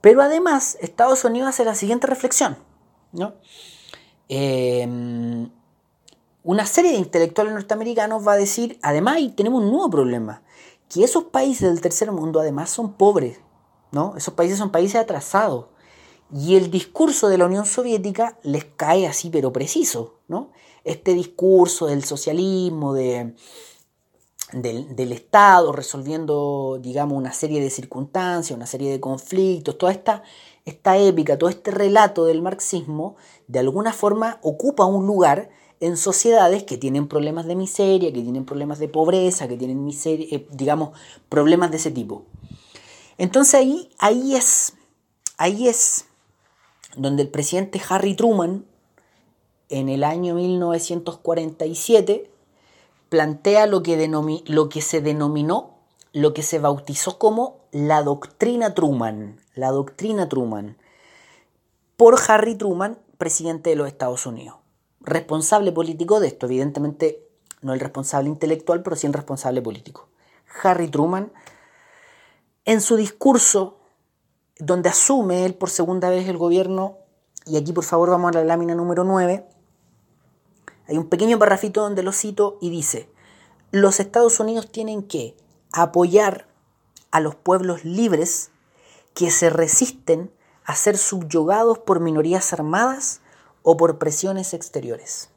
[0.00, 2.56] Pero además, Estados Unidos hace la siguiente reflexión.
[3.12, 3.34] ¿no?
[4.28, 5.50] Em,
[6.42, 10.42] una serie de intelectuales norteamericanos va a decir, además, y tenemos un nuevo problema,
[10.88, 13.40] que esos países del tercer mundo además son pobres,
[13.92, 14.14] ¿no?
[14.16, 15.66] Esos países son países atrasados.
[16.32, 20.50] Y el discurso de la Unión Soviética les cae así, pero preciso, ¿no?
[20.84, 23.34] Este discurso del socialismo, de,
[24.52, 30.22] del, Estado, resolviendo, digamos, una serie de circunstancias, una serie de conflictos, toda esta,
[30.64, 33.16] esta épica, todo este relato del marxismo,
[33.46, 35.50] de alguna forma ocupa un lugar
[35.80, 40.26] en sociedades que tienen problemas de miseria, que tienen problemas de pobreza, que tienen miseria,
[40.30, 40.90] eh, digamos,
[41.28, 42.24] problemas de ese tipo.
[43.18, 44.74] Entonces ahí, ahí es,
[45.36, 46.06] ahí es
[46.96, 48.64] donde el presidente Harry Truman,
[49.68, 52.30] en el año 1947,
[53.08, 53.96] plantea lo que,
[54.82, 55.78] se denominó,
[56.12, 60.76] lo que se bautizó como la doctrina Truman, la doctrina Truman,
[61.96, 64.56] por Harry Truman, presidente de los Estados Unidos.
[65.00, 67.28] Responsable político de esto, evidentemente
[67.62, 70.08] no el responsable intelectual, pero sí el responsable político.
[70.62, 71.32] Harry Truman,
[72.64, 73.78] en su discurso,
[74.58, 76.98] donde asume él por segunda vez el gobierno,
[77.46, 79.46] y aquí por favor vamos a la lámina número 9,
[80.88, 83.10] hay un pequeño parrafito donde lo cito y dice,
[83.70, 85.36] los Estados Unidos tienen que
[85.72, 86.48] apoyar
[87.10, 88.50] a los pueblos libres
[89.14, 90.32] que se resisten
[90.64, 93.20] a ser subyugados por minorías armadas
[93.62, 95.30] o por presiones exteriores.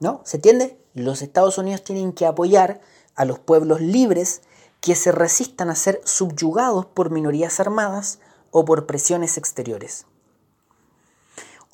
[0.00, 0.20] ¿No?
[0.24, 0.76] ¿Se entiende?
[0.92, 2.80] Los Estados Unidos tienen que apoyar
[3.14, 4.42] a los pueblos libres
[4.80, 8.18] que se resistan a ser subyugados por minorías armadas
[8.50, 10.06] o por presiones exteriores.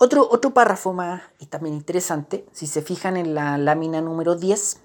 [0.03, 4.81] Otro, otro párrafo más y también interesante, si se fijan en la lámina número 10,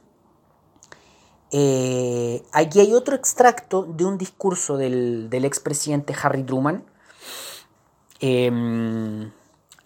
[1.51, 6.83] eh, aquí hay otro extracto de un discurso del, expresidente Harry Truman.
[8.19, 9.31] Em,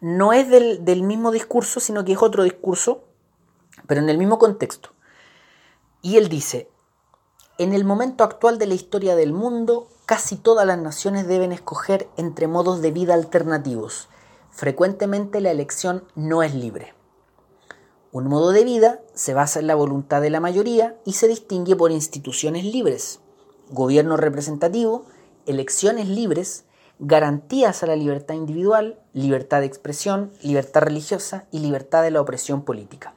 [0.01, 3.03] no es del, del, mismo discurso, sino que es otro discurso,
[3.85, 4.93] pero en el mismo contexto.
[6.01, 6.71] Y él dice,
[7.59, 12.09] en el momento actual de la historia del mundo, casi todas las naciones deben escoger
[12.17, 14.09] entre modos de vida alternativos
[14.59, 16.93] frecuentemente la elección no es libre.
[18.11, 21.77] Un modo de vida se basa en la voluntad de la mayoría y se distingue
[21.77, 23.21] por instituciones libres,
[23.69, 25.05] gobierno representativo,
[25.45, 26.65] elecciones libres,
[26.99, 32.63] garantías a la libertad individual, libertad de expresión, libertad religiosa y libertad de la opresión
[32.63, 33.13] política.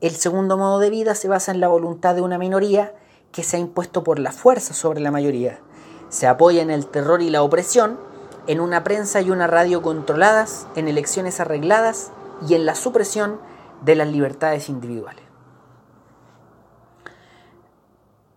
[0.00, 2.94] El segundo modo de vida se basa en la voluntad de una minoría
[3.30, 5.60] que se ha impuesto por la fuerza sobre la mayoría.
[6.08, 8.08] Se apoya en el terror y la opresión
[8.50, 12.10] en una prensa y una radio controladas, en elecciones arregladas
[12.48, 13.40] y en la supresión
[13.82, 15.22] de las libertades individuales.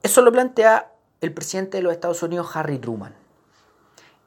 [0.04, 3.16] Eso lo plantea el presidente de los Estados Unidos, Harry Truman.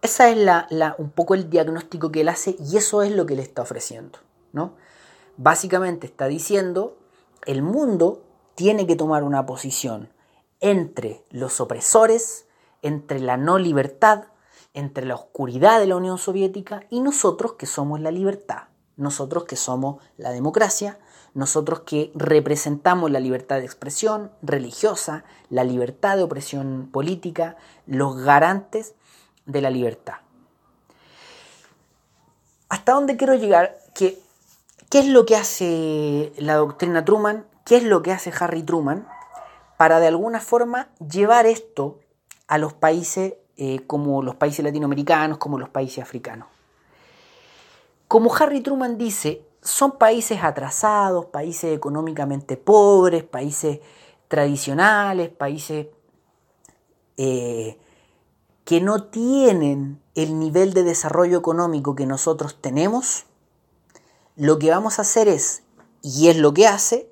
[0.03, 3.37] Esa es la, un poco el diagnóstico que él hace y eso es lo que
[3.37, 4.19] le está ofreciendo.
[4.53, 4.75] ¿no?
[5.37, 6.99] Básicamente está diciendo,
[7.45, 8.25] el mundo
[8.57, 10.09] tiene que tomar una posición
[10.59, 12.49] entre los opresores,
[12.83, 14.25] entre la no libertad,
[14.77, 18.65] entre la oscuridad de la Unión Soviética y nosotros que somos la libertad,
[18.97, 20.99] nosotros que somos la democracia,
[21.35, 28.95] nosotros que representamos la libertad de expresión religiosa, la libertad de opresión política, los garantes
[29.47, 30.15] de la libertad.
[32.69, 33.79] ¿Hasta dónde quiero llegar?
[33.95, 34.19] ¿Qué
[34.93, 37.47] es lo que hace la doctrina Truman?
[37.65, 39.09] ¿Qué es lo que hace Harry Truman
[39.77, 42.01] para de alguna forma llevar esto
[42.47, 46.49] a los países eh, como los países latinoamericanos, como los países africanos?
[48.09, 53.81] Como Harry Truman dice, son países atrasados, países económicamente pobres, países
[54.29, 55.89] tradicionales, países
[57.17, 57.79] eh,
[58.65, 63.27] que no tienen el nivel de desarrollo económico que nosotros tenemos,
[64.35, 65.63] lo que vamos a hacer es,
[66.03, 67.11] y es lo que hace,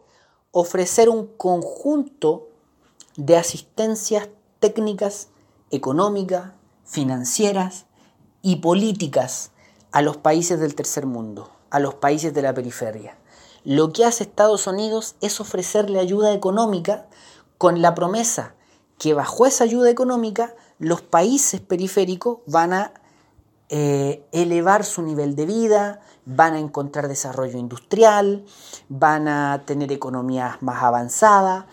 [0.50, 2.48] ofrecer un conjunto
[3.16, 5.28] de asistencias técnicas,
[5.74, 6.52] económicas,
[6.84, 7.86] financieras
[8.42, 9.50] y políticas
[9.92, 13.16] a los países del tercer mundo, a los países de la periferia.
[13.64, 17.06] Lo que hace Estados Unidos es ofrecerle ayuda económica
[17.58, 18.54] con la promesa
[18.98, 22.92] que bajo esa ayuda económica los países periféricos van a
[23.70, 28.44] eh, elevar su nivel de vida, van a encontrar desarrollo industrial,
[28.88, 31.64] van a tener economías más avanzadas,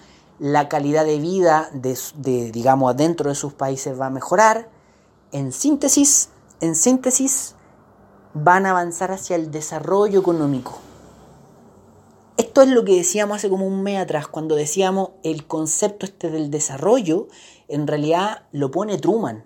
[0.42, 4.70] la calidad de vida de, de, digamos, dentro de sus países va a mejorar.
[5.32, 6.30] En síntesis,
[6.62, 7.54] en síntesis,
[8.34, 10.80] van a avanzar hacia el desarrollo económico.
[12.38, 16.32] Esto es lo que decíamos hace como un mes atrás, cuando decíamos el concepto este
[16.32, 17.28] del desarrollo,
[17.68, 19.46] en realidad lo pone Truman.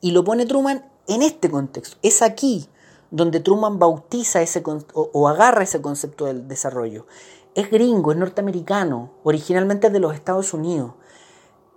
[0.00, 1.96] Y lo pone Truman en este contexto.
[2.02, 2.66] Es aquí
[3.12, 7.06] donde Truman bautiza ese o agarra ese concepto del desarrollo.
[7.54, 10.92] Es gringo, es norteamericano, originalmente de los Estados Unidos.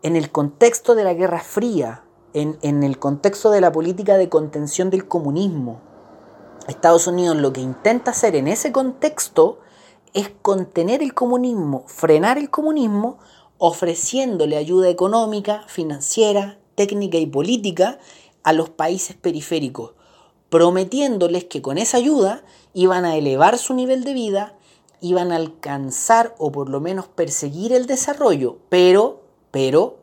[0.02, 4.30] En el contexto de la Guerra Fría, en, en el contexto de la política de
[4.30, 5.82] contención del comunismo,
[6.68, 9.60] Estados Unidos lo que intenta hacer en ese contexto
[10.14, 13.20] es contener el comunismo, frenar el comunismo,
[13.58, 18.00] ofreciéndole ayuda económica, financiera, técnica y política
[18.44, 19.94] a los países periféricos,
[20.50, 22.44] prometiéndoles que con esa ayuda
[22.74, 24.57] iban a elevar su nivel de vida,
[25.02, 29.22] iban a alcanzar o por lo menos perseguir el desarrollo, pero,
[29.52, 29.98] pero,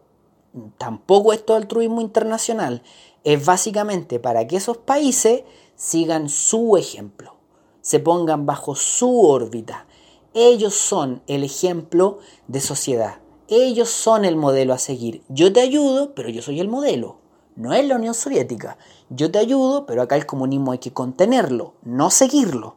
[0.78, 2.82] tampoco esto altruismo internacional,
[3.24, 5.42] es básicamente para que esos países
[5.76, 7.34] sigan su ejemplo,
[7.80, 9.86] se pongan bajo su órbita.
[10.34, 12.18] Ellos son el ejemplo
[12.48, 13.20] de sociedad.
[13.46, 15.22] Ellos son el modelo a seguir.
[15.28, 17.18] Yo te ayudo, pero yo soy el modelo.
[17.56, 18.78] No es la Unión Soviética.
[19.10, 22.76] Yo te ayudo, pero acá el comunismo hay que contenerlo, no seguirlo.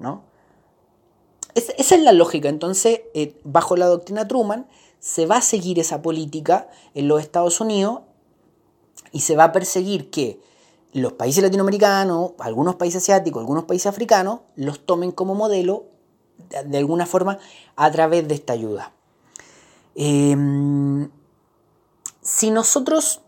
[0.00, 0.22] ¿no?
[1.54, 2.48] Esa es la lógica.
[2.48, 4.66] Entonces, eh, bajo la doctrina Truman,
[4.98, 8.00] se va a seguir esa política en los Estados Unidos
[9.12, 10.40] y se va a perseguir que
[10.92, 15.84] los países latinoamericanos, algunos países asiáticos, algunos países africanos, los tomen como modelo
[16.66, 17.38] de alguna forma
[17.76, 18.92] a través de esta ayuda.
[19.94, 21.10] Em,
[22.22, 23.20] si nosotros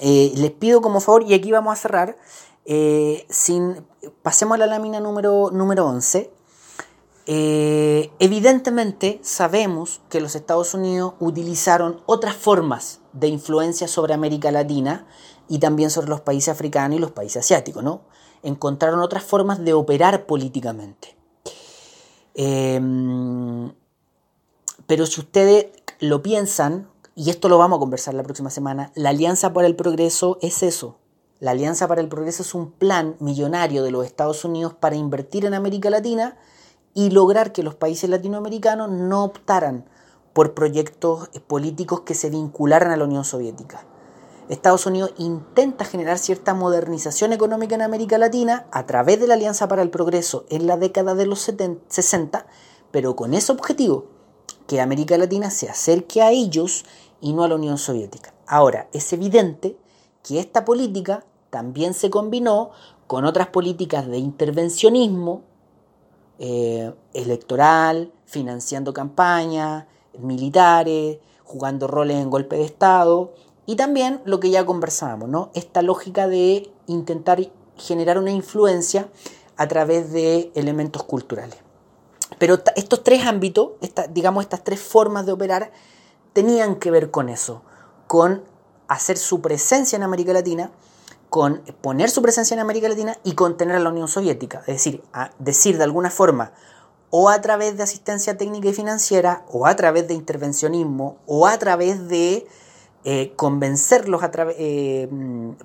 [0.00, 2.16] eh, les pido como favor, y aquí vamos a cerrar,
[2.64, 3.84] eh, sin,
[4.22, 6.30] pasemos a la lámina número, número 11.
[7.26, 15.06] Eh, evidentemente sabemos que los Estados Unidos utilizaron otras formas de influencia sobre América Latina
[15.48, 18.02] y también sobre los países africanos y los países asiáticos, ¿no?
[18.42, 21.16] Encontraron otras formas de operar políticamente.
[22.34, 23.72] Em,
[24.86, 25.66] pero si ustedes
[26.00, 29.76] lo piensan, y esto lo vamos a conversar la próxima semana, la Alianza para el
[29.76, 30.98] Progreso es eso.
[31.38, 35.44] La Alianza para el Progreso es un plan millonario de los Estados Unidos para invertir
[35.44, 36.38] en América Latina
[36.94, 39.84] y lograr que los países latinoamericanos no optaran
[40.32, 43.84] por proyectos políticos que se vincularan a la Unión Soviética.
[44.48, 49.68] Estados Unidos intenta generar cierta modernización económica en América Latina a través de la Alianza
[49.68, 52.46] para el Progreso en la década de los 60,
[52.90, 54.06] pero con ese objetivo,
[54.66, 56.84] que América Latina se acerque a ellos
[57.20, 58.34] y no a la Unión Soviética.
[58.46, 59.76] Ahora, es evidente
[60.22, 62.70] que esta política también se combinó
[63.06, 65.44] con otras políticas de intervencionismo
[66.44, 69.86] eh, electoral, financiando campañas,
[70.18, 73.32] militares, jugando roles en golpe de Estado,
[73.64, 75.50] Y también lo que ya conversábamos, ¿no?
[75.54, 77.38] Esta lógica de intentar
[77.76, 79.08] generar una influencia
[79.56, 81.58] a través de elementos culturales.
[82.38, 83.70] Pero estos tres ámbitos,
[84.10, 85.70] digamos estas tres formas de operar,
[86.32, 87.62] tenían que ver con eso,
[88.08, 88.42] con
[88.88, 90.72] hacer su presencia en América Latina,
[91.32, 94.58] con poner su presencia en América Latina y contener a la Unión Soviética.
[94.66, 95.02] Es decir,
[95.38, 96.52] decir de alguna forma,
[97.08, 101.56] o a través de asistencia técnica y financiera, o a través de intervencionismo, o a
[101.56, 102.46] través de
[103.04, 104.20] eh, convencerlos
[104.58, 105.08] eh,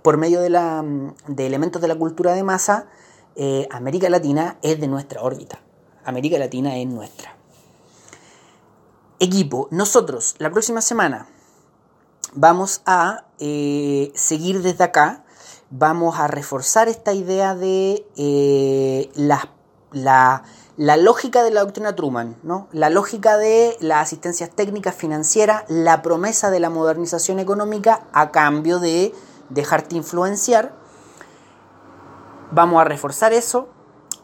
[0.04, 0.86] por medio de, la,
[1.28, 2.88] de, elementos de la cultura de masa,
[3.36, 5.60] eh, América Latina es de nuestra órbita.
[6.06, 7.36] América Latina es nuestra.
[9.20, 11.28] Equipo, nosotros la próxima semana
[12.32, 15.26] vamos a seguir desde acá,
[15.70, 18.06] vamos a reforzar esta idea de
[19.16, 19.50] la,
[19.92, 20.44] la
[20.78, 22.68] la lógica de la doctrina Truman, ¿no?
[22.72, 28.78] la lógica de las asistencias técnicas financieras, la promesa de la modernización económica a cambio
[28.80, 29.12] de
[29.50, 30.76] dejarte influenciar.
[32.52, 33.70] Vamos a reforzar eso,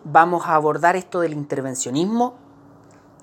[0.04, 2.36] vamos a abordar esto del intervencionismo.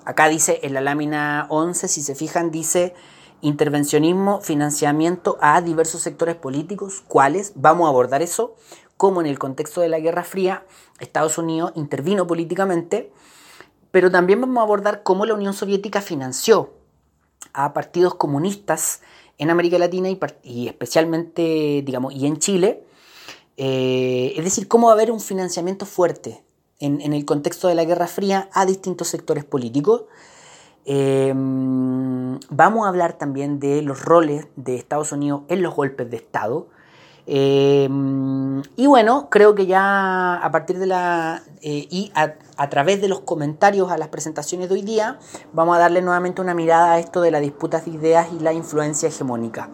[0.04, 2.94] Acá dice en la lámina 11, si se fijan, dice
[3.42, 7.02] intervencionismo, financiamiento a diversos sectores políticos.
[7.08, 7.52] ¿Cuáles?
[7.54, 8.56] Vamos a abordar eso
[9.00, 10.66] cómo en el contexto de la Guerra Fría
[10.98, 13.10] Estados Unidos intervino políticamente,
[13.90, 16.74] pero también vamos a abordar cómo la Unión Soviética financió
[17.54, 19.00] a partidos comunistas
[19.38, 20.10] en América Latina
[20.42, 22.84] y, especialmente, digamos, y en Chile.
[23.56, 26.44] Eh, es decir, cómo va a haber un financiamiento fuerte
[26.78, 30.04] en, el contexto de la Guerra Fría a distintos sectores políticos.
[30.84, 31.32] Eh,
[32.50, 36.68] vamos a hablar también de los roles de Estados Unidos en los golpes de Estado.
[37.26, 41.42] Em, y bueno, creo que ya a partir de la...
[41.62, 45.18] Eh, y a, través de los comentarios a las presentaciones de hoy día,
[45.52, 48.52] vamos a darle nuevamente una mirada a esto de las disputas de ideas y la
[48.52, 49.70] influencia hegemónica.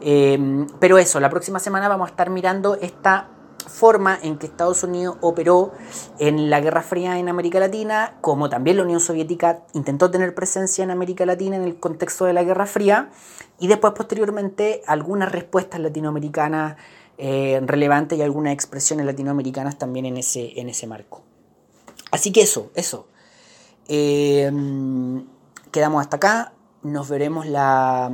[0.00, 3.28] Em, pero eso, la próxima semana vamos a estar mirando esta
[3.66, 5.72] forma en que Estados Unidos operó
[6.18, 10.84] en la Guerra Fría en América Latina, como también la Unión Soviética intentó tener presencia
[10.84, 13.10] en América Latina en el contexto de la Guerra Fría,
[13.58, 16.76] y después posteriormente algunas respuestas latinoamericanas
[17.18, 21.22] eh, relevantes y algunas expresiones latinoamericanas también en ese, en ese marco.
[22.10, 23.08] Así que eso, eso.
[23.88, 24.50] Eh,
[25.70, 26.52] quedamos hasta acá.
[26.82, 28.10] Nos veremos la,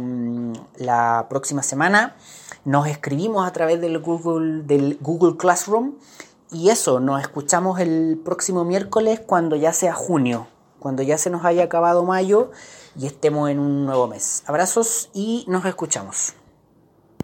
[0.76, 2.16] la próxima semana.
[2.64, 5.94] Nos escribimos a través del Google, del Google Classroom.
[6.50, 10.46] Y eso, nos escuchamos el próximo miércoles cuando ya sea junio,
[10.78, 12.50] cuando ya se nos haya acabado mayo
[12.94, 14.44] y estemos en un nuevo mes.
[14.46, 16.34] Abrazos y nos escuchamos.